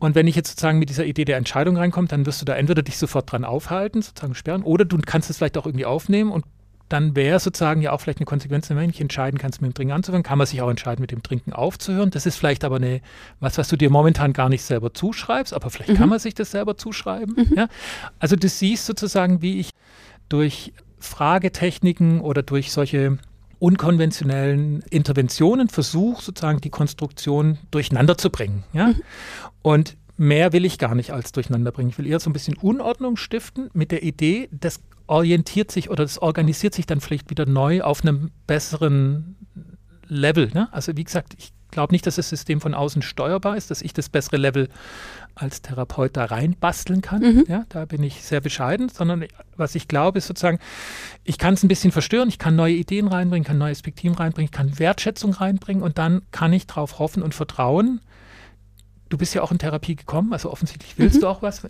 Und 0.00 0.14
wenn 0.14 0.26
ich 0.26 0.34
jetzt 0.34 0.48
sozusagen 0.48 0.78
mit 0.78 0.88
dieser 0.88 1.04
Idee 1.04 1.24
der 1.24 1.36
Entscheidung 1.36 1.76
reinkomme, 1.76 2.08
dann 2.08 2.26
wirst 2.26 2.40
du 2.40 2.44
da 2.44 2.54
entweder 2.54 2.82
dich 2.82 2.98
sofort 2.98 3.30
dran 3.30 3.44
aufhalten, 3.44 4.02
sozusagen 4.02 4.34
sperren, 4.34 4.62
oder 4.62 4.84
du 4.84 4.98
kannst 4.98 5.30
es 5.30 5.36
vielleicht 5.36 5.56
auch 5.56 5.66
irgendwie 5.66 5.84
aufnehmen 5.84 6.32
und 6.32 6.44
dann 6.88 7.14
wäre 7.14 7.38
sozusagen 7.38 7.82
ja 7.82 7.92
auch 7.92 8.00
vielleicht 8.00 8.18
eine 8.18 8.26
Konsequenz, 8.26 8.68
wenn 8.68 8.90
ich 8.90 9.00
entscheiden 9.00 9.38
kannst, 9.38 9.62
mit 9.62 9.70
dem 9.70 9.74
Trinken 9.74 9.92
anzufangen, 9.92 10.24
kann 10.24 10.38
man 10.38 10.46
sich 10.48 10.60
auch 10.60 10.68
entscheiden, 10.68 11.00
mit 11.00 11.12
dem 11.12 11.22
Trinken 11.22 11.52
aufzuhören. 11.52 12.10
Das 12.10 12.26
ist 12.26 12.36
vielleicht 12.36 12.64
aber 12.64 12.76
eine, 12.76 13.00
was, 13.38 13.58
was 13.58 13.68
du 13.68 13.76
dir 13.76 13.90
momentan 13.90 14.32
gar 14.32 14.48
nicht 14.48 14.62
selber 14.62 14.92
zuschreibst, 14.92 15.54
aber 15.54 15.70
vielleicht 15.70 15.90
mhm. 15.90 15.96
kann 15.98 16.08
man 16.08 16.18
sich 16.18 16.34
das 16.34 16.50
selber 16.50 16.76
zuschreiben. 16.76 17.36
Mhm. 17.36 17.56
Ja? 17.56 17.68
Also 18.18 18.34
du 18.34 18.48
siehst 18.48 18.86
sozusagen, 18.86 19.40
wie 19.40 19.60
ich 19.60 19.70
durch 20.28 20.72
Fragetechniken 20.98 22.20
oder 22.20 22.42
durch 22.42 22.72
solche 22.72 23.18
unkonventionellen 23.60 24.82
Interventionen 24.90 25.68
versuche, 25.68 26.22
sozusagen 26.22 26.60
die 26.60 26.70
Konstruktion 26.70 27.58
durcheinander 27.70 28.18
zu 28.18 28.30
bringen. 28.30 28.64
Ja? 28.72 28.88
Mhm. 28.88 29.02
Und 29.62 29.96
mehr 30.16 30.52
will 30.52 30.64
ich 30.64 30.78
gar 30.78 30.94
nicht 30.94 31.12
als 31.12 31.30
durcheinander 31.30 31.70
bringen. 31.70 31.90
Ich 31.90 31.98
will 31.98 32.06
eher 32.06 32.18
so 32.18 32.30
ein 32.30 32.32
bisschen 32.32 32.56
Unordnung 32.56 33.16
stiften 33.16 33.70
mit 33.72 33.92
der 33.92 34.02
Idee, 34.02 34.48
das 34.50 34.80
orientiert 35.06 35.70
sich 35.70 35.90
oder 35.90 36.04
das 36.04 36.18
organisiert 36.20 36.74
sich 36.74 36.86
dann 36.86 37.00
vielleicht 37.00 37.30
wieder 37.30 37.46
neu 37.46 37.82
auf 37.82 38.02
einem 38.02 38.30
besseren 38.46 39.36
Level. 40.06 40.50
Ne? 40.54 40.68
Also 40.72 40.96
wie 40.96 41.04
gesagt, 41.04 41.34
ich 41.38 41.52
glaube 41.70 41.94
nicht, 41.94 42.06
dass 42.06 42.16
das 42.16 42.28
System 42.28 42.60
von 42.60 42.74
außen 42.74 43.02
steuerbar 43.02 43.56
ist, 43.56 43.70
dass 43.70 43.82
ich 43.82 43.92
das 43.92 44.08
bessere 44.08 44.36
Level 44.36 44.68
als 45.34 45.62
Therapeut 45.62 46.16
da 46.16 46.26
reinbasteln 46.26 47.00
kann. 47.00 47.22
Mhm. 47.22 47.44
Ja, 47.48 47.64
da 47.68 47.84
bin 47.84 48.02
ich 48.02 48.22
sehr 48.22 48.40
bescheiden, 48.40 48.88
sondern 48.88 49.24
was 49.56 49.74
ich 49.74 49.88
glaube, 49.88 50.18
ist 50.18 50.26
sozusagen, 50.26 50.58
ich 51.24 51.38
kann 51.38 51.54
es 51.54 51.62
ein 51.62 51.68
bisschen 51.68 51.92
verstören, 51.92 52.28
ich 52.28 52.38
kann 52.38 52.56
neue 52.56 52.74
Ideen 52.74 53.08
reinbringen, 53.08 53.46
kann 53.46 53.58
neue 53.58 53.70
Perspektiven 53.70 54.16
reinbringen, 54.16 54.50
ich 54.52 54.56
kann 54.56 54.78
Wertschätzung 54.78 55.32
reinbringen 55.32 55.82
und 55.82 55.98
dann 55.98 56.22
kann 56.30 56.52
ich 56.52 56.66
darauf 56.66 56.98
hoffen 56.98 57.22
und 57.22 57.34
vertrauen, 57.34 58.00
Du 59.10 59.18
bist 59.18 59.34
ja 59.34 59.42
auch 59.42 59.52
in 59.52 59.58
Therapie 59.58 59.96
gekommen, 59.96 60.32
also 60.32 60.50
offensichtlich 60.50 60.94
willst 60.96 61.16
mhm. 61.16 61.20
du 61.20 61.28
auch 61.28 61.42
was. 61.42 61.62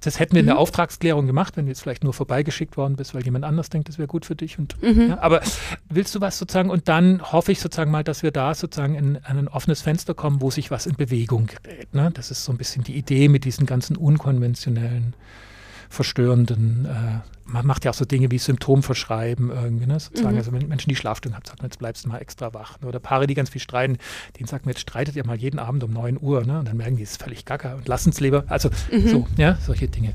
Das 0.00 0.18
hätten 0.18 0.34
wir 0.34 0.40
in 0.40 0.46
der 0.46 0.54
mhm. 0.54 0.60
Auftragsklärung 0.60 1.26
gemacht, 1.26 1.56
wenn 1.56 1.66
du 1.66 1.70
jetzt 1.70 1.82
vielleicht 1.82 2.04
nur 2.04 2.14
vorbeigeschickt 2.14 2.76
worden 2.76 2.96
bist, 2.96 3.14
weil 3.14 3.24
jemand 3.24 3.44
anders 3.44 3.68
denkt, 3.68 3.88
das 3.88 3.98
wäre 3.98 4.08
gut 4.08 4.24
für 4.24 4.36
dich. 4.36 4.58
Und, 4.58 4.80
mhm. 4.82 5.10
ja, 5.10 5.18
aber 5.20 5.42
willst 5.88 6.14
du 6.14 6.20
was 6.20 6.38
sozusagen? 6.38 6.70
Und 6.70 6.88
dann 6.88 7.32
hoffe 7.32 7.52
ich 7.52 7.60
sozusagen 7.60 7.90
mal, 7.90 8.04
dass 8.04 8.22
wir 8.22 8.30
da 8.30 8.54
sozusagen 8.54 8.94
in, 8.94 9.16
in 9.16 9.24
ein 9.24 9.48
offenes 9.48 9.82
Fenster 9.82 10.14
kommen, 10.14 10.40
wo 10.40 10.50
sich 10.50 10.70
was 10.70 10.86
in 10.86 10.94
Bewegung 10.94 11.46
gerät. 11.46 11.92
Ne? 11.92 12.10
Das 12.14 12.30
ist 12.30 12.44
so 12.44 12.52
ein 12.52 12.58
bisschen 12.58 12.84
die 12.84 12.96
Idee 12.96 13.28
mit 13.28 13.44
diesen 13.44 13.66
ganzen 13.66 13.96
unkonventionellen 13.96 15.14
verstörenden, 15.90 16.86
äh, 16.86 17.20
man 17.44 17.66
macht 17.66 17.84
ja 17.84 17.90
auch 17.90 17.94
so 17.94 18.04
Dinge 18.04 18.30
wie 18.30 18.38
Symptomverschreiben 18.38 19.50
irgendwie, 19.50 19.86
ne, 19.86 19.98
sozusagen. 19.98 20.34
Mhm. 20.34 20.38
Also 20.38 20.52
wenn 20.52 20.68
Menschen, 20.68 20.88
die 20.88 20.96
Schlafstörungen 20.96 21.36
haben, 21.36 21.46
sagt 21.46 21.60
man, 21.60 21.68
jetzt 21.68 21.78
bleibst 21.78 22.04
du 22.04 22.08
mal 22.08 22.18
extra 22.18 22.54
wach. 22.54 22.80
Ne? 22.80 22.86
Oder 22.86 23.00
Paare, 23.00 23.26
die 23.26 23.34
ganz 23.34 23.50
viel 23.50 23.60
streiten, 23.60 23.98
denen 24.38 24.46
sagt 24.46 24.64
man, 24.64 24.70
jetzt 24.72 24.80
streitet 24.80 25.16
ihr 25.16 25.26
mal 25.26 25.36
jeden 25.36 25.58
Abend 25.58 25.82
um 25.82 25.92
9 25.92 26.18
Uhr, 26.20 26.44
ne? 26.44 26.60
Und 26.60 26.68
dann 26.68 26.76
merken 26.76 26.96
die, 26.96 27.02
es 27.02 27.12
ist 27.12 27.22
völlig 27.22 27.44
gacker 27.44 27.74
und 27.74 27.88
lassen 27.88 28.10
es 28.10 28.20
lieber. 28.20 28.44
Also 28.46 28.70
mhm. 28.92 29.08
so, 29.08 29.26
ja, 29.36 29.58
solche 29.66 29.88
Dinge. 29.88 30.14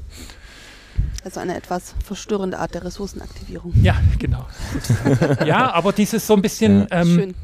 Also 1.26 1.42
eine 1.42 1.58
etwas 1.58 1.94
verstörende 2.06 2.58
Art 2.58 2.74
der 2.74 2.86
Ressourcenaktivierung. 2.86 3.74
Ja, 3.82 3.98
genau. 4.18 4.48
ja, 5.46 5.74
aber 5.74 5.92
dieses 5.92 6.26
so 6.26 6.36
ein 6.36 6.42
bisschen. 6.42 6.88
Ja. 6.90 7.02
Ähm, 7.02 7.16
Schön. 7.16 7.36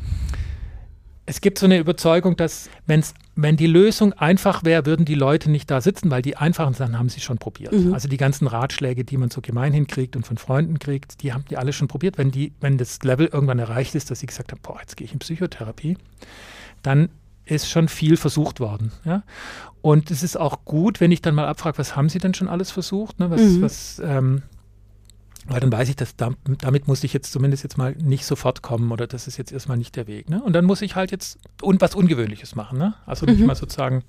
Es 1.32 1.40
gibt 1.40 1.60
so 1.60 1.66
eine 1.66 1.78
Überzeugung, 1.78 2.36
dass 2.36 2.70
wenn's, 2.88 3.14
wenn 3.38 3.56
die 3.56 3.66
Lösung 3.66 4.12
einfach 4.12 4.66
wäre, 4.66 4.86
würden 4.86 5.06
die 5.06 5.16
Leute 5.16 5.50
nicht 5.50 5.72
da 5.72 5.80
sitzen, 5.80 6.12
weil 6.12 6.22
die 6.22 6.36
einfachen 6.36 6.74
Sachen 6.74 7.00
haben 7.00 7.08
sie 7.08 7.22
schon 7.22 7.38
probiert. 7.38 7.72
Mhm. 7.72 7.94
Also 7.94 8.10
die 8.10 8.18
ganzen 8.18 8.48
Ratschläge, 8.48 9.06
die 9.06 9.16
man 9.16 9.30
so 9.30 9.40
gemeinhin 9.40 9.88
kriegt 9.88 10.18
und 10.18 10.28
von 10.28 10.38
Freunden 10.38 10.78
kriegt, 10.78 11.24
die 11.24 11.32
haben 11.32 11.46
die 11.50 11.56
alle 11.56 11.72
schon 11.72 11.88
probiert. 11.88 12.18
Wenn, 12.18 12.32
die, 12.32 12.52
wenn 12.60 12.78
das 12.78 13.02
Level 13.04 13.28
irgendwann 13.28 13.60
erreicht 13.60 13.96
ist, 13.96 14.12
dass 14.12 14.20
sie 14.20 14.26
gesagt 14.26 14.52
haben, 14.52 14.60
boah, 14.62 14.78
jetzt 14.82 14.98
gehe 14.98 15.06
ich 15.06 15.14
in 15.14 15.20
Psychotherapie, 15.20 15.98
dann 16.84 17.08
ist 17.46 17.70
schon 17.70 17.88
viel 17.88 18.18
versucht 18.18 18.60
worden. 18.60 18.92
Ja? 19.06 19.24
Und 19.82 20.12
es 20.12 20.24
ist 20.24 20.36
auch 20.36 20.66
gut, 20.66 21.00
wenn 21.00 21.14
ich 21.14 21.22
dann 21.22 21.34
mal 21.34 21.48
abfrage, 21.48 21.78
was 21.78 21.96
haben 21.96 22.10
Sie 22.10 22.20
denn 22.20 22.34
schon 22.34 22.50
alles 22.50 22.72
versucht? 22.72 23.22
Ne? 23.22 23.32
Was, 23.32 23.42
mhm. 23.42 23.62
was, 23.62 24.02
ähm, 24.04 24.42
weil 25.52 25.60
dann 25.60 25.72
weiß 25.72 25.90
ich, 25.90 25.96
dass 25.96 26.16
da, 26.16 26.32
damit 26.60 26.88
muss 26.88 27.04
ich 27.04 27.14
jetzt 27.14 27.32
zumindest 27.32 27.64
jetzt 27.64 27.78
mal 27.78 27.94
nicht 27.96 28.26
sofort 28.26 28.62
kommen 28.62 28.92
oder 28.92 29.06
das 29.08 29.28
ist 29.28 29.38
jetzt 29.38 29.52
erstmal 29.52 29.78
nicht 29.78 29.96
der 29.96 30.08
Weg. 30.08 30.30
Ne? 30.30 30.42
Und 30.42 30.54
dann 30.54 30.66
muss 30.66 30.82
ich 30.82 30.96
halt 30.96 31.12
jetzt 31.12 31.40
und 31.62 31.82
was 31.82 31.94
Ungewöhnliches 31.94 32.56
machen. 32.56 32.78
Ne? 32.78 32.94
Also 33.06 33.26
nicht 33.26 33.40
mhm. 33.40 33.48
mal 33.48 33.56
sozusagen 33.56 34.04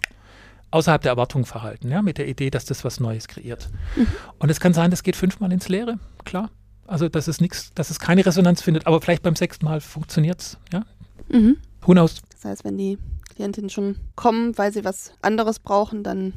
außerhalb 0.71 1.03
der 1.03 1.11
Erwartung 1.11 1.45
verhalten, 1.45 1.89
ja? 1.91 2.01
mit 2.01 2.19
der 2.19 2.29
Idee, 2.29 2.51
dass 2.51 2.65
das 2.65 2.85
was 2.85 3.01
Neues 3.01 3.29
kreiert. 3.29 3.71
Mhm. 3.97 4.07
Und 4.39 4.51
es 4.51 4.61
kann 4.61 4.73
sein, 4.73 4.91
das 4.91 5.03
geht 5.03 5.17
fünfmal 5.17 5.53
ins 5.53 5.69
Leere, 5.69 5.99
klar. 6.25 6.51
Also 6.87 7.09
dass 7.09 7.29
es 7.29 7.41
nichts, 7.41 7.73
dass 7.75 7.91
es 7.91 8.01
keine 8.01 8.25
Resonanz 8.25 8.63
findet, 8.63 8.87
aber 8.87 9.01
vielleicht 9.01 9.23
beim 9.23 9.37
sechsten 9.37 9.65
Mal 9.65 9.81
funktioniert 9.81 10.41
es. 10.41 10.59
Ja? 10.73 10.85
Mhm. 11.29 11.57
Who 11.83 11.93
knows? 11.93 12.23
Das 12.31 12.45
heißt, 12.45 12.65
wenn 12.65 12.79
die 12.79 12.99
Klientinnen 13.35 13.71
schon 13.71 13.97
kommen, 14.15 14.57
weil 14.59 14.73
sie 14.73 14.85
was 14.85 15.13
anderes 15.23 15.59
brauchen, 15.59 16.05
dann 16.05 16.33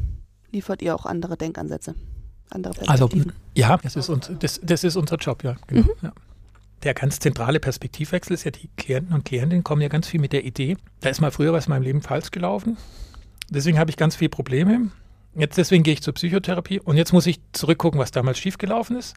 liefert 0.52 0.82
ihr 0.82 0.96
auch 0.96 1.06
andere 1.06 1.38
Denkansätze, 1.38 1.96
andere 2.50 2.74
also, 2.88 3.08
Perspektiven. 3.08 3.32
Also 3.32 3.42
ja, 3.56 3.78
das 3.78 3.96
ist, 3.96 4.10
uns, 4.10 4.32
das, 4.40 4.60
das 4.64 4.84
ist 4.84 4.96
unser 4.96 5.18
Job, 5.18 5.44
ja. 5.44 5.56
Genau, 5.68 5.84
mhm. 5.84 5.92
ja. 6.02 6.14
Der 6.84 6.94
ganz 6.94 7.20
zentrale 7.20 7.60
Perspektivwechsel 7.60 8.34
ist 8.34 8.44
ja, 8.44 8.52
die 8.52 8.70
Klienten 8.78 9.16
und 9.16 9.26
Klientinnen 9.26 9.64
kommen 9.64 9.82
ja 9.82 9.88
ganz 9.88 10.08
viel 10.08 10.20
mit 10.20 10.34
der 10.34 10.46
Idee, 10.46 10.78
da 11.02 11.10
ist 11.10 11.22
mal 11.22 11.32
früher 11.32 11.54
was 11.54 11.66
in 11.68 11.72
meinem 11.72 11.84
Leben 11.84 12.02
falsch 12.02 12.32
gelaufen. 12.32 12.78
Deswegen 13.50 13.80
habe 13.80 13.90
ich 13.90 13.98
ganz 13.98 14.16
viele 14.16 14.30
Probleme. 14.30 14.92
Jetzt 15.36 15.58
deswegen 15.58 15.84
gehe 15.84 15.94
ich 15.94 16.02
zur 16.02 16.14
Psychotherapie 16.14 16.80
und 16.80 16.98
jetzt 16.98 17.12
muss 17.12 17.28
ich 17.28 17.40
zurückgucken, 17.52 18.00
was 18.00 18.12
damals 18.12 18.40
schiefgelaufen 18.40 18.98
ist. 18.98 19.16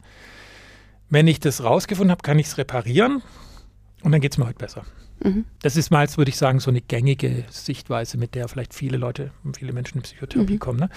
Wenn 1.09 1.27
ich 1.27 1.39
das 1.39 1.63
rausgefunden 1.63 2.11
habe, 2.11 2.21
kann 2.21 2.37
ich 2.37 2.47
es 2.47 2.57
reparieren 2.57 3.23
und 4.03 4.11
dann 4.11 4.21
geht 4.21 4.33
es 4.33 4.37
mir 4.37 4.45
heute 4.45 4.57
besser. 4.57 4.83
Mhm. 5.23 5.45
Das 5.61 5.75
ist 5.75 5.91
mal, 5.91 6.07
würde 6.15 6.29
ich 6.29 6.37
sagen, 6.37 6.59
so 6.59 6.71
eine 6.71 6.81
gängige 6.81 7.43
Sichtweise, 7.49 8.17
mit 8.17 8.35
der 8.35 8.47
vielleicht 8.47 8.73
viele 8.73 8.97
Leute, 8.97 9.31
viele 9.57 9.73
Menschen 9.73 9.97
in 9.97 10.03
Psychotherapie 10.03 10.53
mhm. 10.53 10.59
kommen. 10.59 10.79
Ne? 10.79 10.89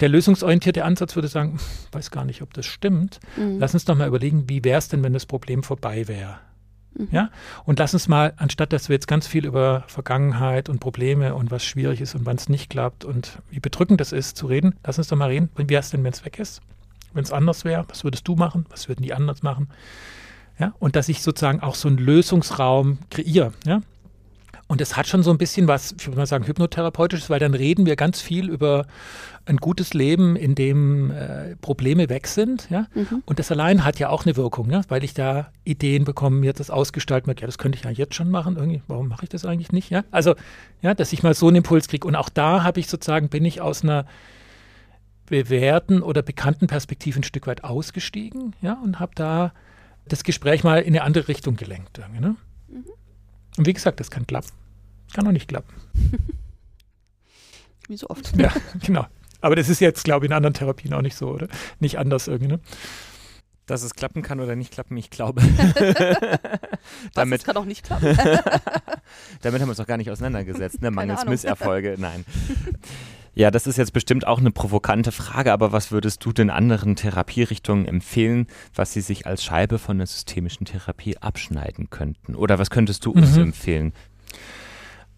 Der 0.00 0.08
lösungsorientierte 0.08 0.84
Ansatz 0.84 1.14
würde 1.14 1.28
sagen, 1.28 1.58
weiß 1.92 2.10
gar 2.10 2.24
nicht, 2.24 2.42
ob 2.42 2.52
das 2.54 2.66
stimmt. 2.66 3.20
Mhm. 3.36 3.58
Lass 3.58 3.74
uns 3.74 3.84
doch 3.84 3.94
mal 3.94 4.08
überlegen, 4.08 4.48
wie 4.48 4.64
wäre 4.64 4.78
es 4.78 4.88
denn, 4.88 5.02
wenn 5.02 5.12
das 5.12 5.26
Problem 5.26 5.62
vorbei 5.62 6.08
wäre? 6.08 6.38
Mhm. 6.94 7.08
Ja? 7.10 7.30
Und 7.64 7.78
lass 7.78 7.94
uns 7.94 8.08
mal, 8.08 8.34
anstatt 8.36 8.72
dass 8.72 8.88
wir 8.88 8.94
jetzt 8.94 9.08
ganz 9.08 9.26
viel 9.26 9.46
über 9.46 9.84
Vergangenheit 9.86 10.68
und 10.68 10.80
Probleme 10.80 11.34
und 11.34 11.50
was 11.50 11.64
schwierig 11.64 12.00
ist 12.00 12.14
und 12.14 12.26
wann 12.26 12.36
es 12.36 12.48
nicht 12.48 12.70
klappt 12.70 13.04
und 13.04 13.38
wie 13.50 13.60
bedrückend 13.60 14.00
das 14.00 14.12
ist, 14.12 14.36
zu 14.36 14.46
reden, 14.46 14.74
lass 14.84 14.98
uns 14.98 15.08
doch 15.08 15.16
mal 15.16 15.28
reden, 15.30 15.48
wie 15.56 15.68
wäre 15.68 15.80
es 15.80 15.90
denn, 15.90 16.04
wenn 16.04 16.12
es 16.12 16.24
weg 16.24 16.38
ist? 16.38 16.60
Wenn 17.12 17.24
es 17.24 17.32
anders 17.32 17.64
wäre, 17.64 17.84
was 17.88 18.04
würdest 18.04 18.26
du 18.26 18.34
machen? 18.34 18.66
Was 18.70 18.88
würden 18.88 19.02
die 19.02 19.14
anders 19.14 19.42
machen? 19.42 19.68
Ja, 20.58 20.72
und 20.78 20.94
dass 20.96 21.08
ich 21.08 21.22
sozusagen 21.22 21.60
auch 21.60 21.74
so 21.74 21.88
einen 21.88 21.98
Lösungsraum 21.98 22.98
kreiere. 23.10 23.52
Ja? 23.66 23.80
Und 24.66 24.80
es 24.80 24.96
hat 24.96 25.06
schon 25.06 25.22
so 25.22 25.30
ein 25.30 25.38
bisschen 25.38 25.68
was, 25.68 25.94
ich 25.98 26.06
würde 26.06 26.16
mal 26.16 26.26
sagen, 26.26 26.46
hypnotherapeutisches, 26.46 27.28
weil 27.28 27.38
dann 27.38 27.54
reden 27.54 27.86
wir 27.86 27.96
ganz 27.96 28.20
viel 28.20 28.48
über 28.48 28.86
ein 29.46 29.58
gutes 29.58 29.92
Leben, 29.92 30.36
in 30.36 30.54
dem 30.54 31.10
äh, 31.10 31.54
Probleme 31.56 32.08
weg 32.08 32.26
sind. 32.26 32.68
Ja? 32.70 32.86
Mhm. 32.94 33.22
Und 33.26 33.38
das 33.38 33.50
allein 33.50 33.84
hat 33.84 33.98
ja 33.98 34.08
auch 34.08 34.24
eine 34.24 34.36
Wirkung, 34.36 34.70
ja? 34.70 34.80
weil 34.88 35.04
ich 35.04 35.12
da 35.12 35.52
Ideen 35.64 36.04
bekomme, 36.04 36.36
mir 36.36 36.54
das 36.54 36.70
ausgestalten 36.70 37.26
wird. 37.26 37.40
Ja, 37.40 37.46
das 37.46 37.58
könnte 37.58 37.76
ich 37.76 37.84
ja 37.84 37.90
jetzt 37.90 38.14
schon 38.14 38.30
machen. 38.30 38.56
Irgendwie, 38.56 38.82
warum 38.88 39.08
mache 39.08 39.24
ich 39.24 39.28
das 39.28 39.44
eigentlich 39.44 39.72
nicht? 39.72 39.90
Ja? 39.90 40.04
Also, 40.10 40.34
ja, 40.80 40.94
dass 40.94 41.12
ich 41.12 41.22
mal 41.22 41.34
so 41.34 41.48
einen 41.48 41.56
Impuls 41.56 41.88
kriege. 41.88 42.08
Und 42.08 42.16
auch 42.16 42.30
da 42.30 42.62
habe 42.62 42.80
ich 42.80 42.88
sozusagen, 42.88 43.28
bin 43.28 43.44
ich 43.44 43.60
aus 43.60 43.82
einer 43.82 44.06
bewährten 45.26 46.02
oder 46.02 46.22
bekannten 46.22 46.68
Perspektive 46.68 47.20
ein 47.20 47.24
Stück 47.24 47.46
weit 47.46 47.64
ausgestiegen 47.64 48.54
ja? 48.62 48.78
und 48.82 48.98
habe 48.98 49.12
da 49.14 49.52
das 50.06 50.24
Gespräch 50.24 50.64
mal 50.64 50.80
in 50.80 50.94
eine 50.94 51.02
andere 51.02 51.28
Richtung 51.28 51.56
gelenkt. 51.56 51.98
Ne? 51.98 52.36
Mhm. 52.68 52.84
Und 53.56 53.66
wie 53.66 53.72
gesagt, 53.72 54.00
das 54.00 54.10
kann 54.10 54.26
klappen. 54.26 54.50
Kann 55.12 55.26
auch 55.26 55.32
nicht 55.32 55.48
klappen. 55.48 55.72
Wie 57.88 57.96
so 57.96 58.08
oft. 58.08 58.36
Ja, 58.36 58.52
genau. 58.82 59.06
Aber 59.40 59.56
das 59.56 59.68
ist 59.68 59.80
jetzt, 59.80 60.04
glaube 60.04 60.24
ich, 60.24 60.30
in 60.30 60.34
anderen 60.34 60.54
Therapien 60.54 60.94
auch 60.94 61.02
nicht 61.02 61.16
so, 61.16 61.28
oder? 61.28 61.48
Nicht 61.78 61.98
anders 61.98 62.28
irgendwie, 62.28 62.52
ne? 62.52 62.60
Dass 63.66 63.82
es 63.82 63.94
klappen 63.94 64.22
kann 64.22 64.40
oder 64.40 64.56
nicht 64.56 64.72
klappen, 64.72 64.96
ich 64.96 65.10
glaube. 65.10 65.42
damit 67.14 67.40
das 67.40 67.46
kann 67.46 67.56
auch 67.56 67.66
nicht 67.66 67.84
klappen. 67.84 68.16
damit 69.42 69.60
haben 69.60 69.68
wir 69.68 69.68
uns 69.68 69.76
doch 69.76 69.86
gar 69.86 69.98
nicht 69.98 70.10
auseinandergesetzt, 70.10 70.80
ne? 70.80 70.90
Mangels 70.90 71.26
Misserfolge, 71.26 71.96
nein. 71.98 72.24
Ja, 73.34 73.50
das 73.50 73.66
ist 73.66 73.76
jetzt 73.76 73.92
bestimmt 73.92 74.26
auch 74.26 74.38
eine 74.38 74.50
provokante 74.50 75.10
Frage, 75.12 75.52
aber 75.52 75.72
was 75.72 75.90
würdest 75.90 76.24
du 76.24 76.32
den 76.32 76.50
anderen 76.50 76.96
Therapierichtungen 76.96 77.86
empfehlen, 77.86 78.46
was 78.74 78.92
sie 78.92 79.00
sich 79.00 79.26
als 79.26 79.42
Scheibe 79.42 79.78
von 79.78 79.98
der 79.98 80.06
systemischen 80.06 80.66
Therapie 80.66 81.18
abschneiden 81.18 81.90
könnten? 81.90 82.36
Oder 82.36 82.58
was 82.58 82.70
könntest 82.70 83.04
du 83.04 83.10
mhm. 83.12 83.22
uns 83.22 83.36
empfehlen? 83.36 83.92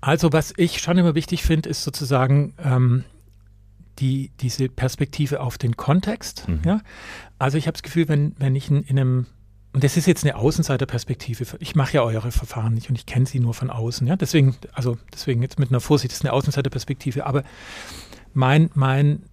Also, 0.00 0.32
was 0.32 0.54
ich 0.56 0.80
schon 0.80 0.98
immer 0.98 1.14
wichtig 1.14 1.42
finde, 1.42 1.68
ist 1.68 1.82
sozusagen 1.82 2.54
ähm, 2.62 3.04
die, 3.98 4.30
diese 4.40 4.68
Perspektive 4.68 5.40
auf 5.40 5.58
den 5.58 5.76
Kontext. 5.76 6.48
Mhm. 6.48 6.60
Ja? 6.64 6.80
Also, 7.38 7.58
ich 7.58 7.66
habe 7.66 7.74
das 7.74 7.82
Gefühl, 7.82 8.08
wenn, 8.08 8.34
wenn 8.38 8.54
ich 8.54 8.70
in, 8.70 8.82
in 8.82 8.98
einem 8.98 9.26
und 9.72 9.84
das 9.84 9.98
ist 9.98 10.06
jetzt 10.06 10.24
eine 10.24 10.36
Außenseiterperspektive. 10.36 11.58
Ich 11.60 11.74
mache 11.74 11.92
ja 11.92 12.02
eure 12.02 12.32
Verfahren 12.32 12.72
nicht 12.72 12.88
und 12.88 12.96
ich 12.96 13.04
kenne 13.04 13.26
sie 13.26 13.40
nur 13.40 13.52
von 13.52 13.68
außen. 13.68 14.06
Ja? 14.06 14.16
Deswegen, 14.16 14.56
also 14.72 14.96
deswegen 15.12 15.42
jetzt 15.42 15.58
mit 15.58 15.68
einer 15.68 15.80
Vorsicht, 15.80 16.12
das 16.12 16.20
ist 16.20 16.24
eine 16.24 16.32
Außenseiterperspektive. 16.32 17.26
Aber 17.26 17.42
mein, 18.36 18.70
mein, 18.74 19.24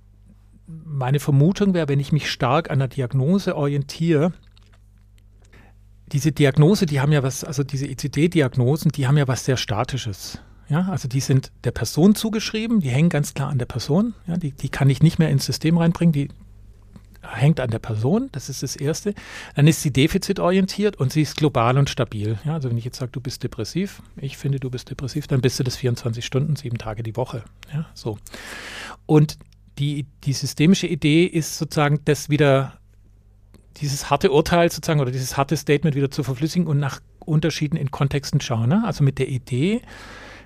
meine 0.66 1.20
Vermutung 1.20 1.74
wäre, 1.74 1.90
wenn 1.90 2.00
ich 2.00 2.14
mich 2.14 2.32
stark 2.32 2.72
an 2.72 2.80
der 2.80 2.88
Diagnose 2.88 3.56
orientiere, 3.56 4.32
diese 6.12 6.32
Diagnose, 6.32 6.86
die 6.86 7.02
haben 7.02 7.12
ja 7.12 7.22
was, 7.22 7.44
also 7.44 7.64
diese 7.64 7.88
ECD-Diagnosen, 7.88 8.92
die 8.92 9.08
haben 9.08 9.18
ja 9.18 9.28
was 9.28 9.46
sehr 9.46 9.58
Statisches. 9.58 10.40
Ja, 10.70 10.88
also 10.90 11.08
die 11.08 11.20
sind 11.20 11.52
der 11.66 11.72
Person 11.72 12.16
zugeschrieben, 12.16 12.80
die 12.80 12.90
hängen 12.90 13.10
ganz 13.10 13.34
klar 13.34 13.50
an 13.50 13.58
der 13.58 13.66
Person. 13.66 14.14
Ja, 14.26 14.38
die, 14.38 14.52
die 14.52 14.70
kann 14.70 14.90
ich 14.90 15.04
nicht 15.04 15.20
mehr 15.20 15.30
ins 15.30 15.46
System 15.46 15.78
reinbringen, 15.78 16.14
die 16.14 16.30
hängt 17.24 17.60
an 17.60 17.70
der 17.70 17.80
Person, 17.80 18.30
das 18.32 18.50
ist 18.50 18.64
das 18.64 18.76
Erste. 18.76 19.14
Dann 19.56 19.68
ist 19.68 19.82
sie 19.82 19.92
defizitorientiert 19.92 20.98
und 20.98 21.12
sie 21.12 21.22
ist 21.22 21.38
global 21.38 21.78
und 21.78 21.90
stabil. 21.90 22.38
Ja, 22.46 22.54
also 22.54 22.70
wenn 22.70 22.78
ich 22.78 22.86
jetzt 22.86 22.98
sage, 22.98 23.12
du 23.12 23.22
bist 23.22 23.44
depressiv, 23.44 24.02
ich 24.18 24.38
finde, 24.38 24.60
du 24.60 24.70
bist 24.70 24.90
depressiv, 24.90 25.28
dann 25.28 25.42
bist 25.42 25.60
du 25.60 25.64
das 25.64 25.76
24 25.78 26.26
Stunden, 26.26 26.56
sieben 26.56 26.78
Tage 26.78 27.04
die 27.04 27.16
Woche. 27.16 27.44
Ja, 27.74 27.86
so. 27.94 28.18
Und 29.06 29.38
die, 29.80 30.06
die 30.24 30.34
systemische 30.34 30.88
Idee 30.88 31.26
ist 31.26 31.58
sozusagen, 31.58 32.00
das 32.06 32.30
wieder, 32.30 32.74
dieses 33.78 34.10
harte 34.10 34.32
Urteil 34.32 34.72
sozusagen 34.72 35.00
oder 35.00 35.12
dieses 35.12 35.38
harte 35.38 35.58
Statement 35.58 35.96
wieder 35.96 36.12
zu 36.12 36.24
verflüssigen 36.24 36.68
und 36.68 36.80
nach 36.80 37.02
Unterschieden 37.20 37.78
in 37.78 37.90
Kontexten 37.90 38.42
schauen. 38.42 38.70
Ne? 38.70 38.84
Also 38.86 39.04
mit 39.04 39.18
der 39.18 39.30
Idee, 39.30 39.82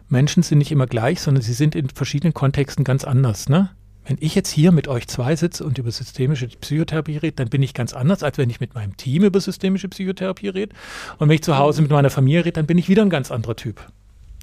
Menschen 0.09 0.43
sind 0.43 0.59
nicht 0.59 0.71
immer 0.71 0.88
gleich, 0.88 1.19
sondern 1.19 1.41
sie 1.41 1.53
sind 1.53 1.75
in 1.75 1.89
verschiedenen 1.89 2.34
Kontexten 2.34 2.84
ganz 2.86 3.03
anders. 3.03 3.49
Ne? 3.49 3.71
Wenn 4.08 4.18
ich 4.22 4.36
jetzt 4.36 4.49
hier 4.49 4.72
mit 4.72 4.88
euch 4.88 5.08
zwei 5.08 5.36
sitze 5.36 5.66
und 5.66 5.78
über 5.78 5.91
systemische 5.91 6.47
Psychotherapie 6.47 7.18
rede, 7.18 7.36
dann 7.36 7.49
bin 7.49 7.62
ich 7.62 7.74
ganz 7.74 7.93
anders, 7.93 8.24
als 8.24 8.38
wenn 8.38 8.49
ich 8.49 8.62
mit 8.62 8.74
meinem 8.74 8.95
Team 8.95 9.26
über 9.26 9.41
systemische 9.41 9.89
Psychotherapie 9.89 10.47
rede. 10.47 10.74
Und 11.18 11.28
wenn 11.28 11.36
ich 11.36 11.43
zu 11.43 11.58
Hause 11.58 11.82
mit 11.82 11.91
meiner 11.91 12.10
Familie 12.10 12.45
rede, 12.45 12.53
dann 12.53 12.68
bin 12.68 12.78
ich 12.78 12.88
wieder 12.88 13.01
ein 13.01 13.10
ganz 13.10 13.32
anderer 13.32 13.58
Typ. 13.58 13.86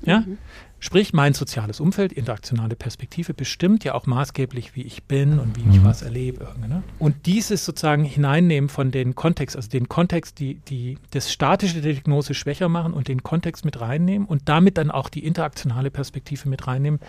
Ja? 0.04 0.20
Mhm. 0.20 0.36
Sprich, 0.80 1.14
mein 1.14 1.32
soziales 1.32 1.80
Umfeld, 1.80 2.12
interaktionale 2.12 2.76
Perspektive 2.76 3.32
bestimmt 3.32 3.84
ja 3.84 3.94
auch 3.94 4.04
maßgeblich, 4.04 4.76
wie 4.76 4.82
ich 4.82 5.04
bin 5.04 5.38
und 5.38 5.56
wie 5.56 5.62
ich 5.62 5.80
mhm. 5.80 5.84
was 5.84 6.02
erlebe. 6.02 6.54
Ne? 6.60 6.82
Und 6.98 7.24
dieses 7.24 7.64
sozusagen 7.64 8.04
Hineinnehmen 8.04 8.68
von 8.68 8.90
den 8.90 9.14
Kontext, 9.14 9.56
also 9.56 9.70
den 9.70 9.88
Kontext, 9.88 10.40
die, 10.40 10.56
die 10.68 10.98
das 11.12 11.32
statische 11.32 11.80
Diagnose 11.80 12.34
schwächer 12.34 12.68
machen 12.68 12.92
und 12.92 13.08
den 13.08 13.22
Kontext 13.22 13.64
mit 13.64 13.80
reinnehmen 13.80 14.28
und 14.28 14.42
damit 14.44 14.76
dann 14.76 14.90
auch 14.90 15.08
die 15.08 15.24
interaktionale 15.24 15.90
Perspektive 15.90 16.50
mit 16.50 16.66
reinnehmen, 16.66 17.00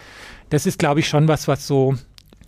das 0.51 0.65
ist, 0.65 0.79
glaube 0.79 1.01
ich, 1.01 1.09
schon 1.09 1.27
was, 1.27 1.49
was 1.49 1.67
so 1.67 1.95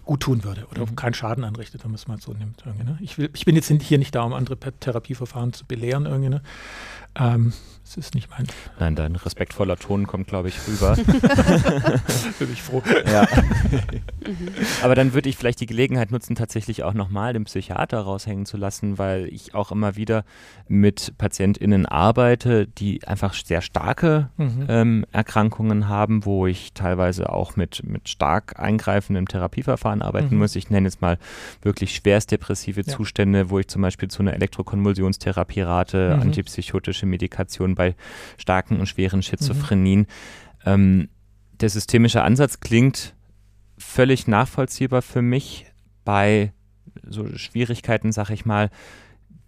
gut 0.07 0.21
tun 0.21 0.43
würde 0.43 0.65
oder 0.71 0.85
mhm. 0.85 0.95
keinen 0.95 1.13
Schaden 1.13 1.43
anrichtet, 1.43 1.83
wenn 1.83 1.91
man 1.91 1.95
es 1.95 2.07
mal 2.07 2.19
so 2.19 2.33
nimmt. 2.33 2.65
Ne? 2.65 2.97
Ich, 3.01 3.17
will, 3.17 3.29
ich 3.33 3.45
bin 3.45 3.55
jetzt 3.55 3.69
hier 3.69 3.99
nicht 3.99 4.15
da, 4.15 4.23
um 4.23 4.33
andere 4.33 4.57
Therapieverfahren 4.57 5.53
zu 5.53 5.65
belehren. 5.65 6.03
Ne? 6.03 6.41
Ähm, 7.15 7.53
das 7.87 7.95
ist 7.95 8.15
nicht 8.15 8.29
mein. 8.29 8.45
Nein, 8.79 8.95
dein 8.95 9.15
respektvoller 9.15 9.77
Ton 9.77 10.07
kommt, 10.07 10.27
glaube 10.27 10.49
ich, 10.49 10.59
rüber. 10.67 10.95
Bin 12.39 12.51
ich 12.51 12.61
froh. 12.61 12.83
Ja. 13.09 13.25
Aber 14.83 14.93
dann 14.93 15.13
würde 15.13 15.29
ich 15.29 15.37
vielleicht 15.37 15.61
die 15.61 15.65
Gelegenheit 15.65 16.11
nutzen, 16.11 16.35
tatsächlich 16.35 16.83
auch 16.83 16.93
nochmal 16.93 17.31
den 17.31 17.45
Psychiater 17.45 17.99
raushängen 17.99 18.45
zu 18.45 18.57
lassen, 18.57 18.97
weil 18.97 19.27
ich 19.27 19.55
auch 19.55 19.71
immer 19.71 19.95
wieder 19.95 20.25
mit 20.67 21.13
PatientInnen 21.17 21.85
arbeite, 21.85 22.67
die 22.67 23.07
einfach 23.07 23.33
sehr 23.33 23.61
starke 23.61 24.29
mhm. 24.35 24.65
ähm, 24.67 25.05
Erkrankungen 25.13 25.87
haben, 25.87 26.25
wo 26.25 26.45
ich 26.45 26.73
teilweise 26.73 27.31
auch 27.31 27.55
mit, 27.55 27.83
mit 27.85 28.09
stark 28.09 28.59
eingreifendem 28.59 29.27
Therapieverfahren 29.27 30.01
arbeiten 30.01 30.35
mhm. 30.35 30.41
muss. 30.41 30.55
Ich 30.55 30.69
nenne 30.69 30.87
jetzt 30.87 31.01
mal 31.01 31.17
wirklich 31.61 31.95
schwerst 31.95 32.31
depressive 32.31 32.81
ja. 32.81 32.87
Zustände, 32.87 33.49
wo 33.49 33.59
ich 33.59 33.67
zum 33.67 33.81
Beispiel 33.81 34.09
zu 34.09 34.21
einer 34.21 34.33
Elektrokonvulsionstherapie 34.33 35.61
rate, 35.61 36.15
mhm. 36.15 36.21
antipsychotische 36.23 37.05
Medikation 37.05 37.76
bei 37.77 37.95
starken 38.37 38.79
und 38.79 38.87
schweren 38.87 39.21
Schizophrenien. 39.21 40.01
Mhm. 40.01 40.05
Ähm, 40.65 41.09
der 41.61 41.69
systemische 41.69 42.21
Ansatz 42.23 42.59
klingt 42.59 43.15
völlig 43.77 44.27
nachvollziehbar 44.27 45.01
für 45.01 45.21
mich 45.21 45.65
bei 46.03 46.51
so 47.07 47.27
Schwierigkeiten, 47.35 48.11
sag 48.11 48.29
ich 48.29 48.45
mal, 48.45 48.69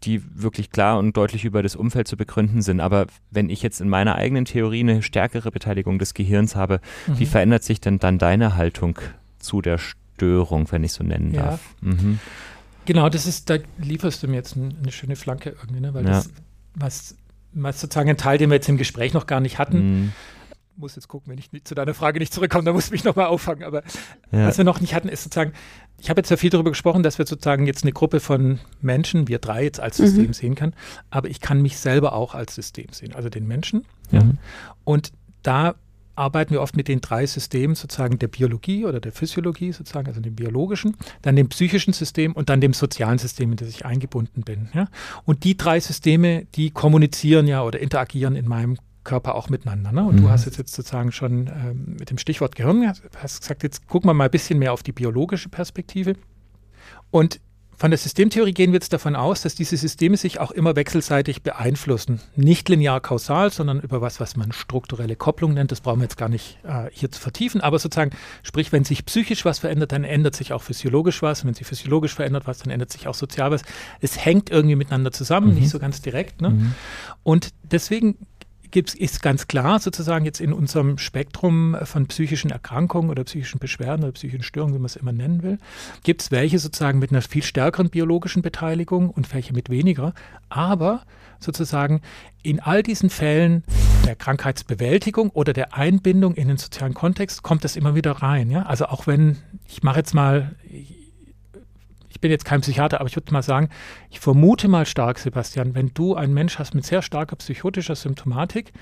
die 0.03 0.21
wirklich 0.41 0.71
klar 0.71 0.97
und 0.97 1.17
deutlich 1.17 1.45
über 1.45 1.61
das 1.61 1.75
Umfeld 1.75 2.07
zu 2.07 2.15
begründen 2.15 2.61
sind. 2.61 2.79
Aber 2.79 3.07
wenn 3.31 3.49
ich 3.49 3.61
jetzt 3.61 3.81
in 3.81 3.89
meiner 3.89 4.15
eigenen 4.15 4.45
Theorie 4.45 4.79
eine 4.81 5.01
stärkere 5.01 5.51
Beteiligung 5.51 5.99
des 5.99 6.13
Gehirns 6.13 6.55
habe, 6.55 6.79
mhm. 7.07 7.19
wie 7.19 7.25
verändert 7.25 7.63
sich 7.63 7.81
denn 7.81 7.99
dann 7.99 8.17
deine 8.17 8.55
Haltung 8.55 8.97
zu 9.39 9.61
der 9.61 9.77
Störung, 9.77 10.71
wenn 10.71 10.83
ich 10.83 10.93
so 10.93 11.03
nennen 11.03 11.33
ja. 11.33 11.43
darf? 11.43 11.75
Mhm. 11.81 12.19
Genau, 12.85 13.09
das 13.09 13.25
ist, 13.25 13.49
da 13.49 13.57
lieferst 13.77 14.23
du 14.23 14.27
mir 14.27 14.37
jetzt 14.37 14.55
eine 14.57 14.91
schöne 14.91 15.15
Flanke 15.15 15.49
irgendwie, 15.49 15.81
ne? 15.81 15.93
weil 15.93 16.05
ja. 16.05 16.11
das, 16.11 16.29
was 16.75 17.15
was 17.53 17.81
sozusagen 17.81 18.09
ein 18.09 18.17
Teil, 18.17 18.37
den 18.37 18.49
wir 18.49 18.55
jetzt 18.55 18.69
im 18.69 18.77
Gespräch 18.77 19.13
noch 19.13 19.27
gar 19.27 19.39
nicht 19.39 19.57
hatten. 19.57 19.77
Mhm. 19.77 20.11
Muss 20.75 20.95
jetzt 20.95 21.09
gucken, 21.09 21.31
wenn 21.31 21.37
ich 21.37 21.51
nicht, 21.51 21.67
zu 21.67 21.75
deiner 21.75 21.93
Frage 21.93 22.19
nicht 22.19 22.33
zurückkomme, 22.33 22.63
dann 22.63 22.73
muss 22.73 22.85
ich 22.85 22.91
mich 22.91 23.03
nochmal 23.03 23.25
auffangen. 23.25 23.63
Aber 23.63 23.83
ja. 24.31 24.47
was 24.47 24.57
wir 24.57 24.63
noch 24.63 24.79
nicht 24.79 24.93
hatten, 24.93 25.09
ist 25.09 25.23
sozusagen, 25.23 25.51
ich 25.97 26.09
habe 26.09 26.19
jetzt 26.19 26.29
ja 26.29 26.37
viel 26.37 26.49
darüber 26.49 26.71
gesprochen, 26.71 27.03
dass 27.03 27.17
wir 27.17 27.25
sozusagen 27.25 27.67
jetzt 27.67 27.83
eine 27.83 27.91
Gruppe 27.91 28.21
von 28.21 28.59
Menschen, 28.81 29.27
wir 29.27 29.39
drei 29.39 29.63
jetzt 29.63 29.81
als 29.81 29.97
System 29.97 30.27
mhm. 30.27 30.33
sehen 30.33 30.55
kann, 30.55 30.73
aber 31.09 31.29
ich 31.29 31.41
kann 31.41 31.61
mich 31.61 31.77
selber 31.77 32.13
auch 32.13 32.33
als 32.33 32.55
System 32.55 32.87
sehen, 32.91 33.13
also 33.13 33.27
den 33.27 33.45
Menschen. 33.45 33.85
Mhm. 34.11 34.17
Ja. 34.17 34.23
Und 34.85 35.11
da 35.43 35.75
arbeiten 36.19 36.51
wir 36.51 36.61
oft 36.61 36.75
mit 36.75 36.87
den 36.87 37.01
drei 37.01 37.25
Systemen 37.25 37.75
sozusagen 37.75 38.19
der 38.19 38.27
Biologie 38.27 38.85
oder 38.85 38.99
der 38.99 39.11
Physiologie 39.11 39.71
sozusagen, 39.71 40.07
also 40.07 40.19
dem 40.19 40.35
biologischen, 40.35 40.95
dann 41.21 41.35
dem 41.35 41.49
psychischen 41.49 41.93
System 41.93 42.33
und 42.33 42.49
dann 42.49 42.61
dem 42.61 42.73
sozialen 42.73 43.17
System, 43.17 43.51
in 43.51 43.57
das 43.57 43.69
ich 43.69 43.85
eingebunden 43.85 44.43
bin. 44.43 44.69
Ja? 44.73 44.87
Und 45.25 45.45
die 45.45 45.55
drei 45.55 45.79
Systeme, 45.79 46.45
die 46.55 46.71
kommunizieren 46.71 47.47
ja 47.47 47.63
oder 47.63 47.79
interagieren 47.79 48.35
in 48.35 48.47
meinem 48.47 48.77
Körper 49.05 49.33
auch 49.35 49.49
miteinander. 49.49 49.91
Ne? 49.91 50.03
Und 50.03 50.17
mhm. 50.17 50.21
du 50.23 50.29
hast 50.29 50.45
jetzt, 50.45 50.57
jetzt 50.57 50.73
sozusagen 50.73 51.11
schon 51.11 51.47
ähm, 51.47 51.95
mit 51.97 52.09
dem 52.09 52.17
Stichwort 52.17 52.55
Gehirn, 52.55 52.85
hast 53.17 53.41
gesagt, 53.41 53.63
jetzt 53.63 53.87
gucken 53.87 54.09
wir 54.09 54.13
mal 54.13 54.25
ein 54.25 54.31
bisschen 54.31 54.59
mehr 54.59 54.73
auf 54.73 54.83
die 54.83 54.91
biologische 54.91 55.49
Perspektive. 55.49 56.15
Und 57.11 57.39
von 57.79 57.91
der 57.91 57.97
Systemtheorie 57.97 58.53
gehen 58.53 58.73
wir 58.73 58.75
jetzt 58.75 58.91
davon 58.91 59.15
aus, 59.15 59.41
dass 59.41 59.55
diese 59.55 59.77
Systeme 59.77 60.17
sich 60.17 60.41
auch 60.41 60.51
immer 60.51 60.75
wechselseitig 60.75 61.43
beeinflussen. 61.43 62.19
Nicht 62.35 62.67
linear 62.67 62.99
kausal, 62.99 63.51
sondern 63.53 63.79
über 63.79 64.01
was, 64.01 64.19
was 64.19 64.35
man 64.35 64.51
strukturelle 64.51 65.15
Kopplung 65.15 65.53
nennt. 65.53 65.71
Das 65.71 65.79
brauchen 65.79 65.99
wir 65.99 66.03
jetzt 66.03 66.17
gar 66.17 66.27
nicht 66.27 66.59
äh, 66.63 66.89
hier 66.91 67.09
zu 67.09 67.21
vertiefen. 67.21 67.61
Aber 67.61 67.79
sozusagen, 67.79 68.11
sprich, 68.43 68.73
wenn 68.73 68.83
sich 68.83 69.05
psychisch 69.05 69.45
was 69.45 69.59
verändert, 69.59 69.93
dann 69.93 70.03
ändert 70.03 70.35
sich 70.35 70.51
auch 70.51 70.61
physiologisch 70.61 71.21
was. 71.21 71.45
wenn 71.45 71.53
sich 71.53 71.65
physiologisch 71.65 72.13
verändert 72.13 72.47
was, 72.47 72.57
dann 72.57 72.69
ändert 72.69 72.91
sich 72.91 73.07
auch 73.07 73.15
sozial 73.15 73.49
was. 73.49 73.61
Es 74.01 74.25
hängt 74.25 74.49
irgendwie 74.49 74.75
miteinander 74.75 75.13
zusammen, 75.13 75.51
mhm. 75.51 75.55
nicht 75.55 75.69
so 75.69 75.79
ganz 75.79 76.01
direkt. 76.01 76.41
Ne? 76.41 76.49
Mhm. 76.49 76.75
Und 77.23 77.51
deswegen 77.63 78.17
gibt, 78.71 78.93
ist 78.95 79.21
ganz 79.21 79.47
klar 79.47 79.79
sozusagen 79.79 80.25
jetzt 80.25 80.39
in 80.41 80.53
unserem 80.53 80.97
Spektrum 80.97 81.77
von 81.83 82.07
psychischen 82.07 82.51
Erkrankungen 82.51 83.09
oder 83.09 83.23
psychischen 83.23 83.59
Beschwerden 83.59 84.03
oder 84.03 84.13
psychischen 84.13 84.43
Störungen, 84.43 84.75
wie 84.75 84.79
man 84.79 84.85
es 84.85 84.95
immer 84.95 85.11
nennen 85.11 85.43
will, 85.43 85.57
gibt 86.03 86.21
es 86.21 86.31
welche 86.31 86.59
sozusagen 86.59 86.99
mit 86.99 87.11
einer 87.11 87.21
viel 87.21 87.43
stärkeren 87.43 87.89
biologischen 87.89 88.41
Beteiligung 88.41 89.09
und 89.09 89.33
welche 89.33 89.53
mit 89.53 89.69
weniger. 89.69 90.13
Aber 90.49 91.03
sozusagen 91.39 92.01
in 92.43 92.59
all 92.59 92.83
diesen 92.83 93.09
Fällen 93.09 93.63
der 94.05 94.15
Krankheitsbewältigung 94.15 95.29
oder 95.29 95.53
der 95.53 95.73
Einbindung 95.73 96.35
in 96.35 96.47
den 96.47 96.57
sozialen 96.57 96.93
Kontext 96.93 97.43
kommt 97.43 97.63
das 97.63 97.75
immer 97.75 97.95
wieder 97.95 98.11
rein. 98.11 98.49
Ja? 98.49 98.63
Also 98.63 98.85
auch 98.85 99.07
wenn, 99.07 99.37
ich 99.67 99.83
mache 99.83 99.99
jetzt 99.99 100.13
mal, 100.13 100.55
ich 102.09 102.19
bin 102.19 102.31
jetzt 102.31 102.45
kein 102.45 102.61
Psychiater, 102.61 102.99
aber 102.99 103.09
ich 103.09 103.15
würde 103.15 103.31
mal 103.31 103.43
sagen, 103.43 103.69
ich 104.09 104.19
vermute 104.19 104.67
mal 104.67 104.85
stark, 104.85 105.19
Sebastian, 105.19 105.75
wenn 105.75 105.91
du 105.93 106.15
einen 106.15 106.33
Mensch 106.33 106.59
hast 106.59 106.75
mit 106.75 106.85
sehr 106.85 107.01
starker 107.01 107.35
psychotischer 107.35 107.95
Symptomatik, 107.95 108.73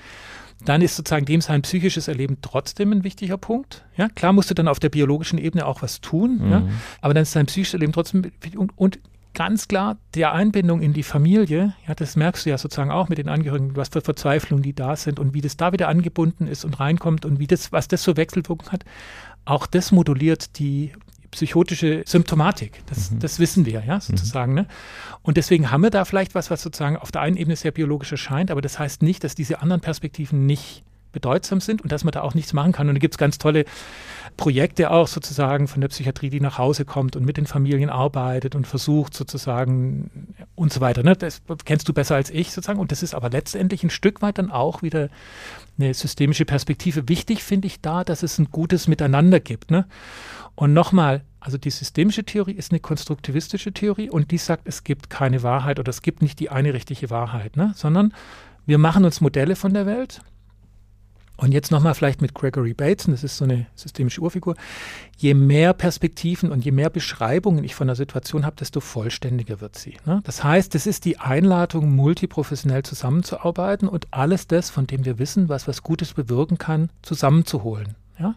dann 0.64 0.82
ist 0.82 0.96
sozusagen 0.96 1.26
dem 1.26 1.40
sein 1.40 1.62
psychisches 1.62 2.08
Erleben 2.08 2.38
trotzdem 2.42 2.92
ein 2.92 3.04
wichtiger 3.04 3.36
Punkt. 3.36 3.84
Ja, 3.96 4.08
klar 4.08 4.32
musst 4.32 4.50
du 4.50 4.54
dann 4.54 4.66
auf 4.66 4.80
der 4.80 4.88
biologischen 4.88 5.38
Ebene 5.38 5.66
auch 5.66 5.82
was 5.82 6.00
tun, 6.00 6.40
mhm. 6.42 6.50
ja, 6.50 6.62
aber 7.00 7.14
dann 7.14 7.22
ist 7.22 7.32
sein 7.32 7.46
psychisches 7.46 7.74
Erleben 7.74 7.92
trotzdem 7.92 8.30
und, 8.56 8.76
und 8.76 8.98
ganz 9.34 9.68
klar 9.68 9.98
der 10.14 10.32
Einbindung 10.32 10.80
in 10.80 10.92
die 10.92 11.04
Familie, 11.04 11.74
ja, 11.86 11.94
das 11.94 12.16
merkst 12.16 12.44
du 12.44 12.50
ja 12.50 12.58
sozusagen 12.58 12.90
auch 12.90 13.08
mit 13.08 13.18
den 13.18 13.28
Angehörigen, 13.28 13.76
was 13.76 13.90
für 13.90 14.00
Verzweiflungen 14.00 14.62
die 14.62 14.74
da 14.74 14.96
sind 14.96 15.20
und 15.20 15.32
wie 15.32 15.40
das 15.40 15.56
da 15.56 15.72
wieder 15.72 15.86
angebunden 15.86 16.48
ist 16.48 16.64
und 16.64 16.80
reinkommt 16.80 17.24
und 17.24 17.38
wie 17.38 17.46
das, 17.46 17.70
was 17.70 17.86
das 17.86 18.02
so 18.02 18.16
Wechselwirkung 18.16 18.72
hat. 18.72 18.84
Auch 19.44 19.66
das 19.66 19.92
moduliert 19.92 20.58
die 20.58 20.92
psychotische 21.30 22.02
Symptomatik. 22.06 22.82
Das, 22.86 23.10
mhm. 23.10 23.18
das 23.20 23.38
wissen 23.38 23.66
wir, 23.66 23.82
ja, 23.86 23.96
mhm. 23.96 24.00
sozusagen. 24.00 24.52
Mhm. 24.52 24.58
Ne? 24.60 24.66
Und 25.22 25.36
deswegen 25.36 25.70
haben 25.70 25.82
wir 25.82 25.90
da 25.90 26.04
vielleicht 26.04 26.34
was, 26.34 26.50
was 26.50 26.62
sozusagen 26.62 26.96
auf 26.96 27.12
der 27.12 27.22
einen 27.22 27.36
Ebene 27.36 27.56
sehr 27.56 27.72
biologisch 27.72 28.12
erscheint, 28.12 28.50
aber 28.50 28.62
das 28.62 28.78
heißt 28.78 29.02
nicht, 29.02 29.24
dass 29.24 29.34
diese 29.34 29.60
anderen 29.60 29.80
Perspektiven 29.80 30.46
nicht 30.46 30.84
bedeutsam 31.12 31.60
sind 31.60 31.82
und 31.82 31.90
dass 31.90 32.04
man 32.04 32.12
da 32.12 32.22
auch 32.22 32.34
nichts 32.34 32.52
machen 32.52 32.72
kann. 32.72 32.88
Und 32.88 32.94
da 32.94 32.98
gibt 32.98 33.14
es 33.14 33.18
ganz 33.18 33.38
tolle 33.38 33.64
Projekte 34.36 34.90
auch 34.90 35.08
sozusagen 35.08 35.66
von 35.66 35.80
der 35.80 35.88
Psychiatrie, 35.88 36.30
die 36.30 36.40
nach 36.40 36.58
Hause 36.58 36.84
kommt 36.84 37.16
und 37.16 37.24
mit 37.24 37.36
den 37.36 37.46
Familien 37.46 37.90
arbeitet 37.90 38.54
und 38.54 38.66
versucht 38.66 39.14
sozusagen 39.14 40.34
und 40.54 40.72
so 40.72 40.80
weiter. 40.80 41.02
Ne? 41.02 41.16
Das 41.16 41.42
kennst 41.64 41.88
du 41.88 41.92
besser 41.92 42.14
als 42.14 42.30
ich 42.30 42.52
sozusagen. 42.52 42.78
Und 42.78 42.92
das 42.92 43.02
ist 43.02 43.14
aber 43.14 43.30
letztendlich 43.30 43.82
ein 43.82 43.90
Stück 43.90 44.22
weit 44.22 44.38
dann 44.38 44.50
auch 44.50 44.82
wieder 44.82 45.08
eine 45.78 45.94
systemische 45.94 46.44
Perspektive. 46.44 47.08
Wichtig 47.08 47.42
finde 47.42 47.66
ich 47.66 47.80
da, 47.80 48.04
dass 48.04 48.22
es 48.22 48.38
ein 48.38 48.50
gutes 48.50 48.86
Miteinander 48.86 49.40
gibt. 49.40 49.70
Ne? 49.70 49.86
Und 50.58 50.72
nochmal, 50.72 51.22
also 51.38 51.56
die 51.56 51.70
systemische 51.70 52.24
Theorie 52.24 52.54
ist 52.54 52.72
eine 52.72 52.80
konstruktivistische 52.80 53.72
Theorie 53.72 54.10
und 54.10 54.32
die 54.32 54.38
sagt, 54.38 54.66
es 54.66 54.82
gibt 54.82 55.08
keine 55.08 55.44
Wahrheit 55.44 55.78
oder 55.78 55.90
es 55.90 56.02
gibt 56.02 56.20
nicht 56.20 56.40
die 56.40 56.50
eine 56.50 56.74
richtige 56.74 57.10
Wahrheit, 57.10 57.56
ne? 57.56 57.70
sondern 57.76 58.12
wir 58.66 58.78
machen 58.78 59.04
uns 59.04 59.20
Modelle 59.20 59.54
von 59.54 59.72
der 59.72 59.86
Welt. 59.86 60.20
Und 61.36 61.52
jetzt 61.52 61.70
nochmal 61.70 61.94
vielleicht 61.94 62.20
mit 62.20 62.34
Gregory 62.34 62.74
Bateson, 62.74 63.14
das 63.14 63.22
ist 63.22 63.36
so 63.36 63.44
eine 63.44 63.68
systemische 63.76 64.20
Urfigur. 64.20 64.56
Je 65.16 65.32
mehr 65.32 65.74
Perspektiven 65.74 66.50
und 66.50 66.64
je 66.64 66.72
mehr 66.72 66.90
Beschreibungen 66.90 67.62
ich 67.62 67.76
von 67.76 67.86
der 67.86 67.94
Situation 67.94 68.44
habe, 68.44 68.56
desto 68.56 68.80
vollständiger 68.80 69.60
wird 69.60 69.78
sie. 69.78 69.96
Ne? 70.06 70.22
Das 70.24 70.42
heißt, 70.42 70.74
es 70.74 70.88
ist 70.88 71.04
die 71.04 71.20
Einladung, 71.20 71.94
multiprofessionell 71.94 72.82
zusammenzuarbeiten 72.82 73.86
und 73.86 74.08
alles 74.10 74.48
das, 74.48 74.70
von 74.70 74.88
dem 74.88 75.04
wir 75.04 75.20
wissen, 75.20 75.48
was 75.48 75.68
was 75.68 75.84
Gutes 75.84 76.14
bewirken 76.14 76.58
kann, 76.58 76.90
zusammenzuholen. 77.02 77.94
Ja? 78.18 78.34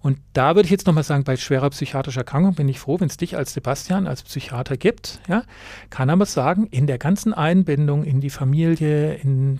Und 0.00 0.18
da 0.32 0.54
würde 0.54 0.66
ich 0.66 0.70
jetzt 0.70 0.86
nochmal 0.86 1.04
sagen, 1.04 1.24
bei 1.24 1.36
schwerer 1.36 1.70
psychiatrischer 1.70 2.20
Erkrankung 2.20 2.54
bin 2.54 2.68
ich 2.68 2.78
froh, 2.78 3.00
wenn 3.00 3.08
es 3.08 3.16
dich 3.16 3.36
als 3.36 3.52
Sebastian, 3.52 4.06
als 4.06 4.22
Psychiater 4.22 4.76
gibt. 4.76 5.20
Ja? 5.28 5.42
Kann 5.90 6.10
aber 6.10 6.26
sagen, 6.26 6.66
in 6.70 6.86
der 6.86 6.98
ganzen 6.98 7.34
Einbindung 7.34 8.04
in 8.04 8.20
die 8.20 8.30
Familie, 8.30 9.14
in 9.14 9.58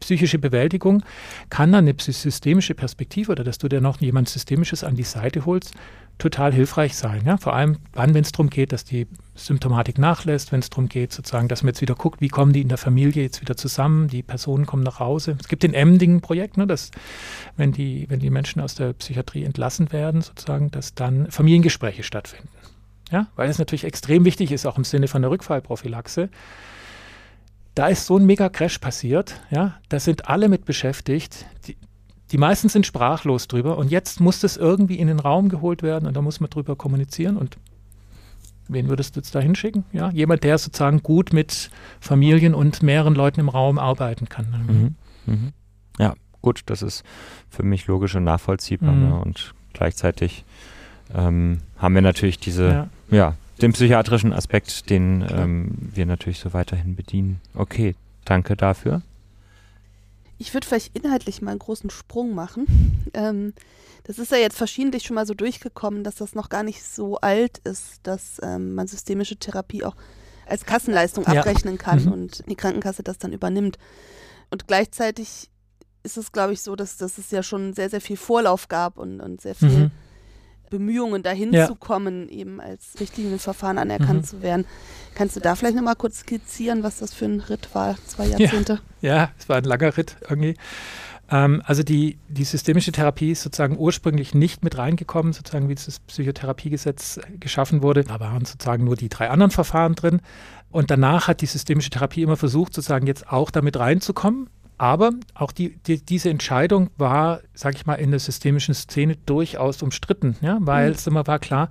psychische 0.00 0.38
Bewältigung, 0.38 1.02
kann 1.50 1.72
dann 1.72 1.86
eine 1.86 1.94
systemische 1.98 2.74
Perspektive 2.74 3.32
oder 3.32 3.44
dass 3.44 3.58
du 3.58 3.68
dir 3.68 3.80
noch 3.80 4.00
jemand 4.00 4.28
Systemisches 4.28 4.84
an 4.84 4.94
die 4.94 5.02
Seite 5.02 5.44
holst, 5.44 5.74
total 6.18 6.52
hilfreich 6.52 6.96
sein. 6.96 7.22
Ja? 7.24 7.36
Vor 7.36 7.54
allem 7.54 7.78
dann, 7.92 8.12
wenn 8.14 8.22
es 8.22 8.32
darum 8.32 8.50
geht, 8.50 8.72
dass 8.72 8.84
die 8.84 9.06
Symptomatik 9.34 9.98
nachlässt, 9.98 10.52
wenn 10.52 10.60
es 10.60 10.68
darum 10.68 10.88
geht, 10.88 11.12
sozusagen, 11.12 11.48
dass 11.48 11.62
man 11.62 11.68
jetzt 11.68 11.80
wieder 11.80 11.94
guckt, 11.94 12.20
wie 12.20 12.28
kommen 12.28 12.52
die 12.52 12.60
in 12.60 12.68
der 12.68 12.78
Familie 12.78 13.22
jetzt 13.22 13.40
wieder 13.40 13.56
zusammen, 13.56 14.08
die 14.08 14.22
Personen 14.22 14.66
kommen 14.66 14.82
nach 14.82 14.98
Hause. 14.98 15.36
Es 15.40 15.48
gibt 15.48 15.62
den 15.62 15.74
Emding-Projekt, 15.74 16.56
ne, 16.56 16.66
dass 16.66 16.90
wenn 17.56 17.72
die, 17.72 18.06
wenn 18.08 18.20
die 18.20 18.30
Menschen 18.30 18.60
aus 18.60 18.74
der 18.74 18.92
Psychiatrie 18.92 19.44
entlassen 19.44 19.92
werden, 19.92 20.20
sozusagen, 20.20 20.70
dass 20.70 20.94
dann 20.94 21.30
Familiengespräche 21.30 22.02
stattfinden. 22.02 22.48
Ja? 23.10 23.28
Weil 23.36 23.48
es 23.48 23.58
natürlich 23.58 23.84
extrem 23.84 24.24
wichtig 24.24 24.52
ist, 24.52 24.66
auch 24.66 24.76
im 24.76 24.84
Sinne 24.84 25.08
von 25.08 25.22
der 25.22 25.30
Rückfallprophylaxe. 25.30 26.28
Da 27.74 27.86
ist 27.86 28.06
so 28.06 28.16
ein 28.16 28.26
Mega-Crash 28.26 28.78
passiert, 28.78 29.40
ja, 29.50 29.78
da 29.88 30.00
sind 30.00 30.28
alle 30.28 30.48
mit 30.48 30.64
beschäftigt. 30.64 31.46
Die, 31.68 31.76
die 32.30 32.38
meisten 32.38 32.68
sind 32.68 32.86
sprachlos 32.86 33.48
drüber 33.48 33.78
und 33.78 33.90
jetzt 33.90 34.20
muss 34.20 34.40
das 34.40 34.56
irgendwie 34.56 34.98
in 34.98 35.08
den 35.08 35.18
Raum 35.18 35.48
geholt 35.48 35.82
werden 35.82 36.06
und 36.06 36.16
da 36.16 36.22
muss 36.22 36.40
man 36.40 36.50
drüber 36.50 36.76
kommunizieren 36.76 37.36
und 37.36 37.56
wen 38.68 38.88
würdest 38.88 39.16
du 39.16 39.20
jetzt 39.20 39.34
da 39.34 39.40
hinschicken? 39.40 39.84
Ja, 39.92 40.10
jemand, 40.10 40.44
der 40.44 40.58
sozusagen 40.58 41.02
gut 41.02 41.32
mit 41.32 41.70
Familien 42.00 42.54
und 42.54 42.82
mehreren 42.82 43.14
Leuten 43.14 43.40
im 43.40 43.48
Raum 43.48 43.78
arbeiten 43.78 44.28
kann. 44.28 44.94
Mhm. 45.26 45.32
Mhm. 45.32 45.52
Ja, 45.98 46.14
gut, 46.42 46.62
das 46.66 46.82
ist 46.82 47.02
für 47.48 47.62
mich 47.62 47.86
logisch 47.86 48.14
und 48.14 48.24
nachvollziehbar 48.24 48.92
mhm. 48.92 49.08
ne? 49.08 49.14
und 49.20 49.54
gleichzeitig 49.72 50.44
ähm, 51.14 51.60
haben 51.78 51.94
wir 51.94 52.02
natürlich 52.02 52.38
diese, 52.38 52.68
ja. 52.68 52.88
ja 53.10 53.34
den 53.62 53.72
psychiatrischen 53.72 54.32
Aspekt, 54.32 54.90
den 54.90 55.24
ähm, 55.30 55.70
wir 55.94 56.06
natürlich 56.06 56.38
so 56.38 56.52
weiterhin 56.52 56.94
bedienen. 56.94 57.40
Okay, 57.54 57.94
danke 58.24 58.56
dafür. 58.56 59.02
Ich 60.38 60.54
würde 60.54 60.66
vielleicht 60.66 60.96
inhaltlich 60.96 61.42
mal 61.42 61.50
einen 61.50 61.58
großen 61.58 61.90
Sprung 61.90 62.34
machen. 62.34 63.10
Ähm, 63.14 63.54
das 64.04 64.18
ist 64.18 64.32
ja 64.32 64.38
jetzt 64.38 64.56
verschiedentlich 64.56 65.02
schon 65.02 65.14
mal 65.14 65.26
so 65.26 65.34
durchgekommen, 65.34 66.04
dass 66.04 66.16
das 66.16 66.34
noch 66.34 66.48
gar 66.48 66.62
nicht 66.62 66.82
so 66.82 67.16
alt 67.18 67.58
ist, 67.58 68.00
dass 68.04 68.40
ähm, 68.42 68.74
man 68.74 68.86
systemische 68.86 69.36
Therapie 69.36 69.84
auch 69.84 69.96
als 70.46 70.64
Kassenleistung 70.64 71.24
ja. 71.24 71.40
abrechnen 71.40 71.78
kann 71.78 72.04
mhm. 72.04 72.12
und 72.12 72.48
die 72.48 72.56
Krankenkasse 72.56 73.02
das 73.02 73.18
dann 73.18 73.32
übernimmt. 73.32 73.78
Und 74.50 74.66
gleichzeitig 74.66 75.50
ist 76.02 76.16
es, 76.16 76.32
glaube 76.32 76.52
ich, 76.54 76.62
so, 76.62 76.76
dass, 76.76 76.96
dass 76.96 77.18
es 77.18 77.30
ja 77.30 77.42
schon 77.42 77.74
sehr, 77.74 77.90
sehr 77.90 78.00
viel 78.00 78.16
Vorlauf 78.16 78.68
gab 78.68 78.98
und, 78.98 79.20
und 79.20 79.40
sehr 79.40 79.54
viel 79.54 79.68
mhm. 79.68 79.90
Bemühungen, 80.70 81.22
dahin 81.22 81.52
ja. 81.52 81.66
zu 81.66 81.74
kommen, 81.74 82.28
eben 82.28 82.60
als 82.60 83.00
Richtlinienverfahren 83.00 83.78
anerkannt 83.78 84.22
mhm. 84.22 84.24
zu 84.24 84.42
werden. 84.42 84.64
Kannst 85.14 85.36
du 85.36 85.40
da 85.40 85.54
vielleicht 85.54 85.76
nochmal 85.76 85.96
kurz 85.96 86.20
skizzieren, 86.20 86.82
was 86.82 86.98
das 86.98 87.12
für 87.12 87.24
ein 87.24 87.40
Ritt 87.40 87.74
war, 87.74 87.96
zwei 88.06 88.26
Jahrzehnte? 88.26 88.80
Ja, 89.00 89.16
ja 89.16 89.30
es 89.38 89.48
war 89.48 89.56
ein 89.56 89.64
langer 89.64 89.96
Ritt 89.96 90.16
irgendwie. 90.28 90.54
Ähm, 91.30 91.62
also 91.64 91.82
die, 91.82 92.18
die 92.28 92.44
systemische 92.44 92.92
Therapie 92.92 93.32
ist 93.32 93.42
sozusagen 93.42 93.76
ursprünglich 93.78 94.34
nicht 94.34 94.64
mit 94.64 94.78
reingekommen, 94.78 95.32
sozusagen 95.32 95.68
wie 95.68 95.74
das 95.74 96.00
Psychotherapiegesetz 96.00 97.20
geschaffen 97.38 97.82
wurde. 97.82 98.04
Da 98.04 98.20
waren 98.20 98.44
sozusagen 98.44 98.84
nur 98.84 98.96
die 98.96 99.08
drei 99.08 99.30
anderen 99.30 99.50
Verfahren 99.50 99.94
drin. 99.94 100.20
Und 100.70 100.90
danach 100.90 101.28
hat 101.28 101.40
die 101.40 101.46
systemische 101.46 101.90
Therapie 101.90 102.22
immer 102.22 102.36
versucht, 102.36 102.74
sozusagen 102.74 103.06
jetzt 103.06 103.30
auch 103.30 103.50
damit 103.50 103.78
reinzukommen. 103.78 104.50
Aber 104.78 105.10
auch 105.34 105.50
die, 105.50 105.76
die, 105.82 106.04
diese 106.04 106.30
Entscheidung 106.30 106.90
war, 106.96 107.40
sage 107.52 107.76
ich 107.76 107.84
mal, 107.84 107.94
in 107.94 108.10
der 108.10 108.20
systemischen 108.20 108.74
Szene 108.74 109.16
durchaus 109.26 109.82
umstritten, 109.82 110.36
ja? 110.40 110.58
weil 110.60 110.88
mhm. 110.88 110.94
es 110.94 111.06
immer 111.06 111.26
war 111.26 111.40
klar, 111.40 111.68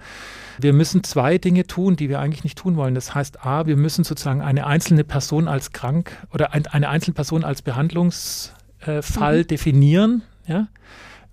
wir 0.59 0.73
müssen 0.73 1.03
zwei 1.03 1.37
Dinge 1.37 1.65
tun, 1.65 1.95
die 1.95 2.09
wir 2.09 2.19
eigentlich 2.19 2.43
nicht 2.43 2.57
tun 2.57 2.75
wollen. 2.75 2.95
Das 2.95 3.15
heißt, 3.15 3.45
a, 3.45 3.65
wir 3.65 3.77
müssen 3.77 4.03
sozusagen 4.03 4.41
eine 4.41 4.67
einzelne 4.67 5.05
Person 5.05 5.47
als 5.47 5.71
krank 5.71 6.11
oder 6.33 6.53
ein, 6.53 6.67
eine 6.67 6.89
einzelne 6.89 7.13
Person 7.13 7.45
als 7.45 7.61
Behandlungs 7.61 8.53
äh, 8.85 9.01
mhm. 9.01 9.47
definieren, 9.47 10.23
ja, 10.45 10.67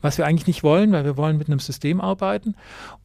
was 0.05 0.19
wir 0.19 0.27
eigentlich 0.27 0.47
nicht 0.47 0.63
wollen, 0.63 0.93
weil 0.93 1.07
wir 1.07 1.17
wollen 1.17 1.39
mit 1.39 1.49
einem 1.49 1.61
System 1.61 1.99
arbeiten. 1.99 2.57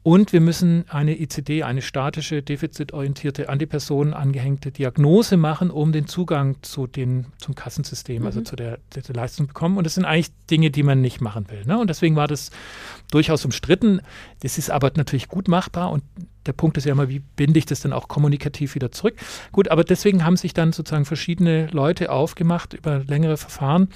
Und 0.02 0.34
wir 0.34 0.42
müssen 0.42 0.84
eine 0.90 1.18
ICD, 1.18 1.62
eine 1.62 1.80
statische, 1.80 2.42
defizitorientierte, 2.42 3.48
an 3.48 3.58
die 3.58 3.64
Person 3.64 4.12
angehängte 4.12 4.70
Diagnose 4.70 5.38
machen, 5.38 5.70
um 5.70 5.92
den 5.92 6.06
Zugang 6.06 6.56
zu 6.60 6.86
den, 6.86 7.24
zum 7.38 7.54
Kassensystem, 7.54 8.26
also 8.26 8.40
mhm. 8.40 8.42
also 8.42 8.50
zu 8.50 8.56
der, 8.56 8.78
der, 8.94 9.02
der, 9.02 9.14
Leistung 9.14 9.46
zu 9.46 9.54
bekommen. 9.54 9.78
Und 9.78 9.84
das 9.84 9.94
sind 9.94 10.04
eigentlich 10.04 10.28
Dinge, 10.50 10.70
die 10.70 10.82
man 10.82 11.00
nicht 11.00 11.22
machen 11.22 11.46
will. 11.50 11.64
Ne? 11.64 11.78
Und 11.78 11.88
deswegen 11.88 12.16
war 12.16 12.28
das 12.28 12.50
durchaus 13.10 13.46
umstritten. 13.46 14.02
Das 14.42 14.58
ist 14.58 14.70
aber 14.70 14.92
natürlich 14.94 15.28
gut 15.28 15.48
machbar 15.48 15.90
und 15.92 16.02
der 16.44 16.52
Punkt 16.52 16.76
ist 16.76 16.84
ja 16.84 16.92
immer, 16.92 17.08
wie 17.08 17.20
binde 17.20 17.58
ich 17.58 17.66
das 17.66 17.80
dann 17.80 17.94
auch 17.94 18.08
kommunikativ 18.08 18.74
wieder 18.74 18.92
zurück? 18.92 19.14
Gut, 19.52 19.68
aber 19.68 19.84
deswegen 19.84 20.22
haben 20.22 20.36
sich 20.36 20.52
dann 20.52 20.72
sozusagen 20.72 21.06
verschiedene 21.06 21.68
Leute 21.68 22.12
aufgemacht 22.12 22.74
über 22.74 22.98
längere 23.04 23.38
Verfahren 23.38 23.88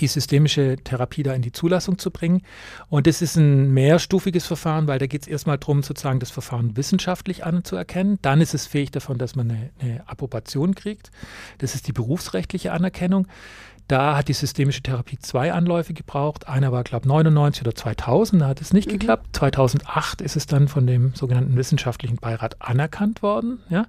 die 0.00 0.06
systemische 0.06 0.76
Therapie 0.82 1.22
da 1.22 1.32
in 1.34 1.42
die 1.42 1.52
Zulassung 1.52 1.98
zu 1.98 2.10
bringen. 2.10 2.42
Und 2.88 3.06
das 3.06 3.22
ist 3.22 3.36
ein 3.36 3.72
mehrstufiges 3.72 4.46
Verfahren, 4.46 4.86
weil 4.86 4.98
da 4.98 5.06
geht 5.06 5.22
es 5.22 5.28
erstmal 5.28 5.58
darum, 5.58 5.82
sozusagen 5.82 6.20
das 6.20 6.30
Verfahren 6.30 6.76
wissenschaftlich 6.76 7.44
anzuerkennen. 7.44 8.18
Dann 8.22 8.40
ist 8.40 8.54
es 8.54 8.66
fähig 8.66 8.90
davon, 8.90 9.18
dass 9.18 9.36
man 9.36 9.50
eine, 9.50 9.70
eine 9.80 10.08
Approbation 10.08 10.74
kriegt. 10.74 11.10
Das 11.58 11.74
ist 11.74 11.88
die 11.88 11.92
berufsrechtliche 11.92 12.72
Anerkennung. 12.72 13.26
Da 13.88 14.18
hat 14.18 14.28
die 14.28 14.34
systemische 14.34 14.82
Therapie 14.82 15.18
zwei 15.18 15.52
Anläufe 15.52 15.94
gebraucht. 15.94 16.46
Einer 16.46 16.72
war, 16.72 16.84
glaube 16.84 17.04
ich, 17.04 17.08
99 17.08 17.62
oder 17.62 17.74
2000, 17.74 18.42
da 18.42 18.46
hat 18.48 18.60
es 18.60 18.74
nicht 18.74 18.88
mhm. 18.88 18.92
geklappt. 18.92 19.28
2008 19.32 20.20
ist 20.20 20.36
es 20.36 20.46
dann 20.46 20.68
von 20.68 20.86
dem 20.86 21.14
sogenannten 21.14 21.56
wissenschaftlichen 21.56 22.16
Beirat 22.16 22.56
anerkannt 22.60 23.22
worden. 23.22 23.60
Ja. 23.70 23.86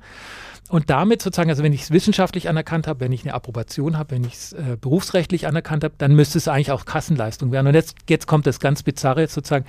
Und 0.70 0.89
damit 0.89 1.22
sozusagen, 1.22 1.50
also 1.50 1.64
wenn 1.64 1.74
ich 1.74 1.82
es 1.82 1.91
wissenschaftlich 1.91 2.47
anerkannt 2.47 2.88
habe, 2.88 3.02
wenn 3.02 3.12
ich 3.12 3.24
eine 3.24 3.34
Approbation 3.34 3.97
habe, 3.97 4.12
wenn 4.12 4.24
ich 4.24 4.34
es 4.34 4.54
äh, 4.54 4.78
berufsrechtlich 4.80 5.47
anerkannt 5.47 5.84
habe, 5.84 5.95
dann 5.97 6.16
müsste 6.16 6.38
es 6.38 6.47
eigentlich 6.47 6.72
auch 6.72 6.86
Kassenleistung 6.86 7.52
werden. 7.52 7.68
Und 7.68 7.74
jetzt, 7.74 7.97
jetzt 8.08 8.26
kommt 8.28 8.47
das 8.47 8.60
ganz 8.60 8.84
Bizarre 8.84 9.28
sozusagen. 9.28 9.66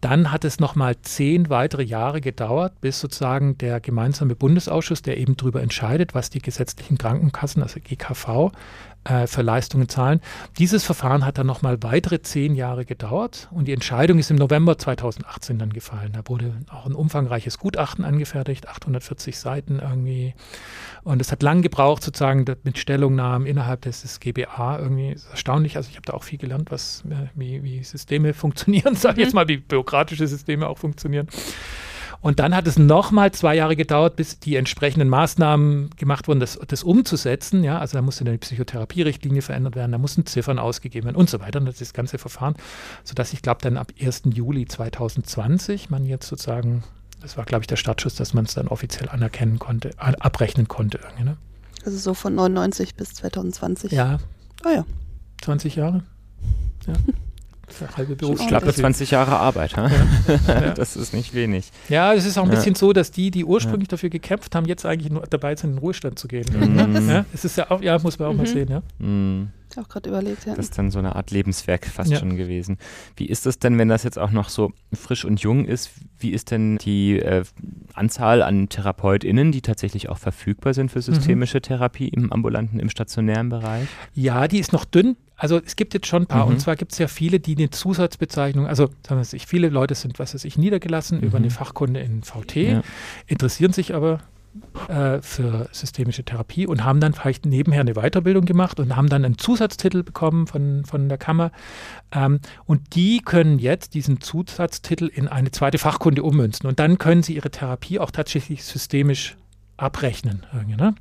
Dann 0.00 0.30
hat 0.30 0.44
es 0.44 0.60
nochmal 0.60 0.96
zehn 1.02 1.50
weitere 1.50 1.82
Jahre 1.82 2.20
gedauert, 2.20 2.80
bis 2.80 3.00
sozusagen 3.00 3.58
der 3.58 3.80
gemeinsame 3.80 4.36
Bundesausschuss, 4.36 5.02
der 5.02 5.18
eben 5.18 5.36
darüber 5.36 5.62
entscheidet, 5.62 6.14
was 6.14 6.30
die 6.30 6.40
gesetzlichen 6.40 6.98
Krankenkassen, 6.98 7.62
also 7.62 7.80
GKV, 7.80 8.52
äh, 9.04 9.26
für 9.26 9.42
Leistungen 9.42 9.88
zahlen. 9.88 10.20
Dieses 10.58 10.84
Verfahren 10.84 11.24
hat 11.24 11.38
dann 11.38 11.46
nochmal 11.46 11.82
weitere 11.82 12.20
zehn 12.20 12.54
Jahre 12.54 12.84
gedauert 12.84 13.48
und 13.50 13.66
die 13.66 13.72
Entscheidung 13.72 14.18
ist 14.18 14.30
im 14.30 14.36
November 14.36 14.76
2018 14.76 15.58
dann 15.58 15.72
gefallen. 15.72 16.12
Da 16.12 16.20
wurde 16.26 16.52
auch 16.70 16.86
ein 16.86 16.94
umfangreiches 16.94 17.58
Gutachten 17.58 18.04
angefertigt, 18.04 18.68
840 18.68 19.38
Seiten 19.38 19.78
irgendwie. 19.80 20.34
Und 21.04 21.22
es 21.22 21.32
hat 21.32 21.42
lang 21.42 21.62
gebraucht, 21.62 22.02
sozusagen 22.02 22.44
mit 22.64 22.76
Stellungnahmen 22.76 23.46
innerhalb 23.46 23.82
des, 23.82 24.02
des 24.02 24.20
GBA. 24.20 24.78
Irgendwie 24.78 25.12
ist 25.12 25.30
erstaunlich. 25.30 25.76
Also 25.76 25.88
ich 25.90 25.96
habe 25.96 26.04
da 26.04 26.12
auch 26.12 26.24
viel 26.24 26.38
gelernt, 26.38 26.70
was, 26.70 27.02
äh, 27.08 27.28
wie, 27.34 27.62
wie 27.62 27.82
Systeme 27.82 28.34
funktionieren, 28.34 28.94
sage 28.94 29.20
ich 29.20 29.26
jetzt 29.26 29.32
mhm. 29.32 29.36
mal, 29.36 29.48
wie 29.48 29.58
bürokratische 29.88 30.26
Systeme 30.26 30.68
auch 30.68 30.78
funktionieren. 30.78 31.28
Und 32.20 32.40
dann 32.40 32.54
hat 32.54 32.66
es 32.66 32.78
nochmal 32.78 33.30
zwei 33.30 33.54
Jahre 33.54 33.76
gedauert, 33.76 34.16
bis 34.16 34.40
die 34.40 34.56
entsprechenden 34.56 35.08
Maßnahmen 35.08 35.90
gemacht 35.96 36.26
wurden, 36.26 36.40
das, 36.40 36.58
das 36.66 36.82
umzusetzen. 36.82 37.62
Ja, 37.62 37.78
also 37.78 37.96
da 37.96 38.02
musste 38.02 38.24
dann 38.24 38.34
die 38.34 38.38
Psychotherapierichtlinie 38.38 39.40
verändert 39.40 39.76
werden, 39.76 39.92
da 39.92 39.98
mussten 39.98 40.26
Ziffern 40.26 40.58
ausgegeben 40.58 41.06
werden 41.06 41.16
und 41.16 41.30
so 41.30 41.38
weiter. 41.38 41.60
Und 41.60 41.66
das 41.66 41.74
ist 41.74 41.80
das 41.80 41.92
ganze 41.92 42.18
Verfahren, 42.18 42.56
sodass 43.04 43.32
ich 43.32 43.40
glaube, 43.40 43.60
dann 43.62 43.76
ab 43.76 43.92
1. 44.00 44.22
Juli 44.34 44.66
2020 44.66 45.90
man 45.90 46.06
jetzt 46.06 46.26
sozusagen, 46.26 46.82
das 47.20 47.36
war 47.36 47.44
glaube 47.44 47.62
ich 47.62 47.68
der 47.68 47.76
Startschuss, 47.76 48.16
dass 48.16 48.34
man 48.34 48.46
es 48.46 48.54
dann 48.54 48.66
offiziell 48.66 49.08
anerkennen 49.08 49.60
konnte, 49.60 49.90
abrechnen 49.98 50.66
konnte. 50.66 50.98
Ne? 51.22 51.36
Also 51.84 51.98
so 51.98 52.14
von 52.14 52.34
99 52.34 52.96
bis 52.96 53.14
2020. 53.14 53.92
Ja. 53.92 54.18
Ah 54.64 54.70
ja. 54.70 54.84
20 55.42 55.76
Jahre. 55.76 56.02
Ja. 56.88 56.94
Halbe 57.96 58.16
Beruf. 58.16 58.40
Ich 58.40 58.48
glaube, 58.48 58.72
20 58.72 59.10
Jahre 59.10 59.38
Arbeit. 59.38 59.76
Ja. 59.76 59.90
Ja. 60.48 60.72
das 60.72 60.96
ist 60.96 61.12
nicht 61.12 61.34
wenig. 61.34 61.70
Ja, 61.88 62.14
es 62.14 62.24
ist 62.24 62.38
auch 62.38 62.44
ein 62.44 62.50
bisschen 62.50 62.74
so, 62.74 62.92
dass 62.92 63.10
die, 63.10 63.30
die 63.30 63.44
ursprünglich 63.44 63.88
dafür 63.88 64.08
gekämpft 64.08 64.54
haben, 64.54 64.66
jetzt 64.66 64.86
eigentlich 64.86 65.10
nur 65.10 65.24
dabei 65.28 65.54
sind, 65.56 65.70
in 65.70 65.76
den 65.76 65.80
Ruhestand 65.80 66.18
zu 66.18 66.28
gehen. 66.28 66.46
Mhm. 66.52 67.08
Ja, 67.08 67.24
es 67.32 67.44
ist 67.44 67.56
ja 67.56 67.70
auch, 67.70 67.82
ja, 67.82 67.98
muss 67.98 68.18
man 68.18 68.28
auch 68.28 68.32
mhm. 68.32 68.38
mal 68.38 68.46
sehen, 68.46 68.68
ja. 68.70 68.82
Mhm. 68.98 69.48
Auch 69.76 69.88
gerade 69.88 70.08
überlegt, 70.08 70.46
ja. 70.46 70.54
Das 70.54 70.66
ist 70.66 70.78
dann 70.78 70.90
so 70.90 70.98
eine 70.98 71.16
Art 71.16 71.30
Lebenswerk 71.30 71.86
fast 71.86 72.16
schon 72.16 72.36
gewesen. 72.36 72.78
Wie 73.16 73.26
ist 73.26 73.46
das 73.46 73.58
denn, 73.58 73.78
wenn 73.78 73.88
das 73.88 74.02
jetzt 74.02 74.18
auch 74.18 74.30
noch 74.30 74.48
so 74.48 74.72
frisch 74.92 75.24
und 75.24 75.40
jung 75.40 75.66
ist? 75.66 75.90
Wie 76.18 76.30
ist 76.30 76.50
denn 76.50 76.78
die 76.78 77.18
äh, 77.18 77.44
Anzahl 77.92 78.42
an 78.42 78.68
TherapeutInnen, 78.68 79.52
die 79.52 79.60
tatsächlich 79.60 80.08
auch 80.08 80.18
verfügbar 80.18 80.74
sind 80.74 80.90
für 80.90 80.98
mhm. 80.98 81.02
systemische 81.02 81.58
mhm. 81.58 81.62
Therapie 81.62 82.08
im 82.08 82.32
ambulanten, 82.32 82.80
im 82.80 82.88
stationären 82.88 83.50
Bereich? 83.50 83.88
Ja, 84.14 84.48
die 84.48 84.58
ist 84.58 84.72
noch 84.72 84.84
dünn. 84.84 85.16
Also 85.36 85.60
es 85.64 85.76
gibt 85.76 85.94
jetzt 85.94 86.08
schon 86.08 86.22
ein 86.24 86.26
paar, 86.26 86.46
mhm. 86.46 86.54
und 86.54 86.60
zwar 86.60 86.74
gibt 86.74 86.92
es 86.92 86.98
ja 86.98 87.06
viele, 87.06 87.38
die 87.38 87.56
eine 87.56 87.70
Zusatzbezeichnung, 87.70 88.66
also 88.66 88.88
sagen 89.06 89.22
wir, 89.22 89.40
viele 89.40 89.68
Leute 89.68 89.94
sind, 89.94 90.18
was 90.18 90.34
weiß 90.34 90.44
ich, 90.44 90.58
niedergelassen 90.58 91.18
mhm. 91.18 91.24
über 91.24 91.38
eine 91.38 91.50
Fachkunde 91.50 92.00
in 92.00 92.24
VT, 92.24 92.56
ja. 92.56 92.82
interessieren 93.28 93.72
sich 93.72 93.94
aber 93.94 94.20
äh, 94.88 95.20
für 95.20 95.68
systemische 95.72 96.24
Therapie 96.24 96.66
und 96.66 96.84
haben 96.84 97.00
dann 97.00 97.12
vielleicht 97.12 97.46
nebenher 97.46 97.80
eine 97.80 97.94
Weiterbildung 97.94 98.44
gemacht 98.44 98.80
und 98.80 98.96
haben 98.96 99.08
dann 99.08 99.24
einen 99.24 99.38
Zusatztitel 99.38 100.02
bekommen 100.02 100.46
von, 100.46 100.84
von 100.84 101.08
der 101.08 101.18
Kammer. 101.18 101.50
Ähm, 102.12 102.40
und 102.64 102.94
die 102.94 103.20
können 103.20 103.58
jetzt 103.58 103.94
diesen 103.94 104.20
Zusatztitel 104.20 105.06
in 105.06 105.28
eine 105.28 105.50
zweite 105.50 105.78
Fachkunde 105.78 106.22
ummünzen 106.22 106.68
und 106.68 106.78
dann 106.78 106.98
können 106.98 107.22
sie 107.22 107.34
ihre 107.34 107.50
Therapie 107.50 107.98
auch 107.98 108.10
tatsächlich 108.10 108.64
systemisch 108.64 109.36
abrechnen. 109.76 110.44
Ne? 110.66 110.94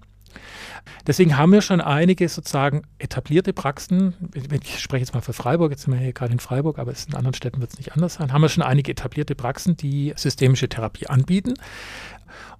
Deswegen 1.06 1.38
haben 1.38 1.52
wir 1.52 1.62
schon 1.62 1.82
einige 1.82 2.28
sozusagen 2.28 2.84
etablierte 3.00 3.54
Praxen. 3.54 4.14
Ich 4.52 4.80
spreche 4.80 5.04
jetzt 5.04 5.14
mal 5.14 5.22
für 5.22 5.34
Freiburg, 5.34 5.72
jetzt 5.72 5.84
sind 5.84 5.94
wir 5.94 6.00
hier 6.00 6.14
gerade 6.14 6.34
in 6.34 6.40
Freiburg, 6.40 6.80
aber 6.80 6.92
in 6.92 7.16
anderen 7.16 7.34
Städten 7.34 7.62
wird 7.62 7.72
es 7.72 7.78
nicht 7.78 7.94
anders 7.94 8.16
sein. 8.16 8.34
Haben 8.34 8.42
wir 8.42 8.50
schon 8.50 8.64
einige 8.64 8.92
etablierte 8.92 9.36
Praxen, 9.36 9.78
die 9.78 10.14
systemische 10.16 10.70
Therapie 10.70 11.08
anbieten. 11.08 11.54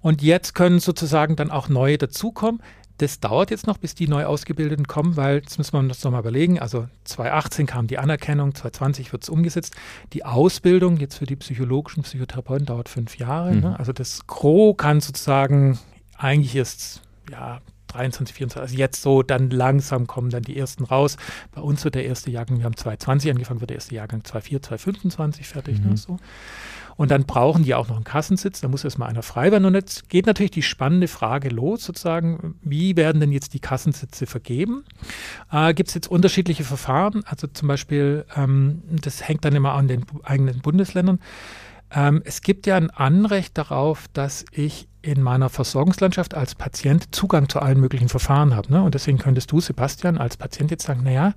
Und 0.00 0.22
jetzt 0.22 0.54
können 0.54 0.80
sozusagen 0.80 1.36
dann 1.36 1.50
auch 1.50 1.68
neue 1.68 1.98
dazukommen. 1.98 2.62
Das 2.98 3.20
dauert 3.20 3.52
jetzt 3.52 3.68
noch, 3.68 3.78
bis 3.78 3.94
die 3.94 4.08
neu 4.08 4.24
Ausgebildeten 4.24 4.88
kommen, 4.88 5.16
weil, 5.16 5.36
jetzt 5.36 5.56
müssen 5.56 5.72
wir 5.72 5.78
uns 5.78 6.02
nochmal 6.02 6.20
überlegen, 6.20 6.58
also 6.58 6.88
2018 7.04 7.66
kam 7.66 7.86
die 7.86 7.98
Anerkennung, 7.98 8.54
2020 8.54 9.12
wird 9.12 9.22
es 9.22 9.28
umgesetzt. 9.28 9.76
Die 10.12 10.24
Ausbildung 10.24 10.96
jetzt 10.96 11.16
für 11.16 11.26
die 11.26 11.36
psychologischen 11.36 12.02
Psychotherapeuten 12.02 12.66
dauert 12.66 12.88
fünf 12.88 13.16
Jahre. 13.16 13.52
Mhm. 13.52 13.60
Ne? 13.60 13.78
Also 13.78 13.92
das 13.92 14.26
Gros 14.26 14.76
kann 14.76 15.00
sozusagen 15.00 15.78
eigentlich 16.16 16.56
erst 16.56 17.02
ja, 17.30 17.60
23, 17.88 18.36
24, 18.36 18.60
also 18.60 18.76
jetzt 18.76 19.02
so, 19.02 19.22
dann 19.22 19.50
langsam 19.50 20.06
kommen 20.06 20.30
dann 20.30 20.42
die 20.42 20.56
ersten 20.56 20.84
raus. 20.84 21.16
Bei 21.52 21.60
uns 21.60 21.84
wird 21.84 21.94
der 21.94 22.04
erste 22.04 22.30
Jahrgang, 22.30 22.58
wir 22.58 22.64
haben 22.64 22.76
2020 22.76 23.30
angefangen, 23.30 23.60
wird 23.60 23.70
der 23.70 23.76
erste 23.76 23.94
Jahrgang 23.94 24.22
24, 24.22 24.62
2025 24.62 25.48
fertig. 25.48 25.78
Ne, 25.78 25.84
mhm. 25.84 25.90
Ne, 25.92 25.96
so. 25.96 26.18
Und 26.96 27.12
dann 27.12 27.26
brauchen 27.26 27.62
die 27.62 27.76
auch 27.76 27.86
noch 27.88 27.94
einen 27.94 28.04
Kassensitz, 28.04 28.60
da 28.60 28.66
muss 28.66 28.82
erstmal 28.82 29.08
einer 29.08 29.22
frei 29.22 29.52
werden. 29.52 29.64
Und 29.64 29.74
jetzt 29.74 30.08
geht 30.08 30.26
natürlich 30.26 30.50
die 30.50 30.62
spannende 30.62 31.06
Frage 31.06 31.48
los, 31.48 31.84
sozusagen, 31.84 32.56
wie 32.60 32.96
werden 32.96 33.20
denn 33.20 33.30
jetzt 33.30 33.54
die 33.54 33.60
Kassensitze 33.60 34.26
vergeben? 34.26 34.84
Äh, 35.52 35.74
Gibt 35.74 35.90
es 35.90 35.94
jetzt 35.94 36.10
unterschiedliche 36.10 36.64
Verfahren? 36.64 37.22
Also 37.24 37.46
zum 37.46 37.68
Beispiel, 37.68 38.26
ähm, 38.36 38.82
das 38.90 39.26
hängt 39.26 39.44
dann 39.44 39.54
immer 39.54 39.74
an 39.74 39.86
den 39.86 40.04
eigenen 40.24 40.58
Bundesländern. 40.58 41.20
Ähm, 41.92 42.20
es 42.24 42.42
gibt 42.42 42.66
ja 42.66 42.76
ein 42.76 42.90
Anrecht 42.90 43.56
darauf, 43.56 44.06
dass 44.12 44.44
ich 44.50 44.88
in 45.10 45.22
meiner 45.22 45.48
Versorgungslandschaft 45.48 46.34
als 46.34 46.54
Patient 46.54 47.14
Zugang 47.14 47.48
zu 47.48 47.60
allen 47.60 47.80
möglichen 47.80 48.08
Verfahren 48.08 48.54
habe. 48.54 48.72
Ne? 48.72 48.82
Und 48.82 48.94
deswegen 48.94 49.18
könntest 49.18 49.50
du, 49.52 49.60
Sebastian, 49.60 50.18
als 50.18 50.36
Patient 50.36 50.70
jetzt 50.70 50.84
sagen, 50.84 51.02
naja, 51.02 51.34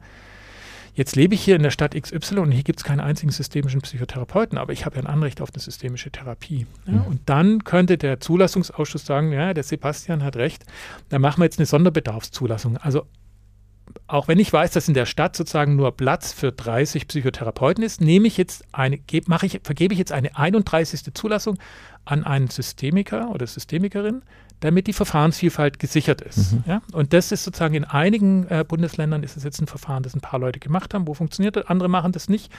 jetzt 0.94 1.16
lebe 1.16 1.34
ich 1.34 1.42
hier 1.42 1.56
in 1.56 1.64
der 1.64 1.72
Stadt 1.72 2.00
XY 2.00 2.40
und 2.40 2.52
hier 2.52 2.64
gibt 2.64 2.80
es 2.80 2.84
keinen 2.84 3.00
einzigen 3.00 3.32
systemischen 3.32 3.82
Psychotherapeuten, 3.82 4.58
aber 4.58 4.74
ich 4.74 4.86
habe 4.86 4.98
ja 4.98 5.04
ein 5.04 5.08
Anrecht 5.08 5.42
auf 5.42 5.50
eine 5.54 5.62
systemische 5.62 6.12
Therapie. 6.12 6.68
Ja? 6.86 6.94
Mhm. 6.94 7.02
Und 7.04 7.22
dann 7.28 7.64
könnte 7.64 7.98
der 7.98 8.20
Zulassungsausschuss 8.20 9.06
sagen, 9.06 9.32
ja, 9.32 9.54
der 9.54 9.64
Sebastian 9.64 10.24
hat 10.24 10.36
recht, 10.36 10.66
dann 11.10 11.22
machen 11.22 11.40
wir 11.40 11.46
jetzt 11.46 11.60
eine 11.60 11.66
Sonderbedarfszulassung. 11.66 12.78
Also 12.78 13.06
auch 14.08 14.28
wenn 14.28 14.40
ich 14.40 14.52
weiß, 14.52 14.72
dass 14.72 14.88
in 14.88 14.94
der 14.94 15.06
Stadt 15.06 15.36
sozusagen 15.36 15.76
nur 15.76 15.96
Platz 15.96 16.34
für 16.34 16.52
30 16.52 17.08
Psychotherapeuten 17.08 17.84
ist, 17.84 18.02
nehme 18.02 18.28
ich 18.28 18.38
jetzt 18.38 18.64
eine, 18.72 19.00
mache 19.28 19.46
ich, 19.46 19.62
vergebe 19.64 19.94
ich 19.94 20.00
jetzt 20.00 20.12
eine 20.12 20.36
31. 20.36 21.14
Zulassung 21.14 21.58
an 22.06 22.24
einen 22.24 22.50
Systemiker 22.50 23.30
oder 23.30 23.48
Systemikerin, 23.48 24.24
damit 24.62 24.88
die 24.88 24.94
Verfahrensvielfalt 24.94 25.80
gesichert 25.80 26.22
ist. 26.22 26.54
Mhm. 26.54 26.64
Ja? 26.68 26.82
Und 26.94 27.14
das 27.14 27.32
ist 27.32 27.44
sozusagen 27.44 27.74
in 27.74 27.84
einigen 27.84 28.48
äh, 28.48 28.64
Bundesländern 28.66 29.24
ist 29.24 29.36
es 29.36 29.44
jetzt 29.44 29.60
ein 29.60 29.68
Verfahren, 29.68 30.04
das 30.04 30.16
ein 30.16 30.22
paar 30.22 30.40
Leute 30.40 30.60
gemacht 30.60 30.94
haben, 30.94 31.08
wo 31.08 31.14
funktioniert 31.14 31.56
das, 31.56 31.66
andere 31.66 31.90
machen 31.90 32.12
das 32.12 32.30
nicht. 32.30 32.52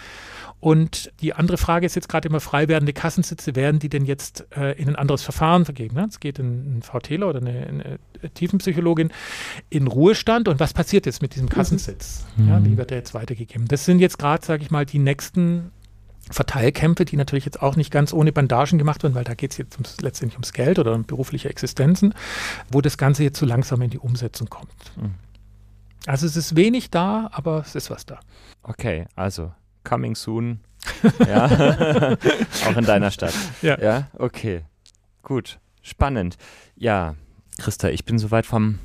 Und 0.58 1.12
die 1.20 1.32
andere 1.32 1.58
Frage 1.58 1.86
ist 1.86 1.94
jetzt 1.94 2.08
gerade 2.08 2.28
immer, 2.28 2.40
frei 2.40 2.68
werdende 2.68 2.92
Kassensitze, 2.92 3.54
werden 3.54 3.78
die 3.78 3.88
denn 3.88 4.04
jetzt 4.04 4.46
äh, 4.56 4.72
in 4.72 4.88
ein 4.88 4.96
anderes 4.96 5.22
Verfahren 5.22 5.64
vergeben? 5.64 5.94
Ne? 5.94 6.06
Es 6.08 6.20
geht 6.20 6.38
ein, 6.38 6.78
ein 6.78 6.82
VTler 6.82 7.28
oder 7.28 7.40
eine, 7.40 7.66
eine, 7.66 7.98
Tiefenpsychologin 8.34 9.10
in 9.70 9.86
Ruhestand 9.86 10.46
und 10.48 10.60
was 10.60 10.74
passiert 10.74 11.06
jetzt 11.06 11.22
mit 11.22 11.34
diesem 11.34 11.48
Kassensitz? 11.48 12.24
Mhm. 12.36 12.48
Ja, 12.48 12.64
wie 12.64 12.76
wird 12.76 12.90
der 12.90 12.98
jetzt 12.98 13.14
weitergegeben? 13.14 13.66
Das 13.66 13.84
sind 13.84 13.98
jetzt 14.00 14.18
gerade, 14.18 14.44
sage 14.44 14.62
ich 14.62 14.70
mal, 14.70 14.86
die 14.86 14.98
nächsten 14.98 15.72
Verteilkämpfe, 16.32 17.04
die 17.04 17.16
natürlich 17.16 17.44
jetzt 17.44 17.62
auch 17.62 17.76
nicht 17.76 17.90
ganz 17.90 18.12
ohne 18.12 18.32
Bandagen 18.32 18.78
gemacht 18.78 19.02
werden, 19.02 19.14
weil 19.14 19.24
da 19.24 19.34
geht 19.34 19.52
es 19.52 19.58
jetzt 19.58 19.74
ums, 19.74 20.00
letztendlich 20.00 20.36
ums 20.36 20.52
Geld 20.52 20.78
oder 20.78 20.94
um 20.94 21.04
berufliche 21.04 21.48
Existenzen, 21.48 22.14
wo 22.70 22.80
das 22.80 22.98
Ganze 22.98 23.22
jetzt 23.22 23.38
so 23.38 23.46
langsam 23.46 23.82
in 23.82 23.90
die 23.90 23.98
Umsetzung 23.98 24.48
kommt. 24.48 24.72
Mhm. 24.96 25.14
Also 26.06 26.26
es 26.26 26.36
ist 26.36 26.56
wenig 26.56 26.90
da, 26.90 27.30
aber 27.32 27.60
es 27.60 27.74
ist 27.74 27.90
was 27.90 28.06
da. 28.06 28.20
Okay, 28.62 29.06
also 29.14 29.52
coming 29.84 30.14
soon. 30.14 30.60
ja, 31.26 31.46
auch 32.66 32.76
in 32.76 32.84
deiner 32.84 33.12
Stadt. 33.12 33.34
Ja. 33.60 33.78
ja, 33.80 34.08
okay, 34.18 34.62
gut, 35.22 35.60
spannend. 35.80 36.36
Ja, 36.74 37.14
Christa, 37.58 37.88
ich 37.88 38.04
bin 38.04 38.18
soweit 38.18 38.46
vom 38.46 38.80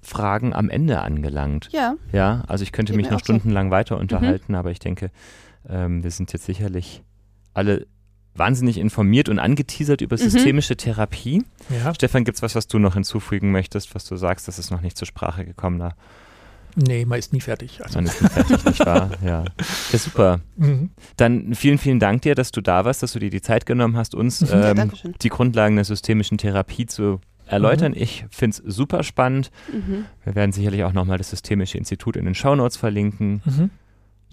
Fragen 0.00 0.54
am 0.54 0.70
Ende 0.70 1.00
angelangt. 1.00 1.68
Ja. 1.72 1.96
Ja, 2.12 2.44
also 2.46 2.62
ich 2.62 2.72
könnte 2.72 2.94
mich 2.94 3.10
noch 3.10 3.20
stundenlang 3.20 3.68
so. 3.68 3.72
weiter 3.72 3.98
unterhalten, 3.98 4.52
mhm. 4.52 4.58
aber 4.58 4.70
ich 4.70 4.78
denke, 4.78 5.10
ähm, 5.68 6.02
wir 6.02 6.10
sind 6.10 6.32
jetzt 6.32 6.44
sicherlich 6.44 7.02
alle 7.52 7.86
wahnsinnig 8.34 8.78
informiert 8.78 9.28
und 9.28 9.38
angeteasert 9.38 10.00
über 10.00 10.16
mhm. 10.16 10.28
systemische 10.30 10.76
Therapie. 10.76 11.44
Ja. 11.70 11.94
Stefan, 11.94 12.24
gibt 12.24 12.36
es 12.36 12.42
was, 12.42 12.54
was 12.54 12.66
du 12.66 12.78
noch 12.78 12.94
hinzufügen 12.94 13.52
möchtest, 13.52 13.94
was 13.94 14.04
du 14.04 14.16
sagst, 14.16 14.48
das 14.48 14.58
ist 14.58 14.70
noch 14.70 14.80
nicht 14.80 14.96
zur 14.96 15.06
Sprache 15.06 15.44
gekommen? 15.44 15.78
Da? 15.78 15.94
Nee, 16.76 17.04
man 17.04 17.18
ist 17.18 17.32
nie 17.32 17.40
fertig. 17.40 17.80
Also. 17.82 17.98
Man 17.98 18.06
ist 18.06 18.20
nie 18.20 18.28
fertig, 18.28 18.64
nicht 18.64 18.84
wahr? 18.84 19.10
Ja. 19.24 19.44
ja 19.92 19.98
super. 19.98 20.40
Mhm. 20.56 20.90
Dann 21.16 21.54
vielen, 21.54 21.78
vielen 21.78 22.00
Dank 22.00 22.22
dir, 22.22 22.34
dass 22.34 22.50
du 22.50 22.60
da 22.60 22.84
warst, 22.84 23.02
dass 23.02 23.12
du 23.12 23.20
dir 23.20 23.30
die 23.30 23.40
Zeit 23.40 23.66
genommen 23.66 23.96
hast, 23.96 24.14
uns 24.14 24.40
mhm. 24.40 24.48
ähm, 24.52 24.76
ja, 24.76 25.10
die 25.22 25.28
Grundlagen 25.28 25.76
der 25.76 25.84
systemischen 25.84 26.38
Therapie 26.38 26.86
zu 26.86 27.20
erläutern. 27.46 27.92
Mhm. 27.92 28.02
Ich 28.02 28.24
finde 28.30 28.56
es 28.56 28.74
super 28.74 29.04
spannend. 29.04 29.50
Mhm. 29.72 30.06
Wir 30.24 30.34
werden 30.34 30.52
sicherlich 30.52 30.82
auch 30.82 30.92
nochmal 30.92 31.18
das 31.18 31.30
Systemische 31.30 31.78
Institut 31.78 32.16
in 32.16 32.24
den 32.24 32.34
Shownotes 32.34 32.76
verlinken. 32.76 33.42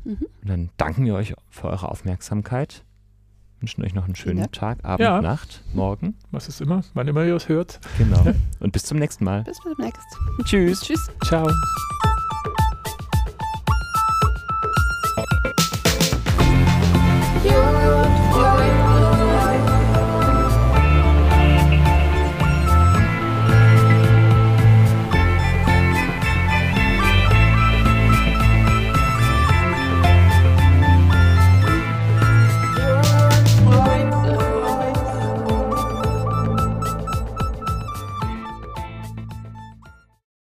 Mhm. 0.03 0.27
Und 0.41 0.49
dann 0.49 0.69
danken 0.77 1.05
wir 1.05 1.15
euch 1.15 1.33
für 1.49 1.67
eure 1.67 1.89
Aufmerksamkeit. 1.89 2.83
Wünschen 3.59 3.83
euch 3.85 3.93
noch 3.93 4.05
einen 4.05 4.15
schönen 4.15 4.39
ja. 4.39 4.47
Tag, 4.47 4.83
Abend, 4.83 5.01
ja. 5.01 5.21
Nacht, 5.21 5.63
Morgen. 5.73 6.15
Was 6.31 6.47
ist 6.47 6.61
immer, 6.61 6.83
wann 6.95 7.07
immer 7.07 7.23
ihr 7.23 7.35
es 7.35 7.47
hört. 7.47 7.79
Genau. 7.99 8.33
Und 8.59 8.73
bis 8.73 8.83
zum 8.83 8.97
nächsten 8.97 9.23
Mal. 9.23 9.43
Bis 9.43 9.57
zum 9.57 9.73
nächsten. 9.77 10.43
Tschüss. 10.45 10.81
Tschüss. 10.81 11.11
Ciao. 11.23 11.47